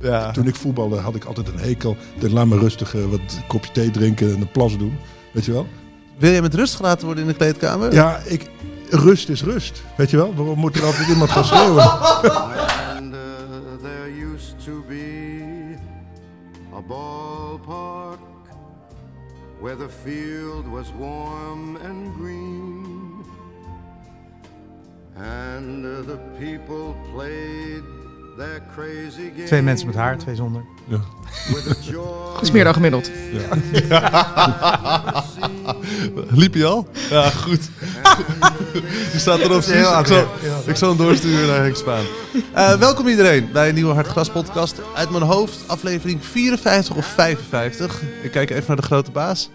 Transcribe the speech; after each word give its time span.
Ja. 0.00 0.30
Toen 0.30 0.46
ik 0.46 0.54
voetbalde 0.54 0.96
had 0.96 1.14
ik 1.14 1.24
altijd 1.24 1.48
een 1.48 1.58
hekel. 1.58 1.96
De 2.18 2.30
laat 2.30 2.46
me 2.46 2.58
rustig 2.58 2.92
wat 2.92 3.20
kopje 3.48 3.72
thee 3.72 3.90
drinken 3.90 4.34
en 4.34 4.40
een 4.40 4.50
plas 4.50 4.78
doen. 4.78 4.98
Weet 5.32 5.44
je 5.44 5.52
wel? 5.52 5.66
Wil 6.18 6.30
je 6.30 6.42
met 6.42 6.54
rust 6.54 6.74
gelaten 6.74 7.06
worden 7.06 7.24
in 7.24 7.30
de 7.30 7.36
kleedkamer? 7.36 7.92
Ja, 7.92 8.20
ik, 8.24 8.50
rust 8.90 9.28
is 9.28 9.42
rust. 9.42 9.82
Weet 9.96 10.10
je 10.10 10.16
wel? 10.16 10.34
Waarom 10.34 10.58
moet 10.58 10.76
er 10.76 10.84
altijd 10.84 11.08
iemand 11.08 11.30
gaan 11.30 11.44
schreeuwen? 11.44 11.84
And 12.96 13.14
uh, 13.14 13.20
there 13.82 14.32
used 14.32 14.64
to 14.64 14.84
be 14.88 15.76
a 16.74 16.80
ballpark 16.80 18.18
where 19.60 19.76
the 19.76 19.88
field 20.04 20.66
was 20.66 20.86
warm 20.98 21.76
and 21.76 22.14
green. 22.18 22.84
And 25.16 25.84
uh, 25.84 26.06
the 26.06 26.18
people 26.38 26.94
played. 27.12 28.05
Twee 29.46 29.62
mensen 29.62 29.86
met 29.86 29.96
haar, 29.96 30.18
twee 30.18 30.34
zonder. 30.34 30.62
Ja. 30.84 31.00
is 32.40 32.50
meer 32.50 32.64
dan 32.64 32.74
gemiddeld. 32.74 33.10
Liep 36.40 36.54
je 36.54 36.64
al? 36.64 36.88
Ja, 37.10 37.30
goed. 37.30 37.60
Die 39.10 39.20
staat 39.20 39.38
erop. 39.38 39.62
Ik 39.62 40.06
zal, 40.06 40.26
ik 40.66 40.76
zal 40.76 40.88
hem 40.88 40.98
doorsturen 40.98 41.46
naar 41.46 41.62
Henk 41.62 41.76
Spaan. 41.76 42.04
Eh, 42.52 42.78
welkom 42.78 43.08
iedereen 43.08 43.48
bij 43.52 43.68
een 43.68 43.74
nieuwe 43.74 43.94
Hartgras 43.94 44.30
podcast. 44.30 44.80
Uit 44.94 45.10
mijn 45.10 45.22
hoofd 45.22 45.58
aflevering 45.66 46.24
54 46.24 46.96
of 46.96 47.06
55. 47.06 48.02
Ik 48.22 48.30
kijk 48.30 48.50
even 48.50 48.64
naar 48.66 48.76
de 48.76 48.82
grote 48.82 49.10
baas. 49.10 49.50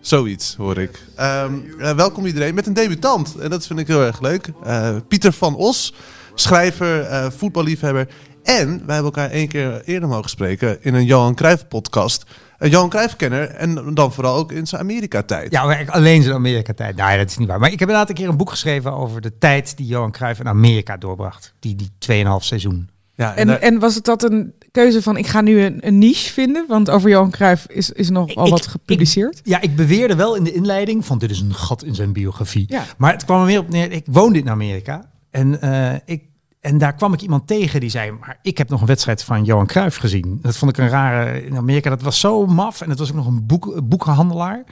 Zoiets, 0.00 0.54
hoor 0.56 0.78
ik. 0.78 1.02
Ehm, 1.16 1.54
eh, 1.78 1.92
welkom 1.92 2.26
iedereen 2.26 2.54
met 2.54 2.66
een 2.66 2.74
debutant. 2.74 3.36
En 3.36 3.50
dat 3.50 3.66
vind 3.66 3.78
ik 3.78 3.86
heel 3.86 4.02
erg 4.02 4.20
leuk. 4.20 4.52
Eh, 4.64 4.96
Pieter 5.08 5.32
van 5.32 5.56
Os, 5.56 5.94
schrijver, 6.40 7.00
eh, 7.02 7.30
voetballiefhebber. 7.30 8.08
En 8.42 8.66
wij 8.68 8.94
hebben 8.94 9.04
elkaar 9.04 9.30
één 9.30 9.48
keer 9.48 9.82
eerder 9.84 10.08
mogen 10.08 10.30
spreken 10.30 10.82
in 10.82 10.94
een 10.94 11.04
Johan 11.04 11.34
Cruijff 11.34 11.68
podcast. 11.68 12.24
Een 12.58 12.70
Johan 12.70 12.88
Cruijff-kenner 12.88 13.48
en 13.50 13.94
dan 13.94 14.12
vooral 14.12 14.36
ook 14.36 14.52
in 14.52 14.66
zijn 14.66 14.80
Amerika-tijd. 14.80 15.52
Ja, 15.52 15.64
maar 15.64 15.84
alleen 15.90 16.22
zijn 16.22 16.34
Amerika-tijd. 16.34 16.96
Nee, 16.96 17.18
dat 17.18 17.30
is 17.30 17.36
niet 17.38 17.48
waar. 17.48 17.58
Maar 17.58 17.72
ik 17.72 17.78
heb 17.78 17.88
inderdaad 17.88 18.08
een 18.08 18.14
keer 18.14 18.28
een 18.28 18.36
boek 18.36 18.50
geschreven 18.50 18.92
over 18.92 19.20
de 19.20 19.38
tijd 19.38 19.76
die 19.76 19.86
Johan 19.86 20.10
Cruijff 20.10 20.40
in 20.40 20.48
Amerika 20.48 20.96
doorbracht. 20.96 21.54
Die, 21.60 21.74
die 21.76 21.90
2,5 21.98 22.44
seizoen. 22.44 22.88
Ja, 23.14 23.30
en 23.32 23.36
En, 23.36 23.46
daar- 23.46 23.58
en 23.58 23.78
was 23.78 23.94
het 23.94 24.04
dat 24.04 24.22
een 24.30 24.52
keuze 24.70 25.02
van 25.02 25.16
ik 25.16 25.26
ga 25.26 25.40
nu 25.40 25.60
een, 25.62 25.86
een 25.86 25.98
niche 25.98 26.32
vinden? 26.32 26.64
Want 26.68 26.90
over 26.90 27.10
Johan 27.10 27.30
Cruijff 27.30 27.66
is, 27.68 27.90
is 27.90 28.10
nog 28.10 28.34
al 28.34 28.44
Ik- 28.44 28.50
wat 28.50 28.64
ik- 28.64 28.70
gepubliceerd. 28.70 29.40
Ja, 29.44 29.60
ik 29.60 29.76
beweerde 29.76 30.14
wel 30.16 30.34
in 30.36 30.44
de 30.44 30.52
inleiding 30.52 31.04
van 31.04 31.18
dit 31.18 31.30
is 31.30 31.40
een 31.40 31.54
gat 31.54 31.82
in 31.84 31.94
zijn 31.94 32.12
biografie. 32.12 32.64
Ja. 32.68 32.84
Maar 32.98 33.12
het 33.12 33.24
kwam 33.24 33.40
er 33.40 33.46
meer 33.46 33.58
op 33.60 33.68
neer. 33.70 33.92
Ik 33.92 34.04
woonde 34.10 34.38
in 34.38 34.48
Amerika. 34.50 35.10
En, 35.30 35.60
eh, 35.60 35.92
ik, 36.04 36.22
en 36.60 36.78
daar 36.78 36.94
kwam 36.94 37.12
ik 37.12 37.20
iemand 37.20 37.46
tegen 37.46 37.80
die 37.80 37.90
zei: 37.90 38.10
Maar 38.10 38.38
ik 38.42 38.58
heb 38.58 38.68
nog 38.68 38.80
een 38.80 38.86
wedstrijd 38.86 39.24
van 39.24 39.44
Johan 39.44 39.66
Cruijff 39.66 39.96
gezien. 39.96 40.38
Dat 40.42 40.56
vond 40.56 40.70
ik 40.70 40.78
een 40.78 40.88
rare. 40.88 41.44
In 41.46 41.56
Amerika, 41.56 41.90
dat 41.90 42.02
was 42.02 42.20
zo 42.20 42.46
maf. 42.46 42.80
En 42.80 42.90
het 42.90 42.98
was 42.98 43.08
ook 43.10 43.16
nog 43.16 43.26
een 43.26 43.46
boek, 43.46 43.88
boekhandelaar. 43.88 44.64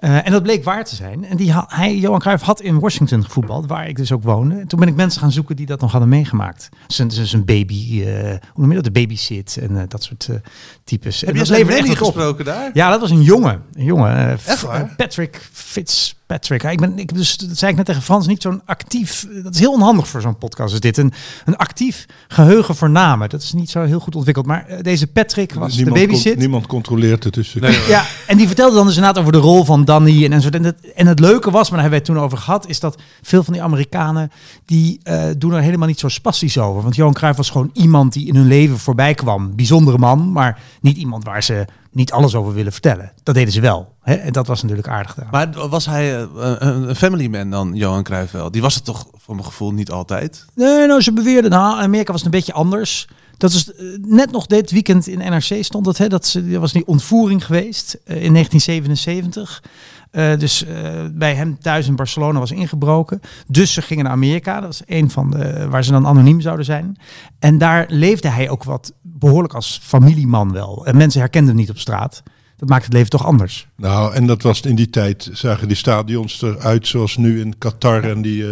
Eh, 0.00 0.26
en 0.26 0.32
dat 0.32 0.42
bleek 0.42 0.64
waar 0.64 0.84
te 0.84 0.94
zijn. 0.94 1.24
En 1.24 1.36
die, 1.36 1.52
ha- 1.52 1.64
hij, 1.68 1.96
Johan 1.96 2.18
Cruijff 2.18 2.42
had 2.44 2.60
in 2.60 2.78
Washington 2.80 3.24
gevoetbald, 3.24 3.66
waar 3.66 3.88
ik 3.88 3.96
dus 3.96 4.12
ook 4.12 4.22
woonde. 4.22 4.54
En 4.54 4.66
toen 4.66 4.78
ben 4.78 4.88
ik 4.88 4.94
mensen 4.94 5.20
gaan 5.20 5.32
zoeken 5.32 5.56
die 5.56 5.66
dat 5.66 5.80
nog 5.80 5.90
hadden 5.90 6.08
meegemaakt. 6.08 6.68
Zijn, 6.86 7.10
zijn, 7.10 7.26
zijn 7.26 7.44
baby, 7.44 8.02
eh, 8.06 8.20
hoe 8.30 8.38
noem 8.54 8.68
je 8.68 8.74
dat? 8.74 8.84
De 8.84 8.90
babysit 8.90 9.56
en 9.60 9.76
eh, 9.76 9.82
dat 9.88 10.02
soort 10.02 10.28
eh, 10.28 10.36
types. 10.84 11.20
heb 11.20 11.28
En 11.28 11.34
je 11.34 11.40
dat 11.40 11.48
leverde 11.48 11.88
echt 11.88 11.98
gesproken 11.98 12.44
daar? 12.44 12.70
Ja, 12.72 12.90
dat 12.90 13.00
was 13.00 13.10
een 13.10 13.22
jongen. 13.22 13.62
Een 13.72 13.84
jongen. 13.84 14.38
F- 14.38 14.46
Echt 14.46 14.62
waar? 14.62 14.94
Patrick 14.96 15.48
Fitzpatrick. 15.52 16.62
Ja, 16.62 16.70
Ik 16.70 16.80
ben, 16.80 16.98
ik, 16.98 17.14
dus, 17.14 17.36
dat 17.36 17.58
zei 17.58 17.70
ik 17.70 17.76
net 17.76 17.86
tegen 17.86 18.02
Frans, 18.02 18.26
niet 18.26 18.42
zo'n 18.42 18.62
actief... 18.64 19.26
Dat 19.42 19.54
is 19.54 19.60
heel 19.60 19.72
onhandig 19.72 20.08
voor 20.08 20.20
zo'n 20.20 20.38
podcast 20.38 20.74
is 20.74 20.80
dit. 20.80 20.96
Een, 20.96 21.12
een 21.44 21.56
actief 21.56 22.06
geheugen 22.28 22.76
voor 22.76 22.90
namen. 22.90 23.28
Dat 23.28 23.42
is 23.42 23.52
niet 23.52 23.70
zo 23.70 23.82
heel 23.84 24.00
goed 24.00 24.14
ontwikkeld. 24.16 24.46
Maar 24.46 24.66
deze 24.82 25.06
Patrick 25.06 25.54
was 25.54 25.70
de 25.76 25.76
niemand, 25.82 26.00
babysit. 26.06 26.32
con- 26.32 26.40
niemand 26.40 26.66
controleert 26.66 27.24
het. 27.24 27.34
Dus 27.34 27.52
Ja, 27.88 28.04
en 28.26 28.36
die 28.36 28.46
vertelde 28.46 28.74
dan 28.74 28.86
dus 28.86 28.96
inderdaad 28.96 29.20
over 29.20 29.32
de 29.32 29.38
rol 29.38 29.64
van 29.64 29.84
Danny 29.88 30.24
en, 30.24 30.32
en 30.32 30.40
zo. 30.40 30.48
En 30.48 30.64
het, 30.64 30.92
en 30.92 31.06
het 31.06 31.20
leuke 31.20 31.50
was, 31.50 31.70
maar 31.70 31.80
daar 31.80 31.90
hebben 31.90 31.90
wij 31.90 31.98
het 31.98 32.04
toen 32.04 32.18
over 32.18 32.38
gehad, 32.38 32.68
is 32.68 32.80
dat 32.80 32.98
veel 33.22 33.42
van 33.42 33.52
die 33.52 33.62
Amerikanen, 33.62 34.30
die 34.64 35.00
eh, 35.02 35.24
doen 35.38 35.52
er 35.52 35.60
helemaal 35.60 35.88
niet 35.88 35.98
zo 35.98 36.08
spastisch 36.08 36.58
over. 36.58 36.82
Want 36.82 36.96
Johan 36.96 37.12
Cruijff 37.12 37.36
was 37.36 37.50
gewoon 37.50 37.70
iemand 37.72 38.12
die 38.12 38.26
in 38.26 38.36
hun 38.36 38.46
leven 38.46 38.78
voorbij 38.78 39.14
kwam. 39.14 39.56
Bijzondere 39.56 39.98
man, 39.98 40.32
maar 40.32 40.60
niet 40.80 40.96
iemand 40.96 41.24
waar 41.24 41.42
ze 41.42 41.64
niet 41.90 42.12
alles 42.12 42.34
over 42.34 42.54
willen 42.54 42.72
vertellen. 42.72 43.12
Dat 43.22 43.34
deden 43.34 43.52
ze 43.52 43.60
wel. 43.60 43.94
Hè? 44.02 44.14
En 44.14 44.32
dat 44.32 44.46
was 44.46 44.62
natuurlijk 44.62 44.88
aardig 44.88 45.14
daar. 45.14 45.28
Maar 45.30 45.68
was 45.68 45.86
hij 45.86 46.22
eh, 46.22 46.54
een 46.58 46.96
family 46.96 47.26
man 47.26 47.50
dan, 47.50 47.74
Johan 47.74 48.02
Cruijff 48.02 48.32
wel? 48.32 48.50
Die 48.50 48.62
was 48.62 48.74
het 48.74 48.84
toch 48.84 49.06
voor 49.16 49.34
mijn 49.34 49.46
gevoel 49.46 49.72
niet 49.72 49.90
altijd? 49.90 50.44
Nee, 50.54 50.86
nou, 50.86 51.00
ze 51.00 51.12
beweerden, 51.12 51.50
nou, 51.50 51.80
Amerika 51.80 52.12
was 52.12 52.22
het 52.22 52.32
een 52.32 52.38
beetje 52.38 52.52
anders. 52.52 53.08
Dat 53.38 53.52
is 53.52 53.72
eh, 53.72 53.84
net 54.00 54.30
nog 54.30 54.46
dit 54.46 54.70
weekend 54.70 55.06
in 55.06 55.18
NRC 55.18 55.64
stond 55.64 55.86
het, 55.86 55.98
hè, 55.98 56.08
dat 56.08 56.26
ze, 56.26 56.44
er 56.52 56.60
was 56.60 56.72
die 56.72 56.86
ontvoering 56.86 57.44
geweest 57.44 57.94
eh, 58.04 58.22
in 58.22 58.32
1977. 58.32 59.62
Eh, 60.10 60.38
dus 60.38 60.64
bij 61.12 61.34
hem 61.34 61.58
thuis 61.58 61.86
in 61.88 61.96
Barcelona 61.96 62.38
was 62.38 62.50
ingebroken. 62.50 63.20
Dus 63.46 63.72
ze 63.72 63.82
gingen 63.82 64.04
naar 64.04 64.12
Amerika. 64.12 64.54
Dat 64.54 64.64
was 64.64 64.82
een 64.86 65.10
van 65.10 65.30
de 65.30 65.68
waar 65.68 65.84
ze 65.84 65.90
dan 65.90 66.06
anoniem 66.06 66.40
zouden 66.40 66.64
zijn. 66.64 66.96
En 67.38 67.58
daar 67.58 67.86
leefde 67.88 68.28
hij 68.28 68.50
ook 68.50 68.64
wat 68.64 68.92
behoorlijk 69.02 69.54
als 69.54 69.80
familieman 69.82 70.52
wel. 70.52 70.86
En 70.86 70.96
mensen 70.96 71.20
herkenden 71.20 71.50
hem 71.50 71.60
niet 71.60 71.70
op 71.70 71.78
straat. 71.78 72.22
Dat 72.56 72.68
maakt 72.68 72.84
het 72.84 72.92
leven 72.92 73.10
toch 73.10 73.24
anders. 73.24 73.68
Nou, 73.76 74.14
en 74.14 74.26
dat 74.26 74.42
was 74.42 74.60
in 74.60 74.74
die 74.74 74.90
tijd, 74.90 75.30
zagen 75.32 75.68
die 75.68 75.76
stadions 75.76 76.42
eruit 76.42 76.86
zoals 76.86 77.16
nu 77.16 77.40
in 77.40 77.58
Qatar 77.58 78.04
en 78.04 78.22
die, 78.22 78.44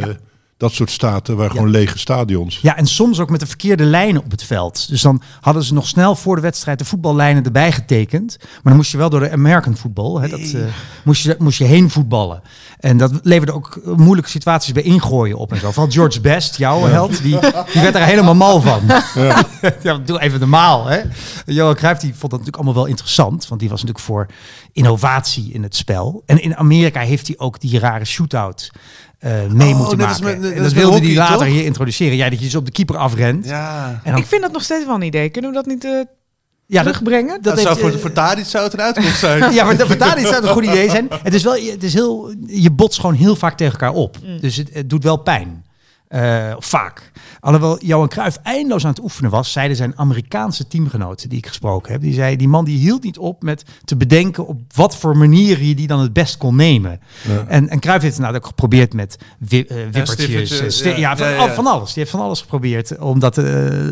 dat 0.56 0.72
soort 0.72 0.91
staten, 0.91 1.37
waar 1.37 1.50
gewoon 1.50 1.71
lege 1.71 1.99
stadions. 1.99 2.59
Ja, 2.62 2.77
en 2.77 2.87
soms 2.87 3.21
ook 3.21 3.31
met 3.31 3.41
de 3.41 3.47
verkeerde 3.47 3.84
lijnen 3.84 4.25
op 4.25 4.31
het 4.31 4.43
veld. 4.43 4.89
Dus 4.89 5.03
dan 5.03 5.22
hadden 5.41 5.62
ze 5.62 5.75
nog 5.75 5.87
snel 5.87 6.15
voor 6.17 6.37
de 6.37 6.43
wedstrijd 6.43 6.78
de 6.78 6.84
voetballijnen 6.84 7.44
erbij 7.44 7.72
getekend. 7.72 8.37
Maar 8.41 8.61
dan 8.62 8.77
moest 8.77 8.91
je 8.91 8.97
wel 8.97 9.11
door 9.11 9.21
de 9.21 9.31
American 9.31 9.77
voetbal. 9.77 10.21
Hè, 10.21 10.28
dat, 10.28 10.41
eh, 10.41 10.61
moest, 11.05 11.22
je, 11.22 11.37
moest 11.39 11.59
je 11.59 11.65
heen 11.65 11.91
voetballen. 11.91 12.43
En 12.81 12.97
dat 12.97 13.12
leverde 13.22 13.53
ook 13.53 13.81
eh, 13.84 13.93
moeilijke 13.93 14.31
situaties 14.31 14.72
bij 14.72 14.83
ingooien 14.83 15.37
op 15.37 15.53
en 15.53 15.61
zo. 15.61 15.71
Vooral 15.71 15.93
George 15.93 16.21
Best, 16.21 16.56
jouw 16.56 16.84
held, 16.84 17.22
die, 17.22 17.39
die 17.72 17.83
werd 17.83 17.95
er 17.95 18.05
helemaal 18.05 18.34
mal 18.34 18.61
van. 18.61 18.83
Ja. 19.83 19.99
doe 20.05 20.21
even 20.21 20.41
normaal. 20.41 20.87
Hè? 20.87 21.00
Johan 21.47 21.75
Cruijff 21.75 22.00
die 22.00 22.11
vond 22.11 22.21
dat 22.21 22.31
natuurlijk 22.31 22.56
allemaal 22.56 22.75
wel 22.75 22.87
interessant. 22.87 23.49
Want 23.49 23.61
die 23.61 23.71
was 23.71 23.81
natuurlijk 23.81 24.06
voor 24.06 24.27
innovatie 24.72 25.53
in 25.53 25.62
het 25.62 25.77
spel. 25.77 26.22
En 26.27 26.42
in 26.42 26.57
Amerika 26.57 27.01
heeft 27.01 27.27
hij 27.27 27.39
ook 27.39 27.60
die 27.60 27.78
rare 27.78 28.04
shootout 28.04 28.71
eh 29.18 29.47
mee 29.47 29.72
Oh, 29.72 29.78
moeten 29.78 29.98
maken. 29.98 30.41
met- 30.41 30.57
dat 30.57 30.72
wilde 30.72 30.98
hij 30.98 31.15
later 31.15 31.36
toch? 31.39 31.47
hier 31.47 31.65
introduceren. 31.65 32.16
Ja, 32.16 32.28
dat 32.30 32.39
je 32.39 32.45
dus 32.45 32.54
op 32.54 32.65
de 32.65 32.71
keeper 32.72 32.97
afrent. 32.97 33.45
Ja. 33.47 34.01
En 34.04 34.13
dan, 34.13 34.21
Ik 34.21 34.27
vind 34.27 34.42
dat 34.42 34.53
nog 34.53 34.63
steeds 34.63 34.86
wel 34.86 34.95
een 34.95 35.03
idee. 35.03 35.28
Kunnen 35.28 35.51
we 35.51 35.57
dat 35.57 35.66
niet 35.66 35.84
eh, 35.84 35.91
ja, 35.91 36.83
dat, 36.83 36.92
terugbrengen? 36.92 37.42
Dat, 37.42 37.53
heeft, 37.53 37.66
zou 37.66 37.78
voor, 37.78 37.91
eh, 37.91 37.97
voor 37.98 38.13
Tadic 38.13 38.45
zou 38.45 38.65
het 38.65 38.72
een 38.72 38.80
uitkomst 38.80 39.18
zijn. 39.18 39.53
ja, 39.54 39.65
maar 39.65 39.77
voor 39.77 39.97
Tadic 39.97 40.22
zou 40.22 40.34
het 40.34 40.45
een 40.45 40.51
goed 40.51 40.65
idee 40.65 40.91
zijn. 40.91 41.09
Het 41.22 41.34
is 41.34 41.42
wel, 41.42 41.54
het 41.54 41.83
is 41.83 41.95
heel, 41.95 42.34
je 42.47 42.71
botst 42.71 43.01
gewoon 43.01 43.15
heel 43.15 43.36
vaak 43.36 43.57
tegen 43.57 43.72
elkaar 43.72 43.92
op. 43.92 44.16
Mm. 44.24 44.41
Dus 44.41 44.57
het, 44.57 44.71
het 44.72 44.91
doet 44.91 45.03
wel 45.03 45.16
pijn. 45.16 45.65
Eh, 46.08 46.54
vaak. 46.58 47.10
Alhoewel 47.41 47.84
Johan 47.84 48.08
Cruijff 48.08 48.36
eindeloos 48.42 48.84
aan 48.84 48.91
het 48.91 49.03
oefenen 49.03 49.30
was, 49.30 49.53
zeiden 49.53 49.76
zijn 49.76 49.92
Amerikaanse 49.98 50.66
teamgenoten 50.68 51.28
die 51.28 51.38
ik 51.38 51.47
gesproken 51.47 51.92
heb. 51.92 52.00
Die 52.00 52.14
zei, 52.14 52.36
die 52.36 52.48
man 52.48 52.64
die 52.64 52.78
hield 52.78 53.03
niet 53.03 53.18
op 53.18 53.42
met 53.42 53.64
te 53.84 53.97
bedenken 53.97 54.47
op 54.47 54.60
wat 54.74 54.97
voor 54.97 55.16
manier 55.16 55.56
hij 55.58 55.74
die 55.74 55.86
dan 55.86 56.00
het 56.00 56.12
best 56.12 56.36
kon 56.36 56.56
nemen. 56.56 57.00
En, 57.48 57.68
en 57.68 57.80
Cruijff 57.80 58.03
heeft 58.03 58.16
het 58.16 58.24
nou 58.24 58.36
ook 58.36 58.47
geprobeerd 58.47 58.92
met 58.92 59.18
wi 59.38 59.64
wippertjes. 59.68 60.10
stiffertje, 60.10 60.70
sti- 60.70 60.88
ja. 60.88 60.97
ja, 60.97 61.16
van, 61.16 61.26
Ja, 61.26 61.32
ja, 61.32 61.47
ja. 61.47 61.54
van 61.54 61.66
alles. 61.66 61.86
Die 61.92 61.98
heeft 62.03 62.10
van 62.10 62.20
alles 62.20 62.41
geprobeerd 62.41 62.98
om 62.98 63.18
dat 63.18 63.38
eh, 63.38 63.44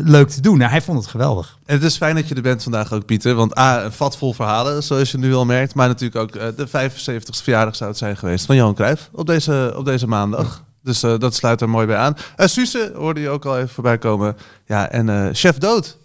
leuk 0.03 0.29
te 0.29 0.41
doen. 0.41 0.57
Nou, 0.57 0.71
hij 0.71 0.81
vond 0.81 0.97
het 0.97 1.07
geweldig. 1.07 1.57
En 1.65 1.75
het 1.75 1.83
is 1.83 1.97
fijn 1.97 2.15
dat 2.15 2.27
je 2.27 2.35
er 2.35 2.41
bent 2.41 2.63
vandaag 2.63 2.93
ook, 2.93 3.05
Pieter. 3.05 3.35
Want 3.35 3.57
A, 3.57 3.83
een 3.83 3.91
vat 3.91 4.17
vol 4.17 4.33
verhalen, 4.33 4.83
zoals 4.83 5.11
je 5.11 5.17
nu 5.17 5.33
al 5.33 5.45
merkt. 5.45 5.75
Maar 5.75 5.87
natuurlijk 5.87 6.21
ook 6.21 6.35
eh, 6.35 6.47
de 6.55 6.67
75ste 6.67 7.43
verjaardag 7.43 7.75
zou 7.75 7.89
het 7.89 7.99
zijn 7.99 8.17
geweest 8.17 8.45
van 8.45 8.55
Johan 8.55 8.73
Cruijff 8.75 9.09
op 9.13 9.25
deze, 9.25 9.73
op 9.77 9.85
deze 9.85 10.07
maandag. 10.07 10.63
Dus 10.85 11.03
eh, 11.03 11.17
dat 11.17 11.33
sluit 11.33 11.61
er 11.61 11.69
mooi 11.69 11.87
bij 11.87 11.95
aan. 11.95 12.15
Uh, 12.37 12.45
Suze 12.45 12.91
hoorde 12.95 13.19
je 13.19 13.29
ook 13.29 13.45
al 13.45 13.57
even 13.57 13.69
voorbij 13.69 13.97
komen. 13.97 14.35
Ja, 14.65 14.89
en 14.89 15.09
eh, 15.09 15.29
Chef 15.31 15.57
Dood. 15.57 15.97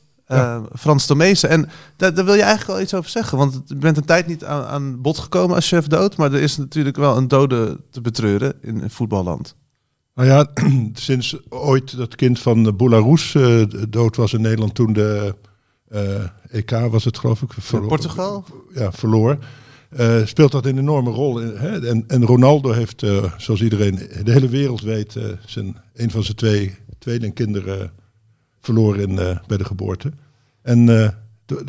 Frans 0.78 1.06
Tomezen. 1.06 1.48
En 1.48 1.68
daar, 1.96 2.14
daar 2.14 2.24
wil 2.24 2.34
je 2.34 2.42
eigenlijk 2.42 2.70
wel 2.72 2.80
iets 2.80 2.94
over 2.94 3.10
zeggen. 3.10 3.38
Want 3.38 3.62
je 3.64 3.76
bent 3.76 3.96
een 3.96 4.04
tijd 4.04 4.26
niet 4.26 4.44
aan, 4.44 4.64
aan 4.64 5.00
bod 5.00 5.18
gekomen 5.18 5.56
als 5.56 5.68
chef 5.68 5.86
dood. 5.86 6.16
Maar 6.16 6.32
er 6.32 6.40
is 6.40 6.56
natuurlijk 6.56 6.96
wel 6.96 7.16
een 7.16 7.28
dode 7.28 7.80
te 7.90 8.00
betreuren 8.00 8.54
in, 8.60 8.82
in 8.82 8.90
voetballand. 8.90 9.56
Nou 10.14 10.28
ja, 10.28 10.46
sinds 10.92 11.36
ooit 11.48 11.96
dat 11.96 12.14
kind 12.14 12.38
van 12.38 12.76
Boularoes 12.76 13.34
eh, 13.34 13.62
dood 13.88 14.16
was 14.16 14.32
in 14.32 14.40
Nederland 14.40 14.74
toen 14.74 14.92
de 14.92 15.34
EK 16.50 16.70
was 16.70 17.04
het 17.04 17.18
geloof 17.18 17.42
ik. 17.42 17.48
Portugal? 17.88 18.44
Ja, 18.74 18.92
verloor. 18.92 19.38
Eh, 19.90 20.26
speelt 20.26 20.52
dat 20.52 20.66
een 20.66 20.78
enorme 20.78 21.10
rol. 21.10 21.36
Hè? 21.36 21.88
En, 21.88 22.04
en 22.06 22.24
Ronaldo 22.24 22.72
heeft, 22.72 23.02
eh, 23.02 23.32
zoals 23.36 23.62
iedereen 23.62 23.94
de 24.24 24.32
hele 24.32 24.48
wereld 24.48 24.80
weet, 24.80 25.16
eh, 25.16 25.24
zijn, 25.46 25.76
een 25.94 26.10
van 26.10 26.22
zijn 26.22 26.36
twee 26.36 26.74
tweelingkinderen 26.98 27.92
verloren 28.60 29.08
in, 29.08 29.14
bij 29.46 29.56
de 29.56 29.64
geboorte. 29.64 30.12
En 30.62 30.88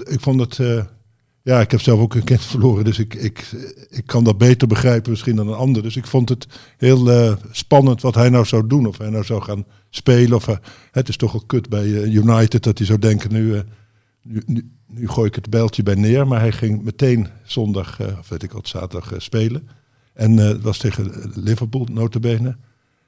ik 0.04 0.20
vond 0.20 0.40
het, 0.40 0.86
ja, 1.42 1.60
ik 1.60 1.72
heb 1.72 1.82
zelf 1.82 2.00
ook 2.00 2.16
een 2.16 2.24
kind 2.24 2.42
verloren, 2.56 2.84
dus 2.84 3.00
ik, 3.00 3.14
ik, 3.14 3.52
ik 3.90 4.06
kan 4.06 4.24
dat 4.24 4.38
beter 4.38 4.68
begrijpen 4.68 5.12
misschien 5.12 5.36
dan 5.36 5.48
een 5.48 5.54
ander. 5.54 5.82
Dus 5.82 5.96
ik 5.96 6.08
vond 6.08 6.30
het 6.30 6.48
heel 6.78 7.36
spannend 7.52 8.02
wat 8.02 8.16
hij 8.16 8.30
nou 8.30 8.46
zou 8.46 8.68
doen. 8.68 8.86
Of 8.86 8.98
hij 8.98 9.10
nou 9.10 9.24
zou 9.24 9.42
gaan 9.42 9.66
spelen. 9.90 10.36
Of, 10.36 10.48
het 10.92 11.10
is 11.10 11.18
toch 11.18 11.32
wel 11.32 11.44
kut 11.46 11.70
bij 11.70 11.88
United 12.04 12.64
dat 12.64 12.78
hij 12.78 12.88
zou 12.88 13.00
denken, 13.00 13.34
nu, 13.34 13.62
nu, 14.22 14.72
gooi 15.08 15.28
ik 15.28 15.36
het 15.36 15.50
bijltje 15.50 15.84
bij 15.84 15.96
neer. 15.96 16.28
Maar 16.28 16.40
hij 16.40 16.52
ging 16.52 16.84
meteen 16.84 17.28
zondag, 17.44 18.00
eh, 18.00 18.18
of 18.20 18.30
weet 18.30 18.44
ik 18.44 18.52
wat, 18.52 18.68
zaterdag 18.68 19.14
eh, 19.14 19.20
spelen. 19.20 19.68
En 20.14 20.40
eh, 20.40 20.48
het 20.48 20.62
was 20.62 20.78
tegen 20.78 21.32
Liverpool, 21.36 21.88
notabene. 21.92 22.58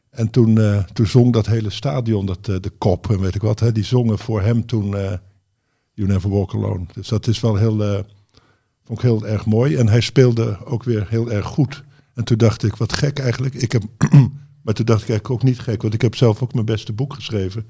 En 0.09 0.29
toen, 0.29 0.59
toen 0.93 1.07
zong 1.07 1.33
dat 1.33 1.45
hele 1.45 1.69
stadion, 1.69 2.25
dat, 2.25 2.45
de 2.45 2.71
kop 2.77 3.09
en 3.09 3.19
weet 3.19 3.35
ik 3.35 3.41
wat, 3.41 3.59
hè, 3.59 3.71
die 3.71 3.83
zongen 3.83 4.19
voor 4.19 4.41
hem 4.41 4.65
toen 4.65 4.89
You 5.93 6.09
Never 6.09 6.29
Walk 6.29 6.53
Alone. 6.53 6.85
Dus 6.93 7.07
dat 7.07 7.27
is 7.27 7.39
wel 7.39 7.55
heel, 7.55 7.77
vond 8.83 8.99
ik 8.99 9.05
heel 9.05 9.27
erg 9.27 9.45
mooi. 9.45 9.75
En 9.75 9.87
hij 9.87 10.01
speelde 10.01 10.65
ook 10.65 10.83
weer 10.83 11.05
heel 11.09 11.31
erg 11.31 11.45
goed. 11.45 11.83
En 12.13 12.23
toen 12.23 12.37
dacht 12.37 12.63
ik, 12.63 12.75
wat 12.75 12.93
gek 12.93 13.19
eigenlijk. 13.19 13.53
Ik 13.53 13.71
heb, 13.71 13.83
maar 14.63 14.73
toen 14.73 14.85
dacht 14.85 15.01
ik 15.01 15.09
eigenlijk 15.09 15.29
ook 15.29 15.43
niet 15.43 15.59
gek, 15.59 15.81
want 15.81 15.93
ik 15.93 16.01
heb 16.01 16.15
zelf 16.15 16.41
ook 16.43 16.53
mijn 16.53 16.65
beste 16.65 16.93
boek 16.93 17.13
geschreven. 17.13 17.67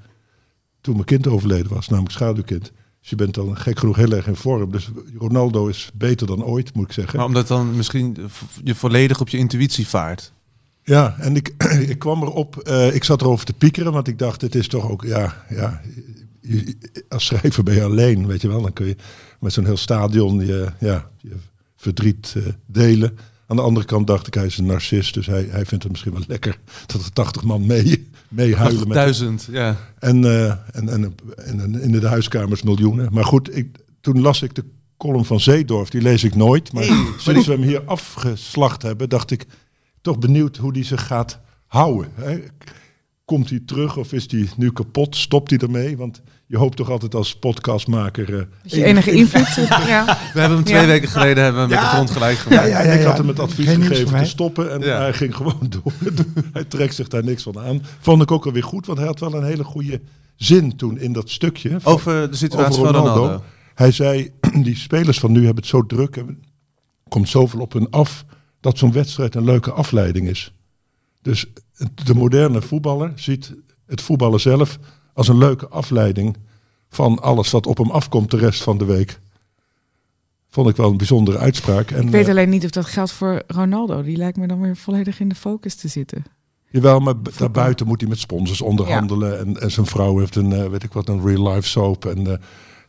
Toen 0.80 0.94
mijn 0.94 1.06
kind 1.06 1.26
overleden 1.26 1.74
was, 1.74 1.88
namelijk 1.88 2.14
Schaduwkind. 2.14 2.72
Dus 3.04 3.12
je 3.12 3.18
bent 3.18 3.34
dan 3.34 3.56
gek 3.56 3.78
genoeg 3.78 3.96
heel 3.96 4.12
erg 4.12 4.26
in 4.26 4.36
vorm. 4.36 4.70
Dus 4.72 4.90
Ronaldo 5.18 5.66
is 5.66 5.90
beter 5.94 6.26
dan 6.26 6.44
ooit, 6.44 6.74
moet 6.74 6.86
ik 6.86 6.92
zeggen. 6.92 7.16
Maar 7.16 7.26
omdat 7.26 7.48
dan 7.48 7.76
misschien 7.76 8.16
je 8.64 8.74
volledig 8.74 9.20
op 9.20 9.28
je 9.28 9.36
intuïtie 9.38 9.86
vaart. 9.86 10.32
Ja, 10.82 11.16
en 11.18 11.36
ik, 11.36 11.54
ik 11.92 11.98
kwam 11.98 12.22
erop, 12.22 12.56
eh, 12.58 12.94
ik 12.94 13.04
zat 13.04 13.20
erover 13.20 13.46
te 13.46 13.52
piekeren, 13.52 13.92
want 13.92 14.08
ik 14.08 14.18
dacht, 14.18 14.40
het 14.40 14.54
is 14.54 14.68
toch 14.68 14.90
ook, 14.90 15.04
ja, 15.04 15.44
ja 15.48 15.80
je- 16.40 16.76
als 17.08 17.24
schrijver 17.26 17.62
ben 17.62 17.74
je 17.74 17.82
alleen, 17.82 18.26
weet 18.26 18.42
je 18.42 18.48
wel. 18.48 18.62
Dan 18.62 18.72
kun 18.72 18.86
je 18.86 18.96
met 19.40 19.52
zo'n 19.52 19.64
heel 19.64 19.76
stadion 19.76 20.46
je, 20.46 20.72
ja, 20.80 21.10
je 21.18 21.36
verdriet 21.76 22.34
eh, 22.36 22.42
delen. 22.66 23.18
Aan 23.46 23.56
de 23.56 23.62
andere 23.62 23.86
kant 23.86 24.06
dacht 24.06 24.26
ik, 24.26 24.34
hij 24.34 24.46
is 24.46 24.58
een 24.58 24.66
narcist, 24.66 25.14
dus 25.14 25.26
hij, 25.26 25.46
hij 25.50 25.64
vindt 25.64 25.82
het 25.82 25.92
misschien 25.92 26.12
wel 26.12 26.22
lekker 26.26 26.58
dat 26.86 27.04
er 27.04 27.12
80 27.12 27.42
man 27.42 27.66
mee, 27.66 28.08
mee 28.28 28.56
huilen. 28.56 28.88
Duizend, 28.88 29.48
ja. 29.50 29.76
En, 29.98 30.24
eh, 30.24 30.50
en, 30.72 30.88
en, 30.88 31.14
en, 31.36 31.60
en 31.60 31.80
in 31.80 31.92
de 31.92 32.08
huiskamers 32.08 32.62
miljoenen. 32.62 33.08
Maar 33.12 33.24
goed, 33.24 33.56
ik, 33.56 33.78
toen 34.00 34.20
las 34.20 34.42
ik 34.42 34.54
de 34.54 34.64
column 34.96 35.24
van 35.24 35.40
Zeedorf, 35.40 35.88
die 35.88 36.02
lees 36.02 36.24
ik 36.24 36.34
nooit. 36.34 36.72
Maar 36.72 36.84
sinds 37.18 37.46
we 37.46 37.52
hem 37.52 37.62
hier 37.62 37.84
afgeslacht 37.84 38.82
hebben, 38.82 39.08
dacht 39.08 39.30
ik 39.30 39.46
toch 40.00 40.18
benieuwd 40.18 40.56
hoe 40.56 40.72
die 40.72 40.84
zich 40.84 41.06
gaat 41.06 41.40
houden. 41.66 42.10
Hè? 42.14 42.38
Komt 43.24 43.50
hij 43.50 43.60
terug 43.66 43.96
of 43.96 44.12
is 44.12 44.30
hij 44.30 44.48
nu 44.56 44.72
kapot? 44.72 45.16
Stopt 45.16 45.50
hij 45.50 45.58
ermee? 45.58 45.96
Want 45.96 46.22
je 46.46 46.56
hoopt 46.56 46.76
toch 46.76 46.90
altijd 46.90 47.14
als 47.14 47.36
podcastmaker... 47.38 48.38
eh, 48.38 48.44
Dus 48.62 48.72
je 48.72 48.84
enige 48.84 49.10
invloed. 49.10 49.54
ja. 49.68 50.04
We 50.32 50.40
hebben 50.40 50.56
hem 50.56 50.64
twee 50.66 50.80
Ja. 50.80 50.86
weken 50.86 51.08
geleden 51.08 51.42
hebben 51.44 51.68
we 51.68 51.74
hem 51.74 51.80
met 51.82 51.90
de 51.90 51.94
grond 51.94 52.10
gelijk 52.10 52.36
Ja, 52.36 52.42
gemaakt. 52.42 52.68
ja, 52.68 52.78
ik 52.80 53.04
had 53.04 53.16
hem 53.18 53.28
het 53.28 53.38
advies 53.40 53.66
Geen 53.66 53.82
gegeven 53.82 54.18
te 54.18 54.24
stoppen 54.24 54.72
en 54.72 54.80
Ja. 54.80 54.98
hij 54.98 55.12
ging 55.12 55.36
gewoon 55.36 55.58
door. 55.82 55.92
hij 56.52 56.64
trekt 56.64 56.94
zich 56.94 57.08
daar 57.08 57.24
niks 57.24 57.42
van 57.42 57.58
aan. 57.58 57.82
Vond 58.00 58.22
ik 58.22 58.30
ook 58.30 58.46
alweer 58.46 58.62
goed, 58.64 58.86
want 58.86 58.98
hij 58.98 59.06
had 59.06 59.20
wel 59.20 59.34
een 59.34 59.44
hele 59.44 59.64
goede 59.64 60.00
zin 60.36 60.76
toen 60.76 60.98
in 60.98 61.12
dat 61.12 61.30
stukje. 61.30 61.80
van- 61.80 61.92
Over 61.92 62.30
de 62.30 62.36
situatie 62.36 62.72
over 62.80 62.84
van 62.92 62.94
Ronaldo. 62.94 63.20
Ronaldo. 63.22 63.44
Hij 63.74 63.90
zei, 63.90 64.30
die 64.66 64.76
spelers 64.76 65.18
van 65.18 65.32
nu 65.32 65.38
hebben 65.38 65.56
het 65.62 65.66
zo 65.66 65.86
druk. 65.86 66.16
Er 66.16 66.24
komt 67.08 67.28
zoveel 67.28 67.60
op 67.60 67.72
hun 67.72 67.90
af 67.90 68.24
dat 68.60 68.78
zo'n 68.78 68.92
wedstrijd 68.92 69.34
een 69.34 69.44
leuke 69.44 69.70
afleiding 69.72 70.28
is. 70.28 70.52
Dus 71.22 71.46
de 72.04 72.14
moderne 72.14 72.62
voetballer 72.62 73.12
ziet 73.14 73.54
het 73.86 74.00
voetballen 74.00 74.40
zelf 74.40 74.78
als 75.14 75.28
een 75.28 75.38
leuke 75.38 75.68
afleiding 75.68 76.36
van 76.88 77.22
alles 77.22 77.50
wat 77.50 77.66
op 77.66 77.78
hem 77.78 77.90
afkomt 77.90 78.30
de 78.30 78.36
rest 78.36 78.62
van 78.62 78.78
de 78.78 78.84
week. 78.84 79.18
Vond 80.50 80.68
ik 80.68 80.76
wel 80.76 80.90
een 80.90 80.96
bijzondere 80.96 81.38
uitspraak. 81.38 81.90
En, 81.90 82.02
Ik 82.02 82.10
weet 82.10 82.24
eh, 82.24 82.30
alleen 82.30 82.48
niet 82.48 82.64
of 82.64 82.70
dat 82.70 82.84
geldt 82.86 83.12
voor 83.12 83.42
Ronaldo. 83.46 84.02
Die 84.02 84.16
lijkt 84.16 84.36
me 84.36 84.46
dan 84.46 84.60
weer 84.60 84.76
volledig 84.76 85.20
in 85.20 85.28
de 85.28 85.34
focus 85.34 85.74
te 85.74 85.88
zitten. 85.88 86.24
Jawel, 86.70 87.00
maar 87.00 87.14
daarbuiten 87.38 87.86
moet 87.86 88.00
hij 88.00 88.08
met 88.10 88.18
sponsors 88.18 88.60
onderhandelen. 88.60 89.38
En, 89.38 89.60
en 89.60 89.70
zijn 89.70 89.86
vrouw 89.86 90.18
heeft 90.18 90.36
een, 90.36 90.52
eh, 90.52 90.66
weet 90.68 90.82
ik 90.82 90.92
wat, 90.92 91.08
een 91.08 91.26
real 91.26 91.48
life 91.52 91.68
soap. 91.68 92.04
En, 92.04 92.26
eh, 92.26 92.36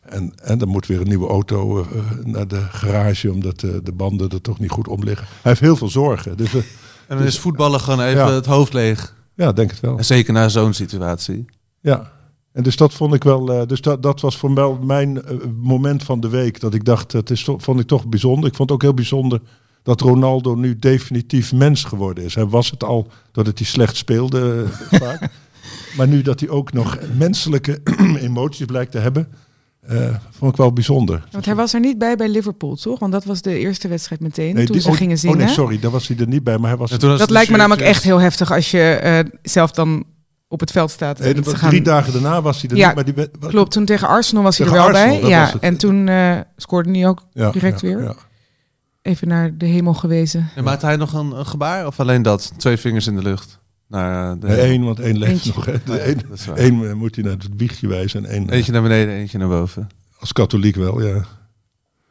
en, 0.02 0.32
en 0.42 0.58
dan 0.58 0.68
moet 0.68 0.86
weer 0.86 1.00
een 1.00 1.08
nieuwe 1.08 1.28
auto 1.28 1.80
eh, 1.80 1.86
naar 2.24 2.48
de 2.48 2.60
garage, 2.60 3.32
omdat 3.32 3.62
eh, 3.62 3.70
de 3.82 3.92
banden 3.92 4.28
er 4.30 4.40
toch 4.40 4.58
niet 4.58 4.70
goed 4.70 4.88
om 4.88 5.02
liggen. 5.04 5.26
Hij 5.26 5.38
heeft 5.42 5.60
heel 5.60 5.76
veel 5.76 5.88
zorgen. 5.88 6.36
Dus 6.36 6.54
En 6.54 7.16
dan 7.16 7.22
is 7.26 7.38
voetballen 7.38 7.80
gewoon 7.80 8.00
even 8.00 8.26
Ja. 8.26 8.32
het 8.32 8.46
hoofd 8.46 8.72
leeg. 8.72 9.14
ja, 9.34 9.52
denk 9.52 9.70
het 9.70 9.80
wel. 9.80 9.98
En 9.98 10.04
zeker 10.04 10.32
na 10.32 10.48
zo'n 10.48 10.72
situatie. 10.72 11.44
Ja. 11.80 12.12
En 12.56 12.62
dus 12.62 12.76
dat 12.76 12.94
vond 12.94 13.14
ik 13.14 13.24
wel, 13.24 13.52
eh, 13.52 13.66
dus 13.66 13.80
dat, 13.80 14.02
dat 14.02 14.20
was 14.20 14.36
voor 14.36 14.50
mij 14.50 14.76
mijn 14.82 15.22
eh, 15.24 15.36
moment 15.60 16.02
van 16.02 16.20
de 16.20 16.28
week. 16.28 16.60
Dat 16.60 16.74
ik 16.74 16.84
dacht, 16.84 17.12
het 17.12 17.30
is 17.30 17.44
toch, 17.44 17.62
vond 17.62 17.80
ik 17.80 17.86
toch 17.86 18.06
bijzonder. 18.06 18.48
Ik 18.48 18.54
vond 18.56 18.68
het 18.68 18.78
ook 18.78 18.82
heel 18.84 18.94
bijzonder 18.94 19.40
dat 19.82 20.00
Ronaldo 20.00 20.54
nu 20.54 20.78
definitief 20.78 21.52
mens 21.52 21.84
geworden 21.84 22.24
is. 22.24 22.34
Hij 22.34 22.46
was 22.46 22.70
het 22.70 22.84
al 22.84 23.06
doordat 23.32 23.58
hij 23.58 23.66
slecht 23.66 23.96
speelde 23.96 24.64
eh, 24.90 25.00
vaak. 25.00 25.28
Maar 25.96 26.08
nu 26.08 26.22
dat 26.22 26.40
hij 26.40 26.48
ook 26.48 26.72
nog 26.72 26.98
menselijke 27.16 27.80
emoties 28.20 28.66
blijkt 28.66 28.92
te 28.92 28.98
hebben, 28.98 29.28
eh, 29.80 30.14
vond 30.30 30.50
ik 30.52 30.56
wel 30.56 30.72
bijzonder. 30.72 31.28
Want 31.30 31.44
hij 31.44 31.54
was 31.54 31.74
er 31.74 31.80
niet 31.80 31.98
bij 31.98 32.16
bij 32.16 32.28
Liverpool, 32.28 32.74
toch? 32.76 32.98
Want 32.98 33.12
dat 33.12 33.24
was 33.24 33.42
de 33.42 33.58
eerste 33.58 33.88
wedstrijd 33.88 34.20
meteen, 34.20 34.54
Nee, 34.54 34.64
toen 34.64 34.74
die- 34.74 34.84
ze 34.84 34.90
oh, 34.90 34.96
gingen 34.96 35.18
zingen. 35.18 35.36
Oh 35.38 35.44
nee, 35.44 35.52
sorry, 35.54 35.78
daar 35.78 35.90
was 35.90 36.08
hij 36.08 36.16
er 36.16 36.28
niet 36.28 36.44
bij. 36.44 36.58
Maar 36.58 36.68
hij 36.68 36.78
was, 36.78 36.90
dat 36.90 37.30
lijkt 37.30 37.50
me 37.50 37.56
namelijk 37.56 37.86
echt 37.86 38.02
heel 38.02 38.20
heftig 38.20 38.52
als 38.52 38.70
je 38.70 38.80
eh, 38.80 39.18
zelf 39.42 39.70
dan 39.70 40.04
op 40.48 40.60
het 40.60 40.70
veld 40.70 40.90
staat. 40.90 41.18
nee, 41.18 41.28
en 41.28 41.34
dat 41.34 41.44
ze 41.44 41.50
was 41.50 41.60
gaan- 41.60 41.68
drie 41.68 41.82
dagen 41.82 42.12
daarna 42.12 42.42
was 42.42 42.60
hij 42.60 42.70
er 42.70 42.76
Ja, 42.76 42.86
niet. 42.86 42.94
Maar 43.16 43.28
die, 43.40 43.48
Klopt, 43.48 43.70
toen 43.70 43.84
tegen 43.84 44.08
Arsenal 44.08 44.42
was 44.42 44.58
hij 44.58 44.66
er 44.66 44.72
wel 44.72 44.82
Arsenal, 44.86 45.20
bij. 45.20 45.28
Ja, 45.28 45.52
en 45.60 45.76
toen 45.76 46.08
eh, 46.08 46.38
scoorde 46.56 46.90
hij 46.90 47.08
ook 47.08 47.22
ja, 47.32 47.50
direct 47.50 47.80
ja, 47.80 47.88
weer. 47.88 48.02
ja. 48.02 48.14
even 49.02 49.28
naar 49.28 49.56
de 49.56 49.66
hemel 49.66 49.94
gewezen. 49.94 50.48
En 50.54 50.64
maakte 50.64 50.86
hij 50.86 50.96
nog 50.96 51.12
een, 51.12 51.30
een 51.38 51.46
gebaar 51.46 51.86
of 51.86 52.00
alleen 52.00 52.22
dat? 52.22 52.52
Twee 52.56 52.76
vingers 52.76 53.06
in 53.06 53.16
de 53.16 53.22
lucht. 53.22 53.58
Naar 53.88 54.32
eh, 54.34 54.40
de 54.40 54.46
Nee, 54.46 54.56
één, 54.60 54.84
want 54.84 55.00
één 55.00 55.18
leeft 55.18 55.32
Eentje. 55.32 55.52
nog. 55.54 55.64
Hè. 55.64 55.72
De 55.84 55.92
ja, 55.92 55.98
één, 55.98 56.18
dat 56.28 56.38
is 56.38 56.46
waar. 56.46 56.56
één 56.56 56.88
eh, 56.88 56.94
moet 56.94 57.14
hij 57.14 57.24
naar 57.24 57.32
het 57.32 57.48
wiegje 57.56 57.88
wijzen 57.88 58.24
en 58.24 58.30
één 58.30 58.48
eh, 58.50 58.56
Eentje 58.56 58.72
naar 58.72 58.82
beneden, 58.82 59.14
eentje 59.14 59.38
naar 59.38 59.48
boven. 59.48 59.88
als 60.18 60.32
katholiek 60.32 60.76
wel, 60.76 61.02
ja. 61.02 61.24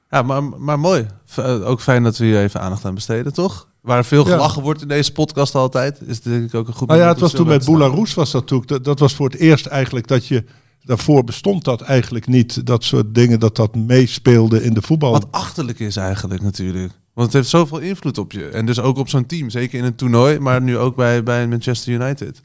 Ja, 0.09 0.21
maar, 0.21 0.43
maar 0.43 0.79
mooi. 0.79 1.05
Eh, 1.35 1.67
ook 1.69 1.81
fijn 1.81 2.03
dat 2.03 2.17
we 2.17 2.25
hier 2.25 2.39
even 2.39 2.61
aandacht 2.61 2.85
aan 2.85 2.93
besteden, 2.95 3.33
toch? 3.33 3.67
Waar 3.85 4.05
veel 4.05 4.27
Ja. 4.27 4.31
gelachen 4.31 4.61
wordt 4.61 4.81
in 4.81 4.87
deze 4.87 5.11
podcast 5.11 5.55
altijd, 5.55 6.01
is 6.05 6.21
denk 6.21 6.43
ik 6.43 6.53
ook 6.53 6.67
een 6.67 6.73
goed 6.73 6.87
Nou 6.87 6.99
ja, 6.99 7.07
het 7.07 7.19
was 7.19 7.31
toen 7.31 7.47
bij 7.47 7.57
met. 7.57 7.65
Boularoes 7.65 8.13
was 8.13 8.31
dat 8.31 8.47
toen. 8.47 8.63
Dat, 8.65 8.83
dat 8.83 8.99
was 8.99 9.13
voor 9.15 9.29
het 9.29 9.39
eerst 9.39 9.65
eigenlijk 9.65 10.07
dat 10.07 10.27
je... 10.27 10.43
Daarvoor 10.83 11.23
bestond 11.23 11.63
dat 11.63 11.81
eigenlijk 11.81 12.27
niet. 12.27 12.65
Dat 12.65 12.83
soort 12.83 13.15
dingen, 13.15 13.39
dat 13.39 13.55
dat 13.55 13.75
meespeelde 13.75 14.63
in 14.63 14.73
de 14.73 14.81
voetbal. 14.81 15.11
Wat 15.11 15.31
achterlijk 15.31 15.79
is 15.79 15.95
eigenlijk 15.95 16.41
natuurlijk. 16.41 16.93
Want 17.13 17.27
het 17.27 17.35
heeft 17.35 17.49
zoveel 17.49 17.79
invloed 17.79 18.17
op 18.17 18.31
je. 18.31 18.47
En 18.47 18.65
dus 18.65 18.79
ook 18.79 18.97
op 18.97 19.09
zo'n 19.09 19.25
team. 19.25 19.49
Zeker 19.49 19.79
in 19.79 19.85
een 19.85 19.95
toernooi, 19.95 20.39
maar 20.39 20.61
nu 20.61 20.77
ook 20.77 20.95
bij, 20.95 21.23
bij 21.23 21.47
Manchester 21.47 21.93
United. 21.93 22.41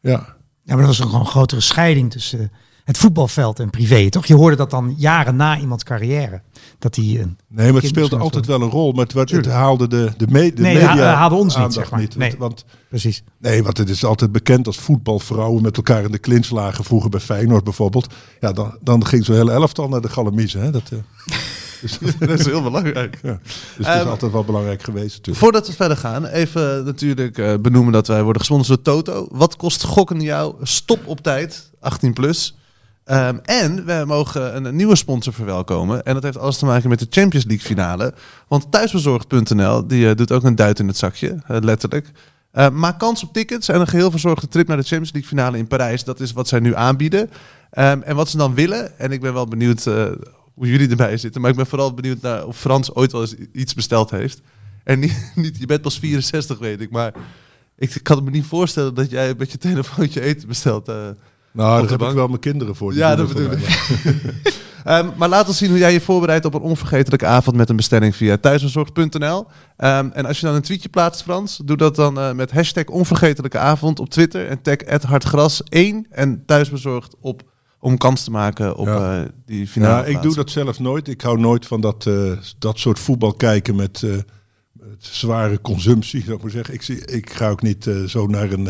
Ja. 0.00 0.10
Ja, 0.62 0.74
maar 0.74 0.78
er 0.78 0.86
was 0.86 1.00
ook 1.00 1.06
gewoon 1.06 1.20
een 1.20 1.26
grotere 1.26 1.60
scheiding 1.60 2.10
tussen 2.10 2.52
het 2.84 2.98
voetbalveld 2.98 3.60
en 3.60 3.70
privé, 3.70 4.08
toch? 4.08 4.26
Je 4.26 4.34
hoorde 4.34 4.56
dat 4.56 4.70
dan 4.70 4.94
jaren 4.98 5.36
na 5.36 5.58
iemands 5.58 5.84
carrière. 5.84 6.42
Dat 6.78 6.96
hij 6.96 7.04
een 7.04 7.36
Nee, 7.48 7.72
maar 7.72 7.80
het 7.80 7.90
speelde 7.90 8.18
altijd 8.18 8.46
wel. 8.46 8.62
een 8.62 8.70
rol. 8.70 8.92
Maar 8.92 9.04
het, 9.04 9.12
werd- 9.12 9.30
het 9.30 9.46
haalde 9.46 9.88
de, 9.88 10.12
de, 10.16 10.26
me, 10.28 10.52
de 10.52 10.62
Nee, 10.62 10.74
media 10.74 10.88
ha- 10.96 11.14
haalde 11.14 11.34
ons 11.34 11.56
niet, 11.56 11.72
zeg 11.72 11.90
maar. 11.90 12.00
niet. 12.00 12.16
Nee. 12.16 12.34
Want, 12.38 12.64
Precies. 12.88 13.22
nee, 13.38 13.62
want 13.62 13.78
het 13.78 13.88
is 13.88 14.04
altijd 14.04 14.32
bekend 14.32 14.66
als 14.66 14.76
voetbalvrouwen 14.78 15.62
met 15.62 15.76
elkaar 15.76 16.02
in 16.04 16.12
de 16.12 16.18
klins 16.18 16.50
lagen. 16.50 16.84
Vroeger 16.84 17.10
bij 17.10 17.20
Feyenoord 17.20 17.64
bijvoorbeeld. 17.64 18.14
Ja, 18.40 18.52
dan, 18.52 18.76
dan 18.80 19.06
ging 19.06 19.24
zo'n 19.24 19.34
hele 19.36 19.52
elftal 19.52 19.88
naar 19.88 20.00
de 20.00 20.08
Galamiezen. 20.08 20.60
Hè? 20.62 20.70
Dat, 20.70 20.82
eh, 20.92 20.98
dus 21.80 21.98
dat, 22.18 22.38
is 22.38 22.44
heel 22.46 22.62
belangrijk. 22.62 23.18
ja. 23.22 23.38
dus 23.42 23.86
het 23.86 23.86
is 23.96 24.00
Ehm, 24.02 24.08
altijd 24.08 24.32
wel 24.32 24.44
belangrijk 24.44 24.82
geweest 24.82 25.10
natuurlijk. 25.16 25.38
Voordat 25.38 25.66
we 25.66 25.72
verder 25.72 25.96
gaan, 25.96 26.26
even 26.26 26.84
natuurlijk 26.84 27.38
eh, 27.38 27.54
benoemen 27.60 27.92
dat 27.92 28.06
wij 28.06 28.22
worden 28.22 28.40
gesponsord 28.40 28.84
door 28.84 29.02
Toto. 29.02 29.28
Wat 29.30 29.56
kost 29.56 29.84
gokken 29.84 30.20
jou? 30.20 30.54
Stop 30.62 31.06
op 31.06 31.20
tijd, 31.20 31.70
18 31.80 32.12
plus. 32.12 32.56
Ehm, 33.04 33.38
en 33.42 33.84
we 33.84 34.04
mogen 34.06 34.56
een, 34.56 34.76
nieuwe 34.76 34.96
sponsor 34.96 35.32
verwelkomen. 35.32 36.02
En 36.02 36.14
dat 36.14 36.22
heeft 36.22 36.38
alles 36.38 36.58
te 36.58 36.64
maken 36.64 36.88
met 36.88 36.98
de 36.98 37.06
Champions 37.10 37.44
League 37.44 37.66
finale. 37.66 38.14
Want 38.48 38.72
thuisbezorgd.nl, 38.72 39.86
die 39.86 40.08
eh, 40.08 40.16
doet 40.16 40.32
ook 40.32 40.44
een 40.44 40.54
duit 40.54 40.78
in 40.78 40.86
het 40.86 40.96
zakje, 40.96 41.42
eh, 41.46 41.56
letterlijk. 41.60 42.10
Eh, 42.50 42.70
maak 42.70 42.98
kans 42.98 43.22
op 43.22 43.32
tickets 43.32 43.68
en 43.68 43.80
een 43.80 43.86
geheel 43.86 44.10
verzorgde 44.10 44.48
trip 44.48 44.68
naar 44.68 44.76
de 44.76 44.82
Champions 44.82 45.12
League 45.12 45.30
finale 45.30 45.58
in 45.58 45.66
Parijs. 45.66 46.04
Dat 46.04 46.20
is 46.20 46.32
wat 46.32 46.48
zij 46.48 46.60
nu 46.60 46.74
aanbieden. 46.74 47.30
Ehm, 47.70 48.00
en 48.00 48.16
wat 48.16 48.28
ze 48.28 48.36
dan 48.36 48.54
willen, 48.54 48.98
en 48.98 49.12
ik 49.12 49.20
ben 49.20 49.32
wel 49.32 49.46
benieuwd 49.46 49.84
hoe 50.54 50.66
jullie 50.66 50.88
erbij 50.88 51.16
zitten. 51.16 51.40
Maar 51.40 51.50
ik 51.50 51.56
ben 51.56 51.66
vooral 51.66 51.94
benieuwd 51.94 52.20
naar 52.20 52.46
of 52.46 52.58
Frans 52.58 52.94
ooit 52.94 53.12
wel 53.12 53.20
eens 53.20 53.34
iets 53.52 53.74
besteld 53.74 54.10
heeft. 54.10 54.40
En 54.84 54.98
niet, 54.98 55.32
niet, 55.34 55.58
je 55.58 55.66
bent 55.66 55.82
pas 55.82 55.98
64, 55.98 56.58
weet 56.58 56.80
ik. 56.80 56.90
Maar 56.90 57.12
ik 57.76 58.00
kan 58.02 58.24
me 58.24 58.30
niet 58.30 58.46
voorstellen 58.46 58.94
dat 58.94 59.10
jij 59.10 59.34
met 59.38 59.52
je 59.52 59.58
telefoontje 59.58 60.20
eten 60.20 60.48
bestelt. 60.48 60.90
Nou, 61.52 61.80
daar 61.80 61.90
heb 61.90 61.98
bank. 61.98 62.10
ik 62.10 62.16
wel 62.16 62.28
mijn 62.28 62.40
kinderen 62.40 62.76
voor. 62.76 62.94
Ja, 62.94 63.16
dat 63.16 63.28
bedoel 63.28 63.50
ik. 63.52 63.60
Ehm, 64.84 65.08
maar 65.16 65.28
laat 65.28 65.48
ons 65.48 65.58
zien 65.58 65.70
hoe 65.70 65.78
jij 65.78 65.92
je 65.92 66.00
voorbereidt 66.00 66.44
op 66.44 66.54
een 66.54 66.60
onvergetelijke 66.60 67.26
avond 67.26 67.56
met 67.56 67.68
een 67.70 67.76
bestelling 67.76 68.16
via 68.16 68.36
thuisbezorgd.nl. 68.36 69.46
Ehm, 69.76 70.08
en 70.12 70.26
als 70.26 70.40
je 70.40 70.46
dan 70.46 70.54
een 70.54 70.62
tweetje 70.62 70.88
plaatst, 70.88 71.22
Frans, 71.22 71.60
doe 71.64 71.76
dat 71.76 71.96
dan 71.96 72.18
eh, 72.18 72.32
met 72.32 72.50
hashtag 72.50 72.84
onvergetelijke 72.84 73.58
avond 73.58 74.00
op 74.00 74.10
Twitter. 74.10 74.48
En 74.48 74.62
tag 74.62 74.76
hartgras1 75.08 76.08
en 76.10 76.42
thuisbezorgd 76.46 77.14
op 77.20 77.42
om 77.80 77.98
kans 77.98 78.24
te 78.24 78.30
maken 78.30 78.76
op 78.76 78.86
Ja. 78.86 79.20
eh, 79.22 79.28
die 79.46 79.66
finale. 79.66 80.10
Ja, 80.10 80.16
ik 80.16 80.22
doe 80.22 80.34
dat 80.34 80.50
zelf 80.50 80.78
nooit. 80.78 81.08
Ik 81.08 81.20
hou 81.20 81.38
nooit 81.38 81.66
van 81.66 81.80
dat, 81.80 82.06
eh, 82.06 82.32
dat 82.58 82.78
soort 82.78 82.98
voetbal 82.98 83.32
kijken 83.32 83.76
met, 83.76 84.02
met 84.72 84.96
zware 84.98 85.60
consumptie, 85.60 86.22
zou 86.22 86.36
ik 86.36 86.42
maar 86.42 86.50
zeggen. 86.50 86.74
Ik, 86.74 86.82
zie, 86.82 87.04
ik 87.06 87.30
ga 87.30 87.48
ook 87.48 87.62
niet 87.62 87.90
zo 88.06 88.26
naar 88.26 88.52
een 88.52 88.68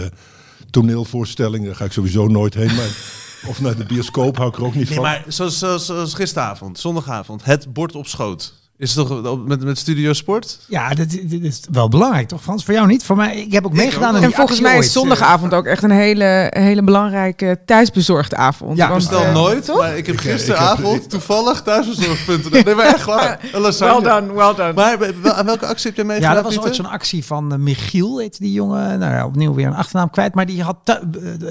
eh, 0.77 0.81
toneelvoorstelling. 0.81 1.65
Daar 1.67 1.77
ga 1.77 1.85
ik 1.85 1.93
sowieso 1.93 2.27
nooit 2.27 2.55
heen. 2.55 2.75
Maar, 2.75 2.97
of 3.51 3.61
naar 3.61 3.77
de 3.77 3.85
bioscoop 3.85 4.37
hou 4.37 4.49
ik 4.49 4.57
er 4.57 4.65
ook 4.65 4.75
niet 4.75 4.85
Nee, 4.85 4.95
van. 4.95 5.03
maar 5.05 5.25
zoals, 5.29 5.59
zoals, 5.59 5.87
zoals 5.87 6.15
gisteravond, 6.15 6.79
zondagavond, 6.79 7.45
het 7.45 7.73
bord 7.73 7.95
op 7.95 8.07
schoot. 8.07 8.55
Is 8.83 8.95
het 8.95 9.07
toch 9.07 9.47
met, 9.47 9.65
met 9.65 9.79
Studio 9.79 10.13
Sport? 10.13 10.59
Ja, 10.69 10.89
dat, 10.95 11.11
dit 11.11 11.43
is 11.45 11.61
wel 11.71 11.89
belangrijk, 11.89 12.29
toch 12.29 12.43
Frans? 12.43 12.65
Voor 12.65 12.75
jou 12.75 12.87
niet? 12.87 13.05
Voor 13.05 13.17
mij, 13.17 13.37
ik 13.37 13.53
heb 13.53 13.67
ook 13.67 13.73
meegedaan 13.73 14.17
aan 14.17 14.23
En 14.23 14.33
volgens 14.33 14.61
mij 14.61 14.73
is 14.73 14.79
ooit. 14.79 14.91
zondagavond 14.91 15.55
ook 15.55 15.65
echt 15.67 15.83
een 15.83 15.91
hele, 15.91 16.47
hele 16.55 16.83
belangrijke 16.83 17.59
thuisbezorgde 17.67 18.37
avond. 18.37 18.77
Ja, 18.77 18.89
Want, 18.89 19.01
Bestel 19.01 19.25
eh, 19.25 19.33
nooit, 19.33 19.65
toch? 19.65 19.79
maar 19.79 19.97
ik 19.97 20.07
heb 20.07 20.15
Ik, 20.15 20.21
eh, 20.25 20.31
ik 20.31 20.37
gisteravond 20.37 21.01
heb- 21.01 21.11
toevallig 21.11 21.63
thuisbezorgd.nl. 21.63 22.63
Nee, 22.65 22.75
maar 22.75 22.87
echt 22.87 23.05
waar. 23.05 23.41
Well 23.53 24.01
done, 24.01 24.33
well 24.35 24.55
done. 24.55 24.73
Maar 24.73 25.13
aan 25.35 25.47
welke 25.47 25.67
actie 25.67 25.87
heb 25.87 25.97
jij 25.97 26.05
Ja, 26.05 26.11
meegedaan, 26.11 26.35
dat 26.35 26.45
was 26.45 26.53
ooit 26.53 26.63
Pieter? 26.65 26.85
zo'n 26.85 26.93
actie 26.93 27.25
van 27.25 27.53
eh, 27.53 27.59
Michiel, 27.59 28.19
heet 28.19 28.39
die 28.39 28.53
jongen. 28.53 28.99
Nou 28.99 29.13
ja, 29.15 29.27
opnieuw 29.27 29.55
weer 29.55 29.67
een 29.67 29.75
achternaam 29.75 30.11
kwijt. 30.11 30.35
Maar 30.35 30.47
die 30.47 30.63
had 30.63 30.77
eh, 30.85 30.95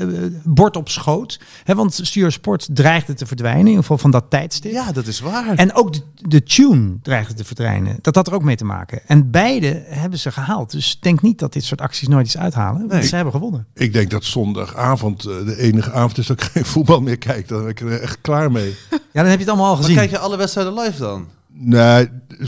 eh, 0.01 0.07
bord 0.43 0.77
op 0.77 0.89
schoot. 0.89 1.39
Hè, 1.63 1.75
want 1.75 1.99
Stuur 2.01 2.31
Sport 2.31 2.67
dreigde 2.73 3.13
te 3.13 3.25
verdwijnen. 3.25 3.59
In 3.61 3.67
ieder 3.67 3.81
geval 3.81 3.97
van 3.97 4.11
dat 4.11 4.25
tijdstip. 4.29 4.71
Ja, 4.71 4.91
dat 4.91 5.07
is 5.07 5.19
waar. 5.19 5.55
En 5.55 5.73
ook 5.75 5.93
de, 5.93 6.01
de 6.15 6.43
tune 6.43 6.89
dreigde 7.01 7.19
te 7.27 7.43
verdwijnen. 7.45 7.97
Dat 8.01 8.15
had 8.15 8.27
er 8.27 8.33
ook 8.33 8.43
mee 8.43 8.55
te 8.55 8.65
maken. 8.65 9.01
En 9.07 9.31
beide 9.31 9.83
hebben 9.87 10.19
ze 10.19 10.31
gehaald. 10.31 10.71
Dus 10.71 10.99
denk 10.99 11.21
niet 11.21 11.39
dat 11.39 11.53
dit 11.53 11.63
soort 11.63 11.81
acties 11.81 12.07
nooit 12.07 12.25
iets 12.25 12.37
uithalen. 12.37 12.79
Want 12.79 12.91
Nee. 12.91 13.03
ze 13.03 13.15
hebben 13.15 13.33
gewonnen. 13.33 13.65
Ik 13.73 13.93
denk 13.93 14.09
dat 14.09 14.23
zondagavond 14.23 15.25
eh, 15.25 15.45
de 15.45 15.57
enige 15.57 15.91
avond 15.91 16.17
is 16.17 16.27
dat 16.27 16.41
ik 16.43 16.49
geen 16.51 16.65
voetbal 16.65 17.01
meer 17.01 17.17
kijk. 17.17 17.47
Dan 17.47 17.59
ben 17.61 17.69
ik 17.69 17.79
er 17.79 18.01
echt 18.01 18.17
klaar 18.21 18.51
mee. 18.51 18.75
Ja, 18.89 18.97
dan 19.21 19.25
heb 19.25 19.33
je 19.33 19.39
het 19.39 19.47
allemaal 19.47 19.65
al 19.67 19.73
Maar 19.73 19.81
gezien. 19.83 19.97
kijk 19.97 20.09
je 20.09 20.17
alle 20.19 20.37
wedstrijden 20.37 20.73
live 20.73 20.97
dan? 20.99 21.27
Nee, 21.53 22.07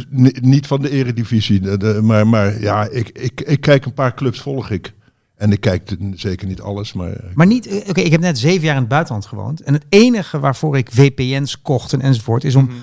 ni- 0.10 0.36
niet 0.42 0.68
van 0.68 0.82
de 0.82 0.90
eredivisie. 0.90 1.60
De- 1.60 1.78
de- 1.78 2.00
maar, 2.02 2.28
maar 2.28 2.62
ja, 2.62 2.88
ik, 2.88 3.10
ik, 3.10 3.42
ik 3.42 3.62
kijk 3.62 3.86
een 3.86 3.94
paar 3.94 4.14
clubs 4.14 4.42
volg 4.42 4.70
ik. 4.70 4.94
En 5.36 5.52
ik 5.52 5.60
kijk 5.62 5.96
zeker 6.16 6.48
niet 6.48 6.62
alles, 6.62 6.94
maar... 6.94 7.24
Maar 7.34 7.48
niet, 7.48 7.68
eh, 7.68 7.90
oké, 7.90 8.02
ik 8.02 8.12
heb 8.12 8.22
net 8.22 8.38
zeven 8.40 8.64
jaar 8.64 8.74
in 8.76 8.80
het 8.80 8.90
buitenland 8.90 9.26
gewoond. 9.26 9.62
En 9.62 9.74
het 9.74 9.86
enige 9.90 10.40
waarvoor 10.40 10.78
ik 10.78 10.90
VPN's 10.92 11.62
kocht 11.62 11.94
en 11.94 12.02
enzovoort, 12.02 12.44
is 12.44 12.56
om 12.56 12.64
Mhm. 12.66 12.74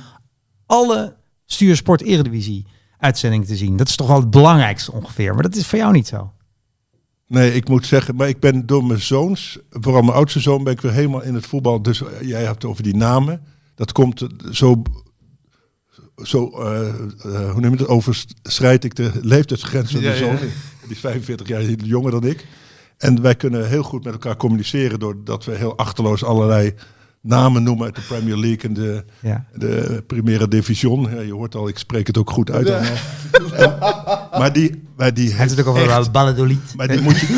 alle 0.66 1.14
Stuursport 1.52 2.02
Eredivisie 2.02 2.66
uitzendingen 2.98 3.46
te 3.46 3.56
zien. 3.56 3.76
Dat 3.76 3.88
is 3.88 3.96
toch 3.96 4.06
wel 4.06 4.20
het 4.20 4.30
belangrijkste 4.30 4.92
ongeveer. 4.92 5.34
Maar 5.34 5.42
dat 5.42 5.54
is 5.56 5.66
voor 5.66 5.78
jou 5.78 5.92
niet 5.92 6.06
zo. 6.06 6.32
Nee, 7.26 7.54
ik 7.54 7.68
moet 7.68 7.86
zeggen, 7.86 8.16
maar 8.16 8.28
ik 8.28 8.40
ben 8.40 8.66
door 8.66 8.84
mijn 8.84 9.00
zoons, 9.00 9.58
vooral 9.70 10.02
mijn 10.02 10.16
oudste 10.16 10.40
zoon, 10.40 10.64
ben 10.64 10.72
ik 10.72 10.80
weer 10.80 10.92
helemaal 10.92 11.22
in 11.22 11.34
het 11.34 11.46
voetbal. 11.46 11.82
Dus 11.82 12.02
eh, 12.02 12.08
jij 12.28 12.42
hebt 12.42 12.62
het 12.62 12.64
over 12.64 12.82
die 12.82 12.96
namen. 12.96 13.42
Dat 13.74 13.92
komt 13.92 14.20
eh, 14.22 14.28
zo, 14.50 14.82
zo 16.16 16.50
eh, 16.50 16.94
hoe 17.50 17.60
noem 17.60 17.72
je 17.72 17.76
het, 17.78 17.88
overschrijd 17.88 18.84
ik 18.84 18.94
de 18.94 19.10
leeftijdsgrens 19.22 19.92
van 19.92 20.00
Ja, 20.00 20.10
de 20.10 20.16
zoon. 20.16 20.32
ja. 20.32 20.38
Die 20.38 20.50
is 20.88 20.98
45 21.00 21.48
jaar 21.48 21.62
jonger 21.62 22.10
dan 22.10 22.24
ik. 22.24 22.46
En 22.98 23.22
wij 23.22 23.34
kunnen 23.34 23.68
heel 23.68 23.82
goed 23.82 24.04
met 24.04 24.12
elkaar 24.12 24.36
communiceren 24.36 24.98
doordat 24.98 25.44
we 25.44 25.54
heel 25.56 25.76
achterloos 25.76 26.24
allerlei 26.24 26.74
namen 27.22 27.62
noemen 27.62 27.84
uit 27.84 27.94
de 27.94 28.00
Premier 28.08 28.36
League 28.36 28.60
en 28.62 28.74
de, 28.74 29.04
Ja. 29.20 29.44
de 29.54 30.02
Primera 30.06 30.46
Division. 30.46 31.08
Ja, 31.14 31.20
je 31.20 31.32
hoort 31.32 31.54
al, 31.54 31.68
ik 31.68 31.78
spreek 31.78 32.06
het 32.06 32.18
ook 32.18 32.30
goed 32.30 32.50
uit. 32.50 32.68
En- 32.68 32.84
maar 34.38 34.52
die, 34.52 34.82
maar 34.96 35.14
die 35.14 35.34
heeft 35.34 35.50
het 35.50 35.60
ook 35.60 35.66
over 35.66 35.90
echt- 35.90 36.08
Valladolid. 36.12 36.58
maar 36.76 36.88
die 36.88 37.00
moet 37.00 37.18
je. 37.20 37.28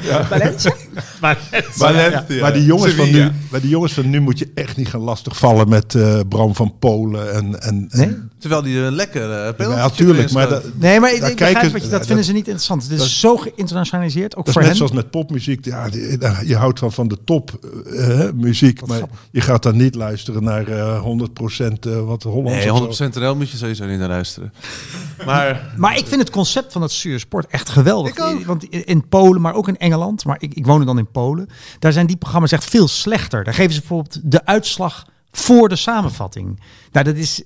Ja, 0.02 0.24
Valencia? 0.24 0.72
maar, 1.20 1.38
Valencia. 1.70 2.40
maar 2.40 2.52
die 2.52 2.64
jongens 2.64 2.92
van 2.94 3.10
nu, 3.10 3.30
maar 3.50 3.60
die 3.60 3.70
jongens 3.70 3.92
van 3.92 4.10
nu 4.10 4.20
moet 4.20 4.38
je 4.38 4.50
echt 4.54 4.76
niet 4.76 4.88
gaan 4.88 5.00
lastigvallen 5.00 5.68
met 5.68 5.94
eh, 5.94 6.20
Bram 6.28 6.54
van 6.54 6.74
Polen 6.78 7.32
en 7.34 7.60
en, 7.62 7.86
en- 7.90 7.98
Nee? 8.00 8.16
Terwijl 8.46 8.62
die 8.62 8.78
een 8.78 8.94
lekker 8.94 9.22
uh, 9.58 9.66
Ja, 9.68 9.74
natuurlijk, 9.74 10.32
maar 10.32 10.48
dat, 10.48 10.64
Nee, 10.74 11.00
maar 11.00 11.10
ik, 11.10 11.14
ik 11.16 11.20
begrijp 11.22 11.38
kijken- 11.52 11.72
wat 11.72 11.80
je, 11.80 11.86
ja, 11.86 11.92
dat 11.92 11.98
vinden 12.06 12.16
dat- 12.16 12.24
ze 12.24 12.32
niet 12.32 12.46
interessant. 12.46 12.82
Het 12.82 12.92
is 12.92 12.98
dat- 12.98 13.08
zo 13.08 13.36
geïnternationaliseerd, 13.36 14.36
ook 14.36 14.44
dat 14.44 14.46
is 14.46 14.52
voor 14.52 14.60
net 14.62 14.70
hen. 14.70 14.76
zoals 14.78 14.92
met 14.92 15.10
popmuziek. 15.10 15.64
Ja, 15.64 15.88
die- 15.88 16.18
daar- 16.18 16.46
je 16.46 16.56
houdt 16.56 16.78
van, 16.78 16.92
van 16.92 17.08
de 17.08 17.18
top 17.24 17.58
eh, 17.86 18.20
eh, 18.26 18.32
muziek, 18.34 18.86
maar 18.86 19.00
je 19.30 19.40
gaat 19.40 19.62
dan 19.62 19.76
niet 19.76 19.94
luisteren 19.94 20.42
naar 20.44 20.68
eh 20.68 21.00
100% 21.02 21.86
eh, 21.86 22.00
wat 22.06 22.22
Hollands 22.22 22.50
Nee, 22.52 22.72
of 22.72 22.96
zo. 22.96 23.06
100% 23.08 23.14
NL 23.14 23.36
moet 23.36 23.50
je 23.50 23.56
sowieso 23.56 23.86
niet 23.86 23.98
naar 23.98 24.08
luisteren. 24.08 24.52
Maar 25.26 25.72
Maar 25.76 25.96
ik 25.98 26.06
vind 26.06 26.20
het 26.20 26.30
concept 26.30 26.72
van 26.72 26.80
dat 26.80 26.92
Sport 27.16 27.46
echt 27.46 27.68
geweldig. 27.68 28.12
Ik 28.12 28.20
ook. 28.20 28.44
Want 28.44 28.64
in 28.64 29.08
Polen, 29.08 29.40
maar 29.40 29.54
ook 29.54 29.68
in 29.68 29.76
Engeland, 29.78 30.24
maar 30.24 30.36
ik, 30.40 30.54
ik 30.54 30.66
woonde 30.66 30.84
dan 30.84 30.98
in 30.98 31.10
Polen. 31.10 31.48
Daar 31.78 31.92
zijn 31.92 32.06
die 32.06 32.16
programma's 32.16 32.52
echt 32.52 32.64
veel 32.64 32.88
slechter. 32.88 33.44
Daar 33.44 33.54
geven 33.54 33.72
ze 33.72 33.78
bijvoorbeeld 33.80 34.20
de 34.22 34.44
uitslag 34.46 35.06
voor 35.30 35.68
de 35.68 35.76
samenvatting. 35.76 36.60
Nou, 36.92 37.04
dat 37.04 37.14
is, 37.16 37.42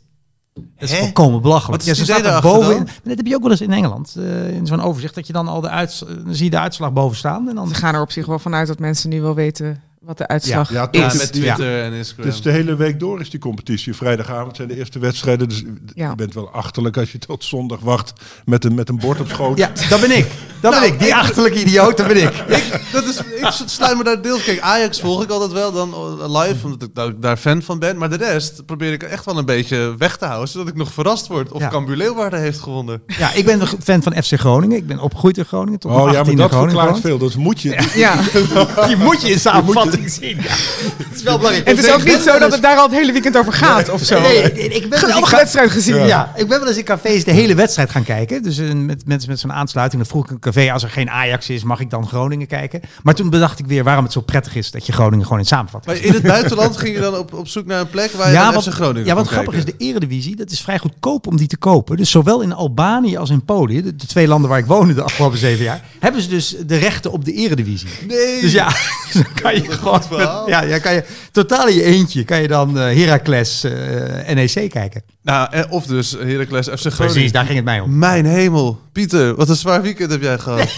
dat 0.78 0.88
is 0.88 0.96
Hè? 0.96 1.02
volkomen 1.02 1.42
belachelijk. 1.42 1.70
Wat 1.72 1.80
is 1.80 1.86
ja, 1.86 1.94
ze 1.94 2.04
staat 2.04 2.16
er 2.16 2.22
daarachter 2.22 2.50
boven. 2.50 2.74
dan? 2.74 2.84
Maar 2.84 2.94
dat 3.04 3.16
heb 3.16 3.26
je 3.26 3.34
ook 3.34 3.42
wel 3.42 3.50
eens 3.50 3.60
in 3.60 3.72
Engeland. 3.72 4.14
eh, 4.18 4.50
in 4.56 4.66
zo'n 4.66 4.80
overzicht 4.82 5.14
dat 5.14 5.26
je 5.26 5.32
dan 5.32 5.48
al 5.48 5.60
de 5.60 5.68
uits, 5.68 6.04
zie 6.28 6.44
je 6.44 6.50
de 6.50 6.58
uitslag 6.58 6.92
boven 6.92 7.16
staan. 7.16 7.48
En 7.48 7.54
dan 7.54 7.68
Ze 7.68 7.74
gaan 7.74 7.94
er 7.94 8.00
op 8.00 8.10
zich 8.12 8.26
wel 8.26 8.38
vanuit 8.38 8.66
dat 8.68 8.78
mensen 8.78 9.08
nu 9.10 9.20
wel 9.20 9.34
weten 9.34 9.82
wat 10.00 10.18
de 10.18 10.26
uitslag 10.28 10.72
Ja, 10.72 10.88
is. 10.90 10.98
ja, 11.00 11.06
met 11.06 11.32
Twitter 11.32 11.78
en 11.78 11.84
Het 11.84 11.94
Instagram. 11.94 12.28
is 12.28 12.42
de 12.42 12.50
hele 12.50 12.76
week 12.76 13.00
door 13.00 13.20
is 13.20 13.30
die 13.30 13.40
competitie. 13.40 13.94
Vrijdagavond 13.96 14.56
zijn 14.56 14.68
de 14.68 14.76
eerste 14.76 14.98
wedstrijden. 14.98 15.48
Dus 15.48 15.64
Ja. 15.94 16.08
je 16.10 16.14
bent 16.14 16.34
wel 16.34 16.50
achterlijk 16.50 16.96
als 16.96 17.12
je 17.12 17.18
tot 17.18 17.44
zondag 17.44 17.80
wacht 17.80 18.12
met 18.44 18.64
een, 18.64 18.74
met 18.74 18.88
een 18.88 18.98
bord 18.98 19.20
op 19.20 19.28
schoot. 19.28 19.58
Ja, 19.58 19.70
dat 19.88 20.00
ben 20.00 20.16
ik. 20.16 20.26
Dat 20.60 20.72
ben 20.80 20.82
ik. 20.82 20.98
Die 20.98 21.14
achterlijke 21.14 21.60
idioot, 21.60 21.96
dat 21.96 22.06
ben 22.06 22.16
ik. 22.22 22.34
ik, 22.56 22.80
dat 22.92 23.04
is, 23.04 23.18
ik 23.18 23.68
sluit 23.68 23.96
me 23.96 24.04
daar 24.04 24.22
deels. 24.22 24.44
Kijk, 24.44 24.60
Ajax 24.60 25.00
volg 25.00 25.22
ik 25.22 25.30
altijd 25.30 25.52
wel 25.52 25.72
dan 25.72 25.92
eh, 25.94 26.40
live, 26.42 26.64
omdat 26.64 26.82
ik 26.82 26.94
daar, 26.94 27.20
daar 27.20 27.36
fan 27.36 27.62
van 27.62 27.78
ben. 27.78 27.96
Maar 27.98 28.10
de 28.10 28.16
rest 28.16 28.66
probeer 28.66 28.92
ik 28.92 29.02
echt 29.02 29.24
wel 29.24 29.38
een 29.38 29.44
beetje 29.44 29.94
weg 29.98 30.16
te 30.16 30.24
houden, 30.24 30.48
zodat 30.48 30.68
ik 30.68 30.74
nog 30.76 30.92
verrast 30.92 31.26
word 31.26 31.52
of 31.52 31.60
Ja. 31.60 31.68
Cambuur 31.68 31.96
Leeuwarden 31.96 32.40
heeft 32.40 32.58
gewonnen. 32.60 33.02
Ja, 33.06 33.32
ik 33.34 33.44
ben 33.44 33.60
een 33.60 33.66
fan 33.82 34.02
van 34.02 34.12
FC 34.22 34.38
Groningen. 34.38 34.76
Ik 34.76 34.86
ben 34.86 34.98
opgegroeid 34.98 35.38
in 35.38 35.44
Groningen. 35.44 35.78
Tot 35.80 35.90
Oh 35.90 35.96
ja, 36.12 36.22
maar 36.22 36.32
18e 36.32 36.36
dat 36.36 36.50
verklaart 36.50 37.00
veel. 37.00 37.18
Dus 37.18 37.36
moet 37.36 37.60
je. 37.60 37.88
Ja. 37.94 38.16
Die 38.86 38.96
moet 38.96 39.22
je 39.22 39.30
in 39.30 39.38
samenvatting 39.40 39.88
zien. 40.20 40.36
Ja. 40.36 40.42
Het 40.42 41.16
is 41.16 41.22
wel 41.22 41.36
belangrijk. 41.36 41.66
En 41.68 41.76
het 41.76 41.84
is 41.84 41.92
ook 41.92 42.04
niet 42.04 42.20
zo 42.20 42.38
dat 42.38 42.52
het 42.52 42.62
daar 42.62 42.76
al 42.76 42.82
het 42.88 42.96
hele 42.96 43.12
weekend 43.12 43.36
over 43.36 43.52
gaat 43.52 43.88
of 43.90 44.02
zo. 44.02 44.20
Nee, 44.20 44.42
ik, 44.42 44.74
ik 44.74 44.88
ben 44.88 44.90
wel 44.90 44.90
eens 44.90 44.92
in 44.92 44.98
Geweldige 44.98 45.30
ca- 45.30 45.36
wedstrijd 45.36 45.70
gezien. 45.70 46.06
Ja. 46.06 46.32
ik 46.36 46.48
ben 46.48 46.58
wel 46.58 46.68
eens 46.68 46.76
in 46.76 46.84
cafés 46.84 47.24
de 47.24 47.30
hele 47.30 47.54
wedstrijd 47.54 47.90
gaan 47.90 48.04
kijken. 48.04 48.42
Dus 48.42 48.58
eh, 48.58 48.72
met 48.72 49.06
mensen 49.06 49.30
met 49.30 49.40
zo'n 49.40 49.52
aansluiting. 49.52 50.02
Dan 50.02 50.10
vroeg 50.10 50.24
ik 50.24 50.30
een 50.30 50.38
café, 50.38 50.72
als 50.72 50.82
er 50.82 50.90
geen 50.90 51.10
Ajax 51.10 51.48
is, 51.48 51.62
mag 51.62 51.80
ik 51.80 51.90
dan 51.90 52.08
Groningen 52.08 52.46
kijken? 52.46 52.80
Maar 53.02 53.14
toen 53.14 53.30
bedacht 53.30 53.58
ik 53.58 53.66
weer 53.66 53.84
waarom 53.84 54.04
het 54.04 54.12
zo 54.12 54.20
prettig 54.20 54.54
is 54.54 54.70
dat 54.70 54.86
je 54.86 54.92
Groningen 54.92 55.24
gewoon 55.24 55.38
in 55.38 55.46
samenvatting 55.46 55.96
Maar 55.96 56.04
in 56.06 56.12
het 56.12 56.22
buitenland 56.22 56.76
ging 56.76 56.94
je 56.94 57.00
dan 57.00 57.16
op, 57.16 57.32
op 57.32 57.48
zoek 57.48 57.66
naar 57.66 57.80
een 57.80 57.90
plek 57.90 58.12
waar 58.12 58.26
je 58.26 58.32
ja, 58.32 58.44
dan 58.44 58.54
wat, 58.54 58.62
FC 58.64 58.72
Groningen 58.72 59.06
ja, 59.06 59.14
wat 59.14 59.28
grappig 59.28 59.54
is, 59.54 59.64
de 59.64 59.74
Eredivisie, 59.78 60.36
dat 60.36 60.50
is 60.50 60.60
vrij 60.60 60.78
goedkoop 60.78 61.26
om 61.26 61.36
die 61.36 61.46
te 61.46 61.56
kopen. 61.56 61.96
Dus 61.96 62.10
zowel 62.10 62.40
in 62.40 62.52
Albanië 62.52 63.16
als 63.16 63.30
in 63.30 63.44
Polen, 63.44 63.84
de, 63.84 63.96
de 63.96 64.06
twee 64.06 64.28
landen 64.28 64.50
waar 64.50 64.58
ik 64.58 64.66
woonde 64.66 64.94
de 64.94 65.02
afgelopen 65.02 65.38
zeven 65.38 65.64
jaar, 65.64 65.80
hebben 65.98 66.22
ze 66.22 66.28
dus 66.28 66.56
de 66.66 66.76
rechten 66.76 67.12
op 67.12 67.24
de 67.24 67.32
Eredivisie. 67.32 67.88
Nee. 68.08 68.40
Dus 68.40 68.52
ja, 68.52 68.68
dan 69.12 69.26
kan 69.42 69.54
je 69.54 69.68
gewoon. 69.82 70.02
verhaal. 70.02 70.40
met- 70.44 70.54
ja, 70.54 70.62
ja, 70.62 70.78
kan 70.78 70.92
je, 70.94 71.04
totaal 71.32 71.68
in 71.68 71.74
je 71.74 71.82
eentje 71.82 72.24
kan 72.24 72.40
je 72.42 72.48
dan 72.48 72.78
eh 72.78 72.96
Heracles 72.96 73.64
eh, 73.64 74.34
NEC 74.34 74.70
kijken. 74.70 75.02
Nou, 75.22 75.48
eh, 75.50 75.62
of 75.68 75.86
dus 75.86 76.12
Heracles 76.12 76.66
FC 76.66 76.74
Groningen. 76.80 76.96
Precies, 77.12 77.32
daar 77.32 77.44
ging 77.44 77.56
het 77.56 77.64
mij 77.64 77.80
om. 77.80 77.98
Mijn 77.98 78.24
hemel. 78.26 78.80
Pieter, 78.92 79.34
wat 79.34 79.48
een 79.48 79.56
zwaar 79.56 79.82
weekend 79.82 80.10
heb 80.10 80.22
jij 80.22 80.38
gehad. 80.48 80.68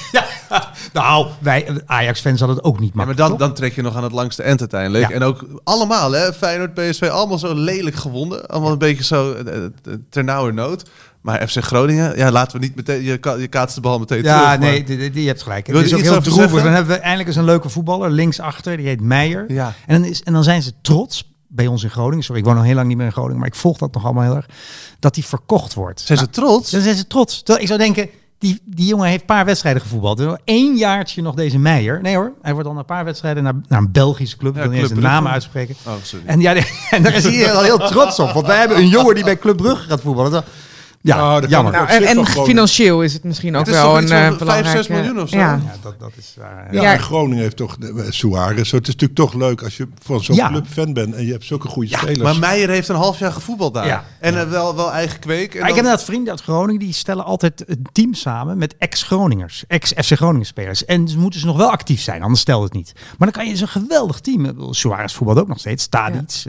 Nou, 0.92 1.26
wij 1.38 1.66
Ajax-fans 1.87 2.38
hadden 2.38 2.56
het 2.56 2.66
ook 2.66 2.80
niet 2.80 2.88
Ja, 2.90 2.97
maar 2.97 3.06
makkelijk. 3.06 3.38
dan, 3.38 3.49
dan 3.49 3.56
trek 3.56 3.75
je 3.75 3.82
nog 3.82 3.97
aan 3.97 4.02
het 4.02 4.12
langste 4.12 4.42
eind 4.42 4.61
uiteindelijk. 4.61 5.09
Ja. 5.09 5.14
En 5.14 5.23
ook 5.23 5.47
allemaal, 5.64 6.12
hè? 6.12 6.32
Feyenoord, 6.32 6.75
PSV, 6.75 7.02
allemaal 7.02 7.38
zo 7.38 7.54
lelijk 7.54 7.97
gewonnen. 7.97 8.47
Allemaal 8.47 8.73
een 8.73 8.78
beetje 8.78 9.04
zo 9.04 9.32
eh, 9.32 9.64
eh, 9.64 9.71
ternauwernood. 10.11 10.82
Maar 11.23 11.49
FC 11.49 11.59
Groningen, 11.64 12.17
ja, 12.17 12.31
laten 12.31 12.61
we 12.61 12.67
niet 12.67 12.76
meteen... 12.76 13.02
Je, 13.02 13.17
ka- 13.19 13.35
je 13.35 13.49
kaatst 13.49 13.75
de 13.75 13.81
bal 13.81 13.99
meteen 13.99 14.23
terug. 14.23 14.37
Ja, 14.37 14.57
nee, 14.57 14.85
die, 14.85 15.21
je 15.21 15.26
hebt 15.26 15.43
gelijk. 15.43 15.67
Het 15.67 15.76
is 15.76 15.95
ook 15.95 16.00
heel 16.00 16.11
droevig. 16.21 16.35
zeggen? 16.35 16.62
Dan 16.64 16.73
hebben 16.73 16.95
we 16.95 17.00
eindelijk 17.00 17.29
eens 17.29 17.37
een 17.38 17.45
leuke 17.45 17.69
voetballer 17.69 18.11
linksachter. 18.11 18.76
Die 18.76 18.87
heet 18.87 19.00
Meijer. 19.00 19.52
Ja. 19.52 19.73
En, 19.87 20.00
dan 20.00 20.11
is, 20.11 20.23
en 20.23 20.33
dan 20.33 20.45
zijn 20.45 20.62
ze 20.62 20.73
trots 20.83 21.31
bij 21.49 21.67
ons 21.67 21.83
in 21.83 21.91
Groningen. 21.91 22.25
Sorry, 22.25 22.41
ik 22.41 22.47
woon 22.47 22.57
al 22.57 22.62
heel 22.62 22.75
lang 22.75 22.88
niet 22.88 22.97
meer 22.97 23.07
in 23.07 23.12
Groningen. 23.12 23.38
Maar 23.38 23.49
ik 23.49 23.55
volg 23.55 23.79
dat 23.79 23.95
nog 23.95 24.05
allemaal 24.05 24.23
heel 24.23 24.37
erg. 24.37 24.47
Dat 24.99 25.14
die 25.14 25.25
verkocht 25.25 25.75
wordt. 25.75 26.00
Zijn 26.00 26.19
ze 26.19 26.25
Nou, 26.25 26.37
trots? 26.37 26.71
dan 26.71 26.81
zijn 26.81 26.95
ze 26.97 27.07
trots. 27.07 27.37
Terwijl 27.37 27.61
ik 27.61 27.67
zou 27.67 27.79
denken, 27.79 28.09
die, 28.38 28.61
die 28.64 28.87
jongen 28.87 29.07
heeft 29.09 29.21
een 29.21 29.26
paar 29.26 29.45
wedstrijden 29.45 29.83
gevoetbald. 29.83 30.19
Nog 30.19 30.38
één 30.45 30.76
jaartje 30.76 31.23
nog 31.23 31.35
deze 31.35 31.59
Meijer. 31.59 32.00
Nee 32.02 32.17
hoor, 32.17 32.33
hij 32.43 32.52
wordt 32.52 32.69
dan 32.69 32.79
een 32.79 32.85
paar 32.85 33.05
wedstrijden 33.05 33.43
naar, 33.43 33.55
naar 33.69 33.79
een 33.79 33.93
Belgische 33.93 34.37
club. 34.37 34.55
Ja, 34.55 34.61
ik 34.62 34.64
wil 34.71 34.75
niet 34.81 34.83
eens 34.91 34.99
de 34.99 35.07
naam 35.07 35.26
uitspreken. 35.26 35.75
Oh, 35.87 35.93
sorry. 36.02 36.25
En, 36.26 36.41
ja, 36.41 36.55
en 36.91 37.02
daar 37.02 37.14
is 37.14 37.25
hij 37.25 37.52
al 37.52 37.62
heel 37.62 37.79
trots 37.79 38.19
op. 38.19 38.33
Want 38.33 38.47
wij 38.47 38.59
hebben 38.59 38.76
een 38.76 38.88
jongen 38.88 39.14
die 39.14 39.25
bij 39.25 39.38
Club 39.38 39.57
Brugge 39.57 39.88
gaat 39.88 40.00
voetballen. 40.00 40.45
Ja, 41.04 41.16
Nou, 41.16 41.32
dat 41.32 41.40
kan 41.40 41.50
jammer. 41.50 41.73
Nou, 41.73 41.88
en, 41.88 42.02
en 42.04 42.26
financieel 42.26 43.02
is 43.02 43.12
het 43.12 43.25
misschien 43.25 43.56
ook 43.56 43.66
Het 43.66 43.75
wel 43.75 43.97
een 43.97 44.02
eh 44.02 44.09
vijf, 44.09 44.38
belangrijke... 44.38 44.76
zes 44.82 44.88
miljoen 44.88 45.21
of 45.21 45.28
zo? 45.28 45.37
Ja. 45.37 45.52
Ja, 45.64 45.75
dat, 45.82 46.00
dat 46.00 46.12
is... 46.18 46.35
eh, 46.38 46.44
Ja, 46.73 46.82
Ja. 46.82 46.92
en 46.92 47.00
Groningen 47.00 47.42
heeft 47.42 47.56
toch 47.56 47.76
eh, 47.80 48.04
Suarez. 48.11 48.68
Zo, 48.68 48.76
het 48.76 48.88
is 48.88 48.94
natuurlijk 48.94 49.14
toch 49.21 49.35
leuk 49.35 49.62
als 49.62 49.76
je 49.76 49.88
van 50.02 50.23
zo'n 50.23 50.37
Ja. 50.37 50.49
club 50.49 50.66
fan 50.66 50.92
bent 50.92 51.14
en 51.14 51.26
je 51.26 51.32
hebt 51.32 51.44
zulke 51.44 51.68
goede 51.68 51.88
Ja, 51.90 51.99
spelers. 51.99 52.23
Maar 52.23 52.38
Meijer 52.38 52.68
heeft 52.68 52.88
een 52.88 52.94
half 52.97 53.18
jaar 53.18 53.32
gevoetbald 53.32 53.75
daar. 53.75 53.87
Ja. 53.87 54.04
En 54.21 54.38
eh, 54.40 54.49
wel, 54.49 54.76
wel 54.76 54.92
eigen 54.92 55.18
kweek. 55.18 55.54
En 55.54 55.61
ik 55.61 55.66
heb 55.66 55.76
inderdaad 55.76 56.04
vrienden 56.04 56.30
uit 56.32 56.42
Groningen 56.42 56.80
die 56.80 56.92
stellen 56.92 57.25
altijd 57.25 57.64
een 57.66 57.87
team 57.92 58.14
samen 58.14 58.59
met 58.59 58.75
ex-Groningers, 58.78 59.64
ex-FC 59.68 60.12
Groningen 60.16 60.47
spelers. 60.47 60.85
En 60.85 61.09
ze 61.09 61.18
moeten 61.18 61.40
ze 61.40 61.47
nog 61.47 61.56
wel 61.56 61.71
actief 61.71 62.00
zijn, 62.00 62.23
anders 62.23 62.40
stelt 62.40 62.62
het 62.62 62.73
niet. 62.73 62.92
Maar 62.94 63.30
dan 63.32 63.42
kan 63.42 63.49
je 63.50 63.56
zo'n 63.56 63.68
geweldig 63.68 64.21
team. 64.21 64.56
Suarez 64.71 65.14
voetbalt 65.14 65.38
ook 65.38 65.49
nog 65.49 65.59
steeds, 65.59 65.87
Tadic. 65.87 66.42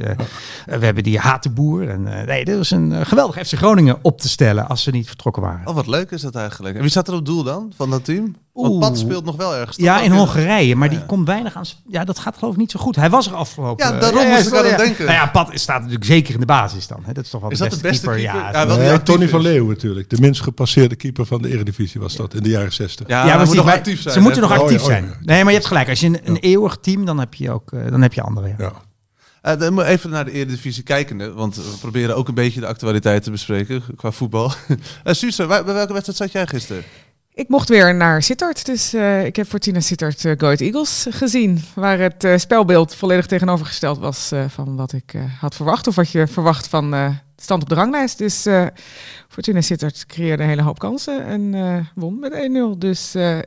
we 0.65 0.85
hebben 0.85 1.03
die 1.03 1.19
Hatenboer. 1.19 1.89
En, 1.89 2.19
eh, 2.19 2.27
nee, 2.27 2.45
dat 2.45 2.59
is 2.59 2.71
een 2.71 3.05
geweldig 3.05 3.47
FC 3.47 3.53
Groningen 3.57 3.97
op 4.01 4.19
te 4.19 4.27
stellen 4.29 4.41
als 4.51 4.83
ze 4.83 4.91
niet 4.91 5.07
vertrokken 5.07 5.41
waren. 5.41 5.67
Oh, 5.67 5.75
wat 5.75 5.87
leuk 5.87 6.11
is 6.11 6.21
dat 6.21 6.35
eigenlijk. 6.35 6.75
En 6.75 6.81
wie 6.81 6.89
staat 6.89 7.07
er 7.07 7.13
op 7.13 7.25
doel 7.25 7.43
dan, 7.43 7.71
van 7.75 7.89
dat 7.89 8.05
team? 8.05 8.35
Want 8.53 8.67
Oeh. 8.69 8.79
Pat 8.79 8.97
speelt 8.97 9.25
nog 9.25 9.35
wel 9.35 9.55
ergens. 9.55 9.77
Ja, 9.77 10.01
in 10.01 10.11
Hongarije, 10.11 10.75
maar 10.75 10.89
die 10.89 10.97
ja. 10.97 11.03
komt 11.05 11.27
weinig 11.27 11.55
aan. 11.55 11.63
Ja, 11.87 12.03
dat 12.03 12.19
gaat 12.19 12.37
geloof 12.37 12.53
ik 12.53 12.59
niet 12.59 12.71
zo 12.71 12.79
goed. 12.79 12.95
Hij 12.95 13.09
was 13.09 13.27
er 13.27 13.33
afgelopen. 13.33 13.85
Ja, 13.87 13.93
eh, 13.93 13.99
daarom 14.01 14.27
moest 14.27 14.47
ik 14.47 14.53
aan 14.53 14.65
het 14.65 14.77
denken. 14.77 15.05
Nou 15.05 15.17
ja, 15.17 15.25
Pat 15.27 15.49
staat 15.53 15.77
natuurlijk 15.79 16.05
zeker 16.05 16.33
in 16.33 16.39
de 16.39 16.45
basis 16.45 16.87
dan. 16.87 16.99
Hè. 17.03 17.13
Dat 17.13 17.23
is 17.23 17.29
toch 17.29 17.41
wel 17.41 17.49
Is 17.51 17.57
de 17.57 17.69
dat 17.69 17.81
beste 17.81 17.87
de 17.87 17.91
beste 17.91 18.05
keeper. 18.21 18.41
keeper? 18.41 18.59
Ja, 18.59 18.67
wel 18.67 18.77
Nee, 18.77 19.03
Tony 19.03 19.29
van. 19.29 19.41
Leeuwen 19.41 19.69
natuurlijk. 19.69 20.09
De 20.09 20.17
minst 20.21 20.41
gepasseerde 20.41 20.95
keeper 20.95 21.25
van 21.25 21.41
de 21.41 21.49
Eredivisie 21.49 22.01
was 22.01 22.15
dat 22.15 22.33
in 22.33 22.43
de 22.43 22.49
jaren 22.49 22.73
60. 22.73 23.07
Ja, 23.07 23.25
Ja, 23.25 23.37
maar 23.37 23.45
moet 23.45 23.55
nog 23.55 23.69
actief 23.71 24.01
zijn. 24.01 24.13
Ze 24.13 24.19
moeten 24.19 24.41
nog 24.41 24.51
Oh, 24.51 24.57
actief 24.57 24.79
ja, 24.79 24.83
oh, 24.85 24.89
ja. 24.89 24.95
zijn. 24.95 25.17
Nee, 25.21 25.37
maar 25.43 25.51
je 25.51 25.57
hebt 25.57 25.65
gelijk. 25.67 25.89
Als 25.89 25.99
je 25.99 26.07
een, 26.07 26.19
een 26.23 26.37
eeuwig 26.37 26.77
team, 26.81 27.05
dan 27.05 27.19
heb 27.19 27.33
je 27.33 27.51
ook 27.51 27.71
eh, 27.71 27.89
dan 27.89 28.01
heb 28.01 28.13
je 28.13 28.21
anderen. 28.21 28.55
Ja. 28.57 28.71
Eh, 29.43 29.57
dan 29.59 29.81
even 29.81 30.09
naar 30.09 30.25
de 30.25 30.31
Eredivisie 30.31 30.83
kijkende, 30.83 31.33
want 31.33 31.55
we 31.55 31.75
proberen 31.79 32.15
ook 32.15 32.27
een 32.27 32.33
beetje 32.33 32.59
de 32.59 32.67
actualiteit 32.67 33.23
te 33.23 33.31
bespreken 33.31 33.83
qua 33.95 34.11
voetbal. 34.11 34.51
uh, 35.03 35.13
Suze, 35.13 35.45
waar- 35.45 35.63
bij 35.63 35.73
welke 35.73 35.93
wedstrijd 35.93 36.17
zat 36.19 36.31
jij 36.31 36.47
gisteren? 36.47 36.83
Ik 37.33 37.47
mocht 37.49 37.69
weer 37.69 37.95
naar 37.95 38.23
Sittard, 38.23 38.65
dus 38.65 38.93
eh, 38.93 39.25
ik 39.25 39.35
heb 39.35 39.47
Fortuna 39.47 39.79
Sittard 39.79 40.23
uh, 40.23 40.33
Go 40.37 40.49
Eagles 40.49 41.05
gezien. 41.09 41.61
Waar 41.75 41.99
het 41.99 42.23
eh, 42.23 42.37
spelbeeld 42.37 42.95
volledig 42.95 43.25
tegenovergesteld 43.25 43.97
was 43.97 44.31
eh, 44.31 44.45
van 44.49 44.75
wat 44.75 44.93
ik 44.93 45.13
eh, 45.13 45.21
had 45.39 45.55
verwacht. 45.55 45.87
Of 45.87 45.95
wat 45.95 46.11
je 46.11 46.27
verwacht 46.27 46.67
van 46.67 46.93
eh, 46.93 47.09
stand 47.35 47.61
op 47.61 47.69
de 47.69 47.75
ranglijst. 47.75 48.17
Dus 48.17 48.45
eh, 48.45 48.65
Fortuna 49.27 49.61
Sittard 49.61 50.05
creëerde 50.05 50.43
een 50.43 50.49
hele 50.49 50.61
hoop 50.61 50.79
kansen 50.79 51.25
en 51.25 51.53
eh, 51.53 51.77
won 51.95 52.19
met 52.19 52.33
1-0. 52.75 52.77
Dus 52.77 53.15
eh, 53.15 53.37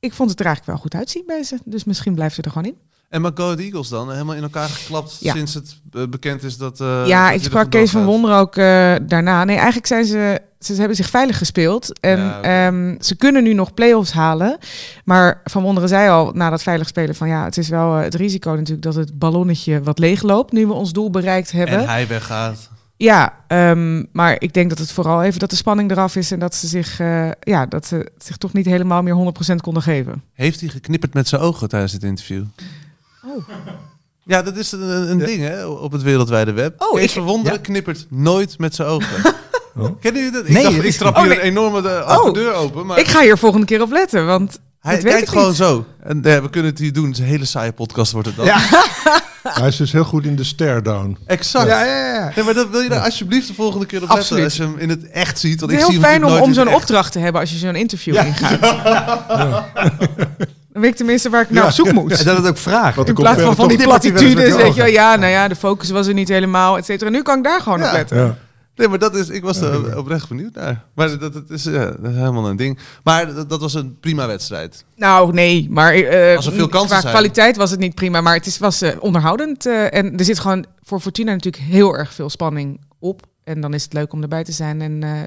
ik 0.00 0.12
vond 0.12 0.30
het 0.30 0.40
er 0.40 0.46
eigenlijk 0.46 0.66
wel 0.76 0.76
goed 0.76 0.94
uitzien 0.94 1.24
bij 1.26 1.42
ze. 1.42 1.58
Dus 1.64 1.84
misschien 1.84 2.14
blijft 2.14 2.34
ze 2.34 2.42
er 2.42 2.50
gewoon 2.50 2.68
in. 2.72 2.76
En 3.08 3.20
maar 3.20 3.30
Go 3.34 3.44
Ahead 3.44 3.58
Eagles 3.58 3.88
dan, 3.88 4.10
helemaal 4.10 4.34
in 4.34 4.42
elkaar 4.42 4.68
geklapt 4.68 5.16
Ja. 5.20 5.32
sinds 5.34 5.54
het 5.54 5.76
eh, 5.92 6.02
bekend 6.08 6.42
is 6.42 6.56
dat... 6.56 6.80
eh, 6.80 7.06
ja, 7.06 7.26
dat 7.26 7.36
ik 7.36 7.42
sprak 7.42 7.70
Kees 7.70 7.90
van. 7.90 8.04
Wonder 8.04 8.34
ook 8.34 8.56
eh, 8.56 8.94
daarna. 9.02 9.44
Nee, 9.44 9.56
eigenlijk 9.56 9.86
zijn 9.86 10.04
ze, 10.04 10.40
ze 10.58 10.74
hebben 10.74 10.96
zich 10.96 11.08
veilig 11.10 11.38
gespeeld. 11.38 12.00
En 12.00 12.18
Ja, 12.18 12.40
ehm, 12.42 12.96
ze 13.00 13.16
kunnen 13.16 13.42
nu 13.42 13.52
nog 13.52 13.74
play-offs 13.74 14.12
halen. 14.12 14.58
Maar 15.04 15.40
Van 15.44 15.62
Wonderen 15.62 15.88
zei 15.88 16.08
al 16.08 16.30
na 16.34 16.50
dat 16.50 16.62
veilig 16.62 16.88
spelen 16.88 17.14
van 17.14 17.28
ja, 17.28 17.44
het 17.44 17.56
is 17.56 17.68
wel 17.68 17.92
het 17.94 18.14
risico 18.14 18.50
natuurlijk 18.50 18.82
dat 18.82 18.94
het 18.94 19.18
ballonnetje 19.18 19.82
wat 19.82 19.98
leeg 19.98 20.22
loopt 20.22 20.52
nu 20.52 20.66
we 20.66 20.72
ons 20.72 20.92
doel 20.92 21.10
bereikt 21.10 21.52
hebben. 21.52 21.78
En 21.78 21.88
hij 21.88 22.06
weggaat. 22.06 22.70
Ja, 22.96 23.34
ehm, 23.46 24.04
maar 24.12 24.36
ik 24.38 24.52
denk 24.54 24.68
dat 24.68 24.78
het 24.78 24.92
vooral 24.92 25.22
even 25.22 25.38
dat 25.40 25.50
de 25.50 25.56
spanning 25.56 25.90
eraf 25.90 26.16
is 26.16 26.30
en 26.30 26.38
dat 26.38 26.54
ze 26.54 26.66
zich, 26.66 26.98
ja, 27.40 27.66
dat 27.68 27.86
ze 27.86 28.10
zich 28.18 28.36
toch 28.36 28.52
niet 28.52 28.66
helemaal 28.66 29.02
meer 29.02 29.14
100% 29.52 29.60
konden 29.60 29.82
geven. 29.82 30.22
Heeft 30.32 30.60
hij 30.60 30.68
geknipperd 30.68 31.14
met 31.14 31.28
zijn 31.28 31.40
ogen 31.42 31.68
tijdens 31.68 31.92
het 31.92 32.02
interview? 32.02 32.42
Oh. 33.28 33.48
Ja, 34.24 34.42
dat 34.42 34.56
is 34.56 34.72
een, 34.72 35.10
een 35.10 35.18
ding 35.18 35.40
hè, 35.40 35.66
op 35.66 35.92
het 35.92 36.02
wereldwijde 36.02 36.52
web. 36.52 36.74
Oh, 36.82 36.94
Kees 36.94 37.04
ik- 37.04 37.10
van 37.10 37.22
Wonderen 37.22 37.56
ja. 37.58 37.64
knippert 37.64 38.06
nooit 38.10 38.58
met 38.58 38.74
zijn 38.74 38.88
ogen. 38.88 39.08
Kennen 40.00 40.22
jullie 40.22 40.30
dat? 40.38 40.46
Ik 40.48 40.52
Nee, 40.54 40.62
dacht, 40.62 40.84
ik 40.84 40.92
trap 40.92 41.14
Oh, 41.16 41.20
hier 41.20 41.28
nee. 41.28 41.38
een 41.38 41.44
enorme 41.44 41.82
de, 41.82 42.04
Oh. 42.08 42.32
deur 42.34 42.52
open. 42.52 42.86
Maar 42.86 42.98
Ik 42.98 43.08
ga 43.08 43.20
hier 43.20 43.38
volgende 43.38 43.66
keer 43.66 43.82
op 43.82 43.90
letten, 43.90 44.26
want 44.26 44.58
hij 44.80 44.94
dat 44.94 45.02
weet 45.02 45.12
kijkt 45.12 45.26
ik 45.28 45.32
gewoon 45.32 45.48
niet. 45.48 45.56
zo. 45.56 45.84
En 46.02 46.22
we 46.22 46.50
kunnen 46.50 46.70
het 46.70 46.80
hier 46.80 46.92
doen. 46.92 47.04
Het 47.04 47.12
is 47.12 47.18
een 47.18 47.24
hele 47.24 47.44
saaie 47.44 47.72
podcast 47.72 48.12
wordt 48.12 48.26
het 48.28 48.36
dan. 48.36 48.46
Hij 49.42 49.68
is 49.68 49.76
dus 49.76 49.92
heel 49.92 50.04
goed 50.04 50.24
in 50.24 50.36
de 50.36 50.44
stare 50.44 50.82
down. 50.82 51.18
Exact. 51.26 51.66
Ja, 51.68 51.84
ja, 51.84 52.14
ja. 52.14 52.32
Nee, 52.36 52.44
maar 52.44 52.54
dat 52.54 52.68
wil 52.70 52.80
je 52.80 52.88
daar 52.88 53.04
alsjeblieft 53.04 53.46
de 53.46 53.54
volgende 53.54 53.86
keer 53.86 53.98
op 54.02 54.08
letten. 54.08 54.18
Absoluut. 54.24 54.44
Als 54.44 54.56
je 54.56 54.62
hem 54.62 54.78
in 54.78 54.88
het 54.88 55.10
echt 55.10 55.38
ziet. 55.38 55.60
Want 55.60 55.72
Het 55.72 55.80
ik 55.80 55.86
is 55.86 55.92
zie 55.94 56.00
heel 56.00 56.08
fijn 56.10 56.24
om, 56.24 56.40
om 56.40 56.52
zo'n 56.54 56.74
opdracht 56.74 57.12
te 57.12 57.18
hebben 57.18 57.40
als 57.40 57.50
je 57.50 57.56
zo'n 57.58 57.74
interview 57.74 58.14
ingaat. 58.14 58.58
Dan 60.78 60.86
weet 60.86 60.90
ik 60.90 60.96
tenminste 60.96 61.30
waar 61.30 61.42
ik 61.42 61.50
naar 61.50 61.64
op 61.64 61.70
zoek 61.70 61.92
moet. 61.92 62.18
En 62.18 62.24
dat 62.24 62.36
het 62.36 62.46
ook 62.46 62.56
vraagt. 62.58 62.96
Wat 62.96 63.08
In 63.08 63.14
plaats 63.14 63.42
van 63.42 63.54
van 63.56 63.68
die 63.68 63.82
platitudes, 63.82 64.56
weet 64.56 64.74
je. 64.74 64.84
Ja, 64.92 65.16
nou 65.16 65.32
ja, 65.32 65.48
de 65.48 65.56
focus 65.56 65.90
was 65.90 66.06
er 66.06 66.14
niet 66.14 66.28
helemaal, 66.28 66.76
et 66.78 66.84
cetera. 66.84 67.10
Nu 67.10 67.22
kan 67.22 67.38
ik 67.38 67.44
daar 67.44 67.60
gewoon 67.60 67.78
Ja. 67.78 67.86
op 67.86 67.92
letten. 67.92 68.38
Nee, 68.76 68.88
maar 68.88 68.98
dat 68.98 69.14
is, 69.16 69.28
ik 69.28 69.42
was 69.42 69.60
er 69.60 69.98
oprecht 69.98 70.28
benieuwd 70.28 70.54
naar. 70.54 70.84
Maar 70.94 71.18
dat, 71.18 71.32
dat, 71.32 71.50
is, 71.50 71.64
ja, 71.64 71.84
dat 71.84 72.10
is 72.10 72.16
helemaal 72.16 72.48
een 72.48 72.56
ding. 72.56 72.78
Maar 73.04 73.34
dat, 73.34 73.48
dat 73.50 73.60
was 73.60 73.74
een 73.74 73.96
prima 74.00 74.26
wedstrijd. 74.26 74.84
Nou, 74.96 75.32
nee, 75.32 75.66
maar 75.70 75.94
eh, 75.94 76.36
Als 76.36 76.46
er 76.46 76.52
veel 76.52 76.68
kansen 76.68 76.88
qua 76.90 77.00
zijn. 77.00 77.12
kwaliteit 77.12 77.56
was 77.56 77.70
het 77.70 77.80
niet 77.80 77.94
prima. 77.94 78.20
Maar 78.20 78.34
het 78.34 78.46
is, 78.46 78.58
was 78.58 78.82
eh, 78.82 78.96
onderhoudend. 79.00 79.66
eh, 79.66 79.94
en 79.94 80.18
er 80.18 80.24
zit 80.24 80.38
gewoon 80.38 80.64
voor 80.82 81.00
Fortuna 81.00 81.32
natuurlijk 81.32 81.62
heel 81.64 81.96
erg 81.96 82.14
veel 82.14 82.30
spanning 82.30 82.80
op. 82.98 83.22
En 83.44 83.60
dan 83.60 83.74
is 83.74 83.82
het 83.82 83.92
leuk 83.92 84.12
om 84.12 84.22
erbij 84.22 84.44
te 84.44 84.52
zijn 84.52 84.80
en 84.80 85.02
eh, 85.02 85.22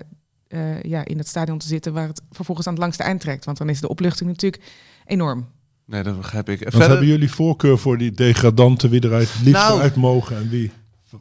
eh, 0.75 0.81
ja, 0.83 1.05
in 1.05 1.17
het 1.17 1.27
stadion 1.27 1.57
te 1.57 1.67
zitten... 1.67 1.93
waar 1.93 2.07
het 2.07 2.21
vervolgens 2.31 2.67
aan 2.67 2.73
het 2.73 2.81
langste 2.81 3.03
eind 3.03 3.21
trekt. 3.21 3.45
Want 3.45 3.57
dan 3.57 3.69
is 3.69 3.79
de 3.81 3.87
opluchting 3.89 4.29
natuurlijk 4.29 4.63
enorm. 5.11 5.47
Nee, 5.85 6.03
dat 6.03 6.17
begrijp 6.17 6.49
ik. 6.49 6.59
Wat 6.63 6.69
Verder, 6.71 6.89
hebben 6.89 7.07
jullie 7.07 7.31
voorkeur 7.31 7.77
voor 7.77 7.97
die 7.97 8.11
degradanten, 8.11 8.89
wie 8.89 9.05
eruit 9.05 9.31
het 9.33 9.45
liefst 9.45 9.67
Nou. 9.67 9.81
uit 9.81 9.95
mogen 9.95 10.35
en 10.37 10.49
wie 10.49 10.71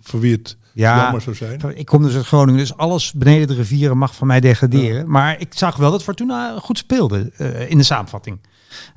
voor 0.01 0.21
wie 0.21 0.33
het 0.33 0.57
Ja. 0.75 1.03
jammer 1.03 1.21
zou 1.21 1.37
zijn? 1.37 1.61
Ik 1.75 1.87
kom 1.87 2.03
dus 2.03 2.15
uit 2.15 2.27
Groningen, 2.27 2.61
dus 2.61 2.77
alles 2.77 3.13
beneden 3.13 3.47
de 3.49 3.55
rivieren 3.55 3.99
mag 3.99 4.15
van 4.15 4.27
mij 4.27 4.41
degraderen. 4.41 5.11
Maar 5.11 5.41
ik 5.41 5.53
zag 5.55 5.77
wel 5.77 5.91
dat 5.91 6.03
Fortuna 6.03 6.59
goed 6.59 6.79
speelde 6.79 7.31
eh, 7.37 7.71
in 7.71 7.77
de 7.79 7.83
samenvatting. 7.85 8.39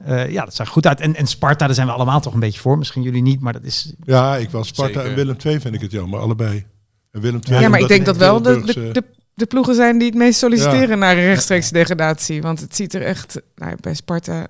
Eh, 0.05 0.29
ja, 0.31 0.45
dat 0.45 0.55
zag 0.55 0.69
goed 0.69 0.87
uit. 0.87 0.99
En, 0.99 1.15
en 1.15 1.27
Sparta, 1.27 1.65
daar 1.65 1.75
zijn 1.75 1.87
we 1.87 1.93
allemaal 1.93 2.19
toch 2.21 2.33
een 2.33 2.39
beetje 2.39 2.59
voor. 2.59 2.77
Misschien 2.77 3.01
jullie 3.01 3.21
niet, 3.21 3.39
maar 3.39 3.53
dat 3.53 3.63
is... 3.63 3.93
Ja, 4.03 4.37
ik 4.37 4.49
was 4.49 4.67
Sparta 4.67 4.93
Zeker. 4.93 5.09
en 5.09 5.15
Willem 5.15 5.35
II 5.45 5.59
vind 5.59 5.75
ik 5.75 5.81
het 5.81 5.91
jammer, 5.91 6.19
allebei. 6.19 6.65
En 7.11 7.21
Willem 7.21 7.39
II, 7.49 7.59
Ja, 7.59 7.69
maar 7.69 7.79
ik 7.79 7.87
denk 7.87 8.05
dat 8.05 8.17
wel 8.17 8.41
de, 8.41 8.61
de, 8.65 8.89
de, 8.91 9.03
de 9.33 9.45
ploegen 9.45 9.75
zijn 9.75 9.97
die 9.97 10.07
het 10.07 10.17
meest 10.17 10.39
solliciteren 10.39 10.99
naar 10.99 11.17
een 11.17 11.23
rechtstreeks 11.23 11.69
degradatie. 11.69 12.41
Want 12.41 12.59
het 12.59 12.75
ziet 12.75 12.93
er 12.93 13.01
echt, 13.01 13.41
nou, 13.55 13.75
bij 13.81 13.93
Sparta 13.93 14.47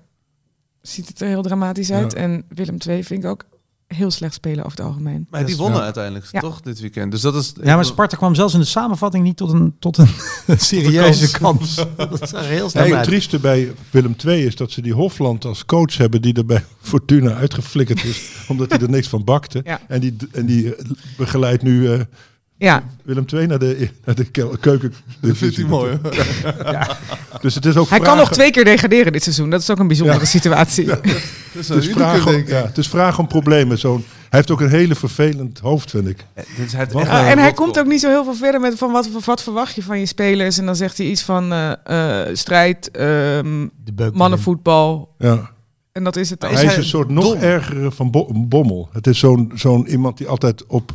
ziet 0.88 1.08
het 1.08 1.22
er 1.22 1.28
heel 1.28 1.41
dramatisch 1.41 1.91
uit. 1.91 2.12
Ja. 2.12 2.17
En 2.17 2.43
Willem 2.50 2.78
II 2.88 3.04
vind 3.04 3.24
ik 3.24 3.30
ook 3.30 3.46
heel 3.88 4.12
slecht 4.12 4.34
spelen 4.34 4.65
over 4.65 4.78
het 4.78 4.88
algemeen. 4.88 5.28
maar 5.30 5.46
die 5.46 5.58
wonnen 5.58 5.82
uiteindelijk, 5.82 6.26
Ja. 6.32 6.39
toch, 6.39 6.62
dit 6.62 6.80
weekend. 6.80 7.12
Dus 7.12 7.22
dat 7.22 7.36
is... 7.36 7.54
Ja, 7.63 7.76
maar 7.76 7.86
Sparta 7.86 8.17
kwam 8.17 8.36
zelfs 8.36 8.54
in 8.54 8.60
de 8.60 8.65
samenvatting 8.65 9.24
niet 9.24 9.38
tot 9.38 9.52
een, 9.52 9.76
tot 9.80 9.98
een 9.98 10.08
serieuze 10.58 11.32
kans. 11.32 11.76
Dat 11.98 12.30
zag 12.30 12.46
heel 12.48 12.69
snel 12.69 12.96
het 12.96 13.04
trieste 13.04 13.39
bij 13.39 13.72
Willem 13.91 14.15
II 14.26 14.46
is 14.46 14.56
dat 14.56 14.72
ze 14.72 14.82
die 14.82 14.93
Hofland 14.93 15.46
als 15.46 15.65
coach 15.65 15.98
hebben 15.98 16.22
die 16.22 16.34
er 16.34 16.46
bij 16.46 16.63
Fortuna 16.82 17.34
uitgeflikkerd 17.34 18.04
is, 18.04 18.30
omdat 18.48 18.69
hij 18.69 18.80
er 18.80 18.89
niks 18.89 19.08
van 19.08 19.24
bakte. 19.24 19.62
Ja. 19.63 19.82
En 19.88 20.00
die, 20.00 20.15
en 20.32 20.46
die 20.46 20.76
begeleidt 21.17 21.63
nu 21.63 21.91
eh, 21.91 22.00
Ja, 22.58 22.84
Willem 23.04 23.26
II 23.34 23.48
naar 23.48 23.60
de, 23.60 23.89
naar 24.06 24.16
de 24.16 24.26
keuken. 24.60 24.94
Dat 25.22 25.38
vindt 25.38 25.56
hij 25.56 25.66
mooi. 25.66 26.00
hoor. 26.04 26.12
Dus 27.42 27.56
het 27.56 27.66
is 27.66 27.76
ook 27.78 27.89
hij 27.89 28.00
kan 28.00 28.18
nog 28.18 28.32
twee 28.32 28.52
keer 28.52 28.66
degraderen 28.66 29.12
dit 29.12 29.24
seizoen. 29.24 29.50
Dat 29.50 29.62
is 29.62 29.70
ook 29.70 29.80
een 29.80 29.88
bijzondere 29.88 30.20
Ja. 30.20 30.26
situatie. 30.26 30.86
Dat 30.96 31.00
Het 31.52 31.66
zou 31.66 31.80
is, 31.80 31.88
vraag 31.89 32.28
om, 32.28 32.44
ja, 32.48 32.66
het 32.66 32.78
is 32.78 32.88
vraag 32.88 33.20
om 33.20 33.28
problemen. 33.28 33.80
Zo'n, 33.80 34.06
hij 34.08 34.30
heeft 34.30 34.52
ook 34.52 34.62
een 34.62 34.70
hele 34.70 34.96
vervelend 34.96 35.60
hoofd, 35.60 35.89
vind 35.89 36.08
ik. 36.08 36.26
Eh, 36.34 36.44
het 36.72 36.92
Wat? 36.92 37.04
Ja, 37.06 37.22
een 37.22 37.28
en 37.32 37.38
hij 37.38 37.54
komt 37.54 37.80
ook 37.80 37.86
niet 37.86 38.00
zo 38.00 38.10
heel 38.10 38.24
veel 38.24 38.36
verder 38.36 38.62
met 38.62 38.78
van 38.78 38.92
wat, 38.92 39.10
wat 39.26 39.44
verwacht 39.44 39.76
je 39.76 39.84
van 39.84 40.00
je 40.00 40.06
spelers. 40.06 40.58
En 40.58 40.66
dan 40.66 40.76
zegt 40.76 40.98
hij 40.98 41.08
iets 41.08 41.22
van 41.22 41.52
eh, 41.54 41.72
eh, 42.30 42.36
strijd, 42.36 42.92
ehm, 42.92 43.68
mannenvoetbal. 44.13 45.16
Ja. 45.18 45.52
En 45.92 46.04
dat 46.04 46.16
is 46.16 46.30
het. 46.30 46.44
Is 46.44 46.50
hij 46.50 46.63
is 46.63 46.70
hij 46.70 46.78
een 46.78 46.84
soort 46.84 47.10
nog 47.10 47.24
dom? 47.24 47.38
ergere 47.42 47.92
van 47.92 48.12
Bo- 48.12 48.30
Bommel. 48.34 48.89
Het 48.92 49.08
is 49.08 49.20
zo'n 49.20 49.52
zo'n 49.56 49.88
iemand 49.88 50.18
die 50.18 50.28
altijd 50.28 50.66
op 50.66 50.92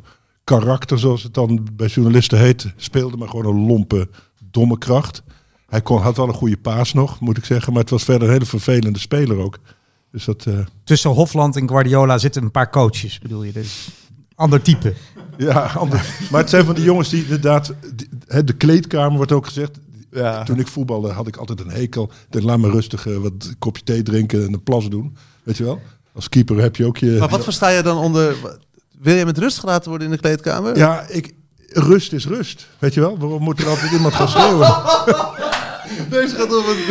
karakter, 0.49 0.99
zoals 0.99 1.23
het 1.23 1.35
dan 1.35 1.67
bij 1.73 1.87
journalisten 1.87 2.39
heet, 2.39 2.73
speelde, 2.77 3.17
maar 3.17 3.29
gewoon 3.29 3.47
een 3.57 3.67
lompe, 3.67 4.09
domme 4.51 4.79
kracht. 4.79 5.23
Hij 5.67 5.81
kon, 5.83 6.01
had 6.01 6.17
wel 6.17 6.29
een 6.29 6.35
goede 6.35 6.57
paas 6.57 6.93
nog, 6.93 7.21
moet 7.21 7.37
ik 7.37 7.45
zeggen, 7.45 7.73
maar 7.73 7.81
het 7.83 7.91
was 7.91 8.05
verder 8.05 8.27
een 8.29 8.33
hele 8.35 8.45
vervelende 8.47 8.99
speler 8.99 9.39
ook. 9.39 9.59
Dus 10.13 10.25
dat, 10.25 10.47
eh, 10.47 10.59
Tussen 10.85 11.11
Hofland 11.11 11.57
en 11.57 11.69
Guardiola 11.69 12.19
zitten 12.19 12.43
een 12.43 12.51
paar 12.51 12.71
coaches, 12.71 13.19
bedoel 13.19 13.43
je? 13.43 13.53
Dus 13.53 13.89
ander 14.35 14.63
type. 14.63 14.95
ja, 15.39 15.61
ander, 15.77 16.07
maar 16.31 16.41
het 16.41 16.51
zijn 16.51 16.65
van 16.65 16.75
die 16.75 16.85
jongens 16.85 17.09
die 17.09 17.23
inderdaad, 17.23 17.75
die- 17.95 18.09
hè, 18.27 18.45
de 18.45 18.53
kleedkamer 18.53 19.17
wordt 19.17 19.33
ook 19.33 19.47
gezegd. 19.47 19.79
Ja. 20.11 20.43
Toen 20.43 20.59
ik 20.59 20.67
voetbalde 20.67 21.09
had 21.13 21.27
ik 21.27 21.37
altijd 21.37 21.61
een 21.61 21.71
hekel. 21.71 22.11
Ik 22.31 22.43
laat 22.43 22.59
me 22.59 22.71
rustig 22.71 23.07
eh, 23.07 23.17
wat 23.17 23.33
een 23.39 23.59
kopje 23.59 23.83
thee 23.83 24.03
drinken 24.03 24.47
en 24.47 24.53
een 24.53 24.63
plas 24.63 24.89
doen. 24.89 25.17
Weet 25.43 25.57
je 25.57 25.65
wel? 25.65 25.81
Als 26.13 26.29
keeper 26.29 26.57
heb 26.61 26.77
je 26.77 26.87
ook 26.87 26.97
je... 26.97 27.17
Maar 27.19 27.29
wat 27.29 27.45
versta 27.45 27.69
je 27.69 27.83
dan 27.83 27.97
onder... 27.97 28.37
Wil 29.01 29.15
je 29.15 29.25
met 29.25 29.39
rust 29.39 29.59
gelaten 29.59 29.89
worden 29.89 30.07
in 30.09 30.13
de 30.15 30.21
kleedkamer? 30.21 30.77
Ja, 30.77 31.05
ik, 31.09 31.33
rust 31.69 32.13
is 32.13 32.27
rust. 32.27 32.67
Weet 32.79 32.95
je 32.95 33.01
wel? 33.01 33.19
Waarom 33.19 33.43
moet 33.43 33.61
er 33.61 33.69
altijd 33.69 33.93
iemand 33.93 34.15
gaan 34.15 34.29
schreeuwen? 34.29 34.75
Deze 36.11 36.35
gaat 36.37 36.53
over... 36.55 36.77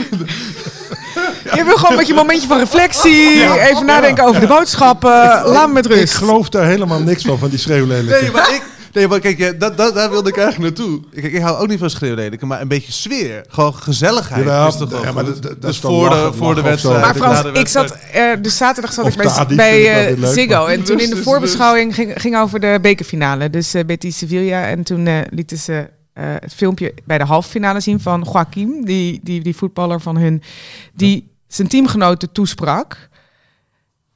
Je 1.56 1.64
wil 1.64 1.78
gewoon 1.78 1.96
met 1.96 2.08
je 2.08 2.14
momentje 2.14 2.48
van 2.48 2.58
reflectie, 2.58 3.60
even 3.70 3.86
nadenken 3.86 4.24
over 4.24 4.42
de 4.42 4.48
boodschappen. 4.48 5.10
Laat 5.46 5.68
me 5.68 5.74
met 5.74 5.86
Ik 5.86 5.92
rust. 5.92 6.14
geloof 6.14 6.50
daar 6.50 6.66
helemaal 6.66 7.00
niks 7.00 7.24
van, 7.24 7.40
van 7.40 7.50
die 7.50 7.60
schreeuwlelijke. 7.60 8.22
Nee, 8.22 8.32
maar 8.32 8.54
ik... 8.54 8.62
Nee, 8.98 9.08
maar 9.08 9.20
kijk, 9.20 9.38
ja, 9.38 9.52
dat, 9.52 9.78
dat, 9.78 9.96
daar 9.96 10.10
wilde 10.10 10.30
ik 10.30 10.38
eigenlijk 10.38 10.78
naartoe. 10.78 11.02
Kijk, 11.14 11.34
ik 11.34 11.42
hou 11.42 11.58
ook 11.58 11.68
niet 11.68 11.80
van 11.80 11.90
schreeuwlelijken, 11.90 12.48
maar 12.48 12.62
een 12.62 12.68
beetje 12.68 12.92
sfeer. 12.92 13.44
Gewoon 13.50 13.76
gezelligheid. 13.76 14.44
Jawel, 14.44 14.68
is 14.68 14.78
toch 14.78 14.90
wel 14.90 15.04
ja, 15.04 15.12
maar 15.12 15.26
dat- 15.26 15.42
dat 15.42 15.62
dus 15.62 15.80
voor, 15.80 16.10
lachen- 16.10 16.32
de, 16.32 16.38
voor 16.38 16.56
de 16.56 16.62
wedstrijd. 16.62 17.02
Maar 17.02 17.16
Frans, 17.16 17.42
de 17.42 17.52
ik 17.52 17.68
zat, 17.68 17.98
eh, 18.12 18.24
dus 18.42 18.58
zaterdag 18.58 18.94
zat 18.94 19.06
Of 19.06 19.12
ik 19.12 19.18
bij, 19.18 19.56
bij 19.56 19.82
ik 19.82 20.14
eh, 20.16 20.20
leuk, 20.20 20.34
Ziggo. 20.34 20.66
En 20.66 20.84
toen 20.84 21.00
in 21.00 21.10
de 21.10 21.16
is 21.16 21.24
voorbeschouwing 21.24 21.96
ging, 21.96 22.14
ging 22.22 22.38
over 22.38 22.60
de 22.60 22.80
bekerfinale. 22.82 23.50
Dus 23.50 23.74
eh 23.74 23.86
Betis 23.86 24.18
Sevilla. 24.18 24.66
En 24.68 24.84
toen 24.84 25.08
eh, 25.08 25.20
lieten 25.30 25.58
ze 25.58 25.90
eh, 26.14 26.24
het 26.40 26.54
filmpje 26.54 26.94
bij 27.06 27.18
de 27.18 27.24
halve 27.26 27.50
finale 27.50 27.80
zien 27.80 28.00
van 28.00 28.28
Joaquim. 28.34 28.86
Die, 28.86 29.20
die, 29.24 29.42
die 29.42 29.56
voetballer 29.56 30.02
van 30.02 30.18
hun. 30.18 30.42
Die 30.94 31.32
zijn 31.48 31.68
teamgenoten 31.68 32.32
toesprak. 32.32 33.10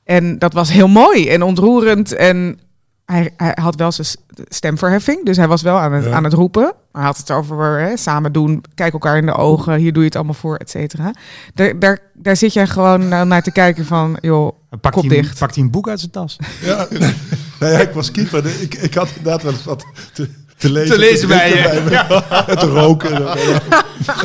En 0.04 0.40
dat 0.40 0.54
was 0.54 0.72
heel 0.72 0.88
mooi 0.88 1.30
en 1.30 1.42
ontroerend. 1.44 2.12
En 2.16 2.60
hij, 3.12 3.34
hij 3.38 3.58
had 3.62 3.76
wel 3.76 3.92
zijn 3.92 4.08
stemverheffing. 4.50 5.26
Dus 5.26 5.38
hij 5.38 5.48
was 5.48 5.62
wel 5.62 5.78
aan 5.80 5.94
het, 5.94 6.04
Ja. 6.06 6.12
aan 6.12 6.24
het 6.24 6.34
roepen. 6.34 6.62
Maar 6.64 7.02
hij 7.02 7.12
had 7.12 7.18
het 7.18 7.32
over 7.32 7.80
hè, 7.80 7.98
samen 7.98 8.32
doen. 8.32 8.64
Kijk 8.76 8.94
elkaar 8.94 9.18
in 9.18 9.26
de 9.26 9.34
ogen. 9.36 9.76
Hier 9.76 9.92
doe 9.94 10.02
je 10.02 10.08
het 10.08 10.16
allemaal 10.16 10.34
voor, 10.34 10.56
et 10.56 10.70
cetera. 10.70 11.14
Daar, 11.54 11.80
daar, 11.80 12.00
daar 12.14 12.36
zit 12.36 12.54
jij 12.54 12.68
gewoon 12.68 13.08
naar, 13.08 13.28
naar 13.28 13.42
te 13.44 13.52
kijken 13.52 13.86
van... 13.86 14.18
joh, 14.22 14.52
Pakt 14.82 14.96
Kop 14.96 15.04
hij, 15.04 15.16
dicht. 15.22 15.40
pakt 15.40 15.56
hij 15.56 15.64
een 15.64 15.72
boek 15.72 15.90
uit 15.90 16.00
zijn 16.00 16.12
tas? 16.12 16.38
Ja, 16.62 16.88
nou 17.60 17.72
ja, 17.72 17.80
ik 17.80 17.92
was 17.94 18.12
keeper. 18.12 18.62
Ik, 18.62 18.74
ik 18.76 18.94
had 18.94 19.08
inderdaad 19.16 19.44
wel 19.44 19.52
eens 19.52 19.64
wat 19.64 19.86
te, 20.14 20.30
te 20.62 20.72
lezen. 20.72 20.94
Te 20.96 21.00
lezen 21.02 21.28
bij 21.28 21.50
je. 21.50 22.06
te 22.60 22.66
roken. 22.66 23.24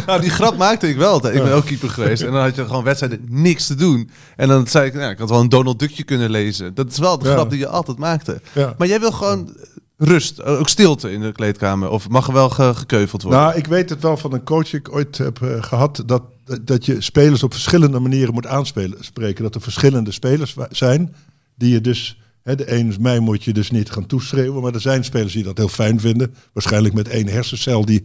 Nou, 0.07 0.20
die 0.20 0.31
grap 0.31 0.57
maakte 0.57 0.88
ik 0.88 0.96
wel 0.96 1.11
altijd. 1.12 1.35
Ik 1.35 1.42
ben 1.42 1.53
ook 1.53 1.64
keeper 1.64 1.90
geweest. 1.90 2.22
En 2.22 2.33
dan 2.33 2.40
had 2.42 2.57
je 2.57 2.64
gewoon 2.66 2.85
wedstrijden 2.85 3.20
niks 3.29 3.66
te 3.66 3.75
doen. 3.75 4.11
En 4.37 4.49
dan 4.49 4.66
zei 4.66 4.87
ik, 4.87 4.94
nou, 4.94 5.11
ik 5.11 5.18
had 5.18 5.31
wel 5.31 5.40
een 5.40 5.49
Donald 5.49 5.79
Duckje 5.79 6.03
kunnen 6.03 6.31
lezen. 6.31 6.75
Dat 6.75 6.90
is 6.90 6.99
wel 6.99 7.18
de 7.18 7.29
Ja. 7.29 7.33
grap 7.35 7.51
die 7.51 7.59
je 7.59 7.68
altijd 7.68 7.99
maakte. 7.99 8.40
Ja. 8.53 8.75
Maar 8.79 8.88
jij 8.88 9.01
wil 9.01 9.12
gewoon 9.12 9.57
rust, 9.96 10.42
ook 10.42 10.68
stilte 10.68 11.12
in 11.12 11.20
de 11.20 11.33
kleedkamer. 11.33 11.88
Of 11.90 12.09
mag 12.09 12.27
er 12.27 12.33
wel 12.33 12.51
ge- 12.51 12.75
gekeuveld 12.75 13.22
worden? 13.22 13.40
Nou, 13.40 13.57
ik 13.57 13.66
weet 13.66 13.90
het 13.90 14.03
wel 14.03 14.16
van 14.16 14.33
een 14.33 14.44
coach 14.44 14.70
die 14.70 14.81
ik 14.81 14.92
ooit 14.94 15.18
heb 15.18 15.42
eh, 15.42 15.62
gehad. 15.62 16.03
Dat, 16.07 16.22
dat 16.62 16.87
je 16.87 17.01
spelers 17.01 17.42
op 17.42 17.53
verschillende 17.53 17.99
manieren 18.01 18.35
moet 18.35 18.46
aanspelen. 18.46 18.99
Spreken. 19.05 19.42
Dat 19.44 19.55
er 19.55 19.61
verschillende 19.61 20.12
spelers 20.12 20.57
zijn. 20.70 21.14
Die 21.57 21.72
je 21.72 21.81
dus. 21.81 22.20
Hè, 22.46 22.54
de 22.54 22.72
een 22.72 22.88
is 22.88 22.98
mij 22.98 23.18
moet 23.18 23.44
je 23.44 23.52
dus 23.52 23.70
niet 23.70 23.90
gaan 23.90 24.06
toeschreeuwen. 24.06 24.62
Maar 24.62 24.74
er 24.74 24.80
zijn 24.80 25.04
spelers 25.04 25.32
die 25.32 25.44
dat 25.44 25.56
heel 25.56 25.68
fijn 25.68 26.00
vinden. 26.00 26.35
Waarschijnlijk 26.52 26.94
met 26.94 27.09
één 27.09 27.28
hersencel 27.28 27.85
die 27.85 28.04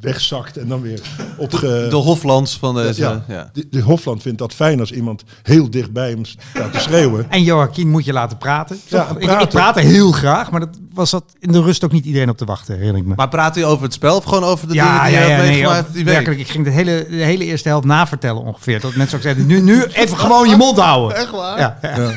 wegzakt 0.00 0.56
en 0.56 0.68
dan 0.68 0.80
weer 0.80 1.00
opge... 1.36 1.86
de 1.90 1.96
Hoflands 1.96 2.56
van 2.58 2.74
deze... 2.74 3.00
ja, 3.00 3.24
Ja. 3.28 3.50
De, 3.52 3.66
de 3.70 3.80
Hofland 3.80 4.22
vindt 4.22 4.38
dat 4.38 4.54
fijn 4.54 4.80
als 4.80 4.92
iemand 4.92 5.22
heel 5.42 5.70
dicht 5.70 5.92
bij 5.92 6.10
hem 6.10 6.24
staat 6.24 6.72
te 6.72 6.78
schreeuwen. 6.78 7.30
En 7.30 7.42
Joachim 7.42 7.88
moet 7.88 8.04
je 8.04 8.12
laten 8.12 8.38
praten. 8.38 8.80
Ja? 8.86 9.08
Ik, 9.18 9.30
ik 9.30 9.48
praatte 9.48 9.80
heel 9.80 10.12
graag, 10.12 10.50
maar 10.50 10.60
dat 10.60 10.78
was 10.92 11.10
dat 11.10 11.24
in 11.38 11.52
de 11.52 11.62
rust 11.62 11.84
ook 11.84 11.92
niet 11.92 12.04
iedereen 12.04 12.28
op 12.28 12.36
te 12.36 12.44
wachten, 12.44 12.74
herinner 12.74 13.00
ik 13.00 13.06
me. 13.06 13.14
Maar 13.16 13.28
praat 13.28 13.54
hij 13.54 13.64
over 13.64 13.84
het 13.84 13.92
spel 13.92 14.16
of 14.16 14.24
gewoon 14.24 14.44
over 14.44 14.66
de 14.66 14.72
dingen 14.72 14.88
ja, 14.88 15.04
die 15.04 15.12
ja, 15.12 15.20
je 15.20 15.26
hebt 15.26 15.42
nee, 15.42 15.50
meegemaakt 15.50 15.92
week? 15.92 16.04
werkelijk. 16.04 16.40
Ik 16.40 16.48
ging 16.48 16.64
de 16.64 16.70
hele, 16.70 17.06
de 17.10 17.16
hele 17.16 17.44
eerste 17.44 17.68
helft 17.68 17.86
navertellen 17.86 18.42
ongeveer. 18.42 18.80
Dat 18.80 18.94
mensen 18.94 19.16
ook 19.16 19.22
zeiden, 19.22 19.46
nu, 19.46 19.60
nu 19.60 19.82
even 20.02 20.18
gewoon 20.18 20.48
je 20.48 20.56
mond 20.56 20.78
houden. 20.78 21.16
Echt 21.16 21.30
waar? 21.30 21.58
Ja, 21.58 21.78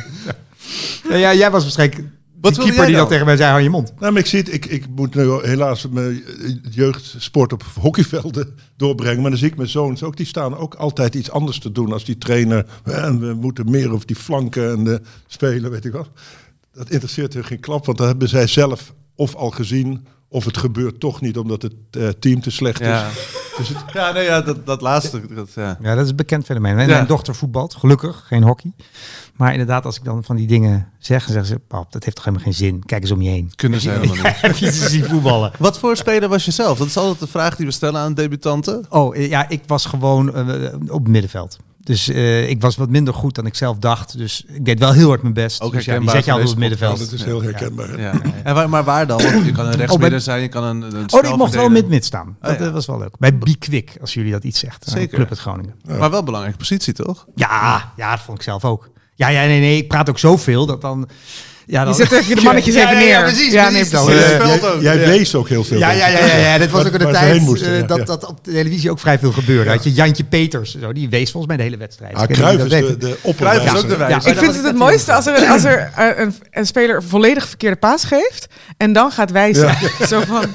ja. 1.04 1.10
Ja, 1.10 1.16
ja, 1.18 1.34
jij 1.34 1.52
was 1.52 1.62
waarschijnlijk 1.64 2.02
Wat 2.02 2.10
de 2.56 2.58
wilde 2.58 2.62
keeper 2.64 2.86
die 2.86 2.92
dan 2.96 3.02
dan? 3.04 3.08
tegen 3.12 3.26
mij 3.26 3.38
zei, 3.38 3.50
hou 3.50 3.62
je 3.64 3.70
mond. 3.70 3.94
Nou, 4.00 4.12
maar 4.12 4.22
ik 4.22 4.28
zie 4.28 4.40
het, 4.40 4.54
ik, 4.54 4.66
ik 4.66 4.86
moet 4.96 5.16
nu 5.16 5.32
helaas 5.42 5.88
mijn 5.90 6.24
jeugdsport 6.70 7.54
op 7.54 7.64
hockeyvelden 7.80 8.56
doorbrengen. 8.78 9.22
Maar 9.22 9.30
dan 9.30 9.40
zie 9.40 9.48
ik 9.50 9.56
mijn 9.58 9.70
zoons 9.70 10.04
ook, 10.04 10.18
die 10.18 10.26
staan 10.26 10.58
ook 10.58 10.76
altijd 10.76 11.16
iets 11.16 11.32
anders 11.32 11.60
te 11.60 11.72
doen 11.72 11.92
als 11.94 12.06
die 12.06 12.18
trainer. 12.18 12.66
En 12.84 13.20
we 13.20 13.34
moeten 13.34 13.70
meer 13.72 13.92
over 13.92 14.06
die 14.06 14.16
flanken 14.16 14.72
en 14.72 14.84
de 14.84 15.02
spelen, 15.28 15.72
weet 15.72 15.86
ik 15.86 15.92
wat. 15.92 16.10
Dat 16.74 16.90
interesseert 16.90 17.34
hun 17.34 17.46
geen 17.46 17.60
klap, 17.60 17.86
want 17.86 17.98
dat 17.98 18.08
hebben 18.08 18.30
zij 18.30 18.48
zelf 18.48 18.94
of 19.16 19.36
al 19.36 19.50
gezien, 19.50 20.08
of 20.28 20.46
het 20.46 20.58
gebeurt 20.58 21.00
toch 21.00 21.22
niet 21.22 21.38
omdat 21.38 21.62
het 21.62 21.74
eh, 21.92 22.08
team 22.08 22.42
te 22.42 22.52
slecht 22.52 22.80
Ja, 22.80 23.08
is. 23.08 23.14
Dus 23.58 23.68
het, 23.70 23.78
ja, 23.94 24.12
nee, 24.12 24.24
ja 24.24 24.42
dat, 24.42 24.66
dat 24.66 24.82
laatste. 24.82 25.22
Dat, 25.36 25.54
ja. 25.56 25.78
Ja, 25.82 25.96
dat 25.96 26.04
is 26.04 26.10
een 26.10 26.16
bekend 26.16 26.46
fenomeen. 26.46 26.76
Mijn, 26.76 26.88
Ja. 26.88 26.96
mijn 26.96 27.08
dochter 27.08 27.36
voetbalt, 27.36 27.76
gelukkig, 27.76 28.24
geen 28.28 28.44
hockey. 28.44 28.72
Maar 29.40 29.52
inderdaad, 29.52 29.86
als 29.86 29.98
ik 29.98 30.04
dan 30.04 30.24
van 30.24 30.36
die 30.36 30.48
dingen 30.48 30.88
zeg, 30.98 31.24
dan 31.24 31.34
zeggen 31.34 31.54
ze, 31.54 31.60
pap, 31.68 31.92
dat 31.92 32.04
heeft 32.04 32.16
toch 32.16 32.26
helemaal 32.26 32.46
geen 32.46 32.56
zin. 32.56 32.84
Kijk 32.86 33.02
eens 33.02 33.12
om 33.12 33.22
je 33.22 33.30
heen. 33.30 33.52
Kunnen 33.56 33.82
ze 33.82 33.90
helemaal 33.90 34.16
niet. 34.16 34.42
Heb 34.42 34.56
je 34.56 34.72
ze 34.72 34.90
zien 34.90 35.06
voetballen? 35.06 35.52
Wat 35.58 35.80
voor 35.80 35.98
speler 35.98 36.30
was 36.30 36.46
je 36.46 36.52
zelf? 36.52 36.78
Dat 36.78 36.88
is 36.88 36.98
altijd 36.98 37.20
de 37.20 37.28
vraag 37.28 37.56
die 37.56 37.66
we 37.66 37.72
stellen 37.72 38.02
aan 38.02 38.14
debutanten. 38.14 38.86
Oh, 38.90 39.18
eh, 39.18 39.30
ja, 39.30 39.50
ik 39.50 39.62
was 39.68 39.86
gewoon 39.86 40.34
eh, 40.36 40.74
op 40.88 41.00
het 41.00 41.08
middenveld. 41.08 41.58
Dus 41.84 42.10
eh, 42.10 42.50
ik 42.50 42.62
was 42.62 42.76
wat 42.76 42.90
minder 42.90 43.14
goed 43.14 43.36
dan 43.36 43.46
ik 43.46 43.56
zelf 43.56 43.78
dacht. 43.78 44.18
Dus 44.18 44.46
ik 44.48 44.66
deed 44.66 44.80
wel 44.80 44.92
heel 44.92 45.08
hard 45.08 45.22
mijn 45.22 45.34
best. 45.34 45.62
Ook 45.62 45.72
dus 45.72 45.86
ja, 45.86 46.00
die 46.00 46.10
zet 46.10 46.26
je 46.26 46.32
altijd 46.32 46.50
op 46.50 46.60
het 46.60 46.70
middenveld. 46.70 47.00
dat 47.00 47.12
is 47.12 47.24
heel 47.24 47.42
herkenbaar. 47.42 48.00
Ja. 48.00 48.14
En 48.44 48.54
waar, 48.56 48.70
maar 48.70 48.84
waar 48.84 49.08
dan? 49.08 49.22
Want 49.22 49.46
je 49.46 49.52
kan 49.52 49.66
een 49.66 49.76
rechtsmidden 49.76 50.22
zijn, 50.22 50.42
je 50.42 50.48
kan 50.48 50.64
een, 50.64 50.82
een 50.82 51.12
Oh, 51.14 51.26
ik 51.26 51.36
mocht 51.36 51.54
wel 51.56 51.70
mid-mid 51.70 52.06
staan. 52.06 52.38
Dat 52.42 52.52
Oh, 52.52 52.60
ja. 52.60 52.66
eh, 52.66 52.72
was 52.72 52.86
wel 52.86 52.98
leuk. 52.98 53.18
Bij 53.18 53.38
Bikwik, 53.38 53.98
als 54.02 54.14
jullie 54.14 54.32
dat 54.32 54.44
iets 54.44 54.60
zegt. 54.60 54.86
Zeker. 54.88 55.16
Club 55.16 55.30
uit 55.30 55.40
Groningen. 55.40 55.76
Maar 55.88 56.10
wel 56.10 56.20
een 56.20 56.26
belangrijke 56.26 56.58
positie, 56.58 56.94
toch? 56.94 57.26
Ja, 57.36 57.92
ja, 57.96 58.12
dat 58.12 58.20
vond 58.20 58.38
ik 58.38 58.44
zelf 58.44 58.66
ook. 58.66 58.90
Ja, 59.20 59.28
ja, 59.28 59.46
nee, 59.46 59.60
nee. 59.60 59.78
Ik 59.78 59.88
praat 59.88 60.10
ook 60.10 60.20
zoveel 60.20 60.66
dat 60.66 60.82
dan... 60.82 61.10
Ja, 61.66 61.80
Je 61.80 61.86
dan 61.86 61.96
zet 61.96 62.12
even 62.12 62.36
de 62.36 62.42
mannetjes 62.50 62.76
Ja, 62.76 62.82
even 62.82 62.94
ja, 62.94 63.00
neer. 63.00 63.10
Ja, 63.10 63.22
precies. 63.22 63.52
Ja, 63.52 63.70
precies. 63.70 63.92
nee, 63.92 64.24
eh, 64.24 64.46
veld 64.46 64.82
jij 64.82 65.00
Ja. 65.00 65.06
wees 65.08 65.36
ook 65.36 65.50
heel 65.50 65.64
veel. 65.64 65.78
Ja, 65.78 65.92
ja, 65.92 66.08
ja, 66.08 66.26
ja, 66.26 66.36
ja. 66.36 66.58
Dit 66.58 66.72
was 66.72 66.86
ook 66.86 66.94
in 66.94 67.00
de 67.00 67.12
tijd 67.12 67.42
moesten, 67.42 67.72
eh, 67.74 67.80
ja, 67.80 67.86
dat, 67.86 67.98
ja. 67.98 68.04
dat 68.04 68.26
op 68.26 68.44
de 68.46 68.52
televisie 68.52 68.92
ook 68.92 69.00
vrij 69.00 69.20
veel 69.20 69.32
gebeurde. 69.32 69.70
Had 69.70 69.84
je 69.84 69.94
Jantje 69.94 70.24
Peters, 70.24 70.78
zo, 70.82 70.94
die 70.94 71.10
wees 71.10 71.32
volgens 71.32 71.46
mij 71.48 71.58
de 71.58 71.64
hele 71.64 71.78
wedstrijd. 71.78 72.16
Ah, 72.16 72.24
Cruijff 72.28 72.64
wie 72.64 72.76
is 72.76 72.88
de, 72.88 72.98
de 72.98 73.08
ook 73.12 73.18
opperwijzer. 73.22 73.98
wijze. 73.98 74.28
Ja, 74.28 74.32
Ik 74.32 74.38
vind 74.38 74.56
het 74.56 74.66
het 74.66 74.76
mooiste 74.76 75.14
als 75.14 75.26
er, 75.26 75.48
als 75.48 75.64
er 75.64 75.92
eh, 75.96 76.08
een, 76.24 76.34
een 76.52 76.66
speler 76.66 77.04
volledig 77.04 77.48
verkeerde 77.48 77.76
paas 77.78 78.04
geeft 78.04 78.48
en 78.78 78.94
dan 78.94 79.12
gaat 79.12 79.32
wijzen. 79.32 79.76
Zo 80.10 80.20
van, 80.28 80.46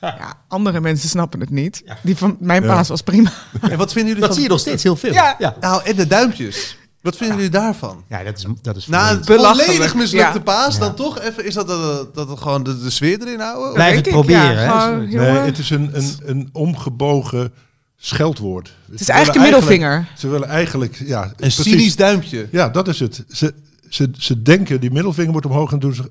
ja, 0.00 0.34
andere 0.48 0.80
mensen 0.80 1.08
snappen 1.08 1.40
het 1.40 1.50
niet. 1.50 1.82
Die 2.02 2.16
van 2.16 2.36
mijn 2.40 2.62
Ja. 2.62 2.68
paas 2.74 2.88
was 2.88 3.02
prima. 3.02 3.30
En 3.70 3.76
wat 3.78 3.92
vinden 3.92 4.12
jullie 4.12 4.26
Dat 4.26 4.34
zie 4.34 4.42
je 4.42 4.48
nog 4.48 4.60
steeds 4.60 4.82
heel 4.82 4.96
veel. 4.96 5.12
Ja. 5.12 5.36
ja. 5.38 5.56
Nou, 5.60 5.82
en 5.84 5.96
de 5.96 6.06
duimpjes. 6.06 6.76
Wat 7.10 7.16
vinden 7.16 7.36
jullie 7.36 7.50
daarvan? 7.50 8.04
Ja, 8.08 8.22
dat 8.22 8.36
is, 8.38 8.44
dat 8.62 8.76
is 8.76 8.86
Na 8.86 9.10
een 9.10 9.24
volledig 9.24 9.94
mislukte 9.94 10.38
Ja. 10.38 10.40
paas, 10.44 10.74
Ja. 10.74 10.80
dan 10.80 10.94
toch 10.94 11.20
even... 11.20 11.44
Is 11.46 11.54
dat 11.54 11.66
dat, 11.68 12.14
dat 12.14 12.28
het 12.28 12.38
gewoon 12.40 12.62
de, 12.62 12.78
de 12.82 12.90
sfeer 12.90 13.20
erin 13.20 13.40
houden? 13.40 13.72
Blijf 13.72 13.94
het 13.96 14.08
proberen. 14.08 14.58
hè. 14.58 14.96
Nee, 15.06 15.18
het 15.38 15.58
is 15.58 15.70
een, 15.70 15.90
een, 15.92 16.14
een 16.24 16.48
omgebogen 16.52 17.52
scheldwoord. 17.96 18.74
Het 18.90 19.00
is 19.00 19.08
eigenlijk 19.08 19.38
een 19.44 19.50
middelvinger. 19.50 20.06
Ze 20.16 20.28
willen 20.28 20.48
eigenlijk, 20.48 21.02
ja, 21.06 21.22
Een 21.24 21.32
precies. 21.36 21.64
cynisch 21.64 21.96
duimpje. 21.96 22.48
Ja, 22.50 22.68
dat 22.68 22.88
is 22.88 23.00
het. 23.00 23.24
Ze, 23.30 23.54
ze, 23.88 24.10
ze 24.18 24.42
denken, 24.42 24.80
die 24.80 24.90
middelvinger 24.90 25.32
wordt 25.32 25.46
omhoog 25.46 25.72
en 25.72 25.78
doen 25.78 25.94
ze, 25.94 26.02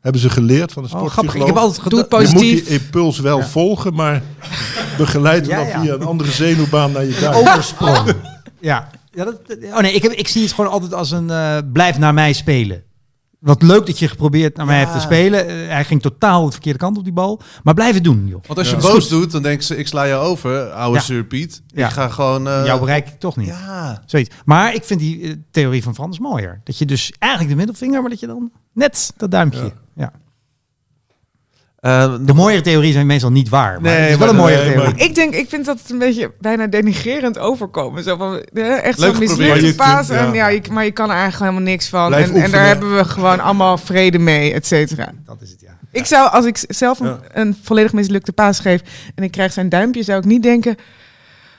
hebben 0.00 0.20
ze 0.20 0.30
geleerd 0.30 0.72
van 0.72 0.82
de 0.82 0.88
Oh, 0.88 0.96
sportpsycholoog. 0.96 1.34
Ik 1.48 1.54
heb 1.54 1.56
altijd 1.62 1.88
Doe 1.90 1.98
het 1.98 2.06
gedacht... 2.08 2.28
je 2.28 2.34
moet 2.34 2.42
positief. 2.42 2.66
die 2.68 2.78
impuls 2.78 3.18
wel 3.18 3.42
volgen, 3.42 3.94
maar 3.94 4.22
begeleid 4.98 5.46
hem 5.46 5.50
Ja, 5.50 5.56
dan 5.56 5.66
ja. 5.66 5.80
via 5.82 5.94
een 5.94 6.02
andere 6.06 6.30
zenuwbaan 6.30 6.92
naar 6.92 7.04
je 7.04 7.18
duim. 7.20 7.34
Oversprong. 7.34 8.14
ja. 8.60 8.90
Ja 9.16 9.24
dat, 9.24 9.40
oh 9.62 9.78
nee, 9.80 9.92
ik, 9.92 10.02
heb, 10.02 10.12
ik 10.12 10.28
zie 10.28 10.42
het 10.42 10.52
gewoon 10.52 10.70
altijd 10.70 10.94
als 10.94 11.10
een 11.10 11.30
eh, 11.30 11.58
blijf 11.72 11.98
naar 11.98 12.14
mij 12.14 12.32
spelen. 12.32 12.84
Wat 13.38 13.62
leuk 13.62 13.86
dat 13.86 13.98
je 13.98 14.08
geprobeerd 14.08 14.56
naar 14.56 14.66
mij 14.66 14.74
Ja. 14.78 14.80
hebt 14.80 14.94
te 14.94 15.00
spelen. 15.00 15.46
Eh, 15.48 15.54
hij 15.68 15.84
ging 15.84 16.02
totaal 16.02 16.44
de 16.46 16.52
verkeerde 16.52 16.78
kant 16.78 16.98
op 16.98 17.04
die 17.04 17.12
bal. 17.12 17.40
Maar 17.62 17.74
blijf 17.74 17.94
het 17.94 18.04
doen, 18.04 18.26
joh. 18.26 18.42
Want 18.46 18.58
als 18.58 18.70
je 18.70 18.76
Ja. 18.76 18.82
boos 18.82 19.08
doet, 19.08 19.30
dan 19.32 19.42
denken 19.42 19.64
ze, 19.64 19.76
ik 19.76 19.86
sla 19.86 20.02
je 20.04 20.14
over, 20.14 20.70
oude 20.70 20.98
Ja. 20.98 21.04
Sir 21.04 21.24
Piet. 21.24 21.62
Ja. 21.66 21.86
Ik 21.86 21.92
ga 21.92 22.08
gewoon... 22.08 22.48
eh, 22.48 22.62
Jou 22.64 22.80
bereik 22.80 23.08
ik 23.08 23.18
toch 23.18 23.36
niet. 23.36 23.46
Ja. 23.46 24.02
Zoiets. 24.06 24.34
Maar 24.44 24.74
ik 24.74 24.84
vind 24.84 25.00
die 25.00 25.44
theorie 25.50 25.82
van 25.82 25.94
Frans 25.94 26.18
mooier. 26.18 26.60
Dat 26.64 26.78
je 26.78 26.84
dus 26.86 27.12
eigenlijk 27.18 27.52
de 27.52 27.58
middelvinger, 27.58 28.00
maar 28.00 28.10
dat 28.10 28.20
je 28.20 28.26
dan 28.26 28.52
net 28.72 29.12
dat 29.16 29.30
duimpje. 29.30 29.72
Ja. 31.86 32.02
Eh, 32.04 32.14
De 32.20 32.34
mooiere 32.34 32.62
theorieën 32.62 32.92
zijn 32.92 33.06
meestal 33.06 33.30
niet 33.30 33.48
waar. 33.48 33.72
Maar 33.80 33.90
Nee, 33.92 34.00
het 34.00 34.10
is 34.10 34.16
wel 34.16 34.26
maar- 34.26 34.28
een 34.28 34.40
mooiere 34.40 34.64
nee, 34.64 34.72
theorie. 34.74 34.94
Ik 35.08 35.14
denk, 35.14 35.34
ik 35.34 35.48
vind 35.48 35.64
dat 35.64 35.78
het 35.78 35.90
een 35.90 35.98
beetje 35.98 36.32
bijna 36.40 36.66
denigrerend 36.66 37.38
overkomen. 37.38 38.02
Zo 38.02 38.16
van, 38.16 38.40
eh, 38.54 38.84
echt 38.84 38.98
zo'n 39.00 39.18
mislukte 39.18 39.74
paas. 39.74 40.08
En 40.08 40.32
ja. 40.32 40.48
ja, 40.48 40.60
maar 40.72 40.84
je 40.84 40.90
kan 40.90 41.10
er 41.10 41.16
eigenlijk 41.16 41.50
helemaal 41.50 41.70
niks 41.72 41.88
van. 41.88 42.14
En, 42.14 42.34
en 42.34 42.50
daar 42.50 42.66
hebben 42.66 42.96
we 42.96 43.04
gewoon 43.04 43.40
allemaal 43.40 43.78
vrede 43.78 44.18
mee, 44.18 44.52
et 44.52 44.66
cetera. 44.66 45.12
Dat 45.26 45.36
is 45.42 45.50
het, 45.50 45.60
ja. 45.60 45.76
Ik 45.92 46.06
zou, 46.06 46.30
als 46.30 46.44
ik 46.44 46.64
zelf 46.68 47.00
een, 47.00 47.06
Ja. 47.06 47.18
een 47.32 47.56
volledig 47.62 47.92
mislukte 47.92 48.32
paas 48.32 48.60
geef 48.60 48.80
en 49.14 49.24
ik 49.24 49.30
krijg 49.30 49.52
zijn 49.52 49.68
duimpje, 49.68 50.02
zou 50.02 50.18
ik 50.18 50.24
niet 50.24 50.42
denken, 50.42 50.76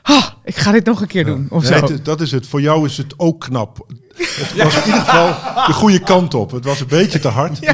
ah, 0.01 0.25
ik 0.43 0.55
ga 0.55 0.71
dit 0.71 0.85
nog 0.85 1.01
een 1.01 1.07
keer 1.07 1.25
doen. 1.25 1.47
Of 1.49 1.69
Nee, 1.69 1.79
zo. 1.79 1.85
het- 1.87 2.05
dat 2.05 2.21
is 2.21 2.31
het. 2.31 2.47
Voor 2.47 2.61
jou 2.61 2.85
is 2.85 2.97
het 2.97 3.13
ook 3.17 3.39
knap. 3.39 3.77
Het 4.17 4.63
was 4.63 4.75
in 4.75 4.85
ieder 4.85 4.99
geval 5.01 5.27
de 5.67 5.73
goede 5.73 5.99
kant 5.99 6.33
op. 6.33 6.51
Het 6.51 6.65
was 6.65 6.79
een 6.79 6.87
beetje 6.87 7.19
te 7.19 7.27
hard. 7.27 7.59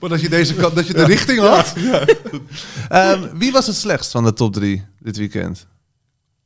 Maar 0.00 0.10
dat 0.10 0.20
je 0.20 0.28
deze 0.28 0.54
kant, 0.54 0.74
dat 0.74 0.86
je 0.86 0.92
de 0.94 1.04
richting 1.04 1.38
had. 1.38 1.74
Ehm, 2.88 3.36
wie 3.36 3.52
was 3.52 3.66
het 3.66 3.76
slechtst 3.76 4.10
van 4.10 4.24
de 4.24 4.32
top 4.32 4.52
drie 4.52 4.84
dit 4.98 5.16
weekend? 5.16 5.66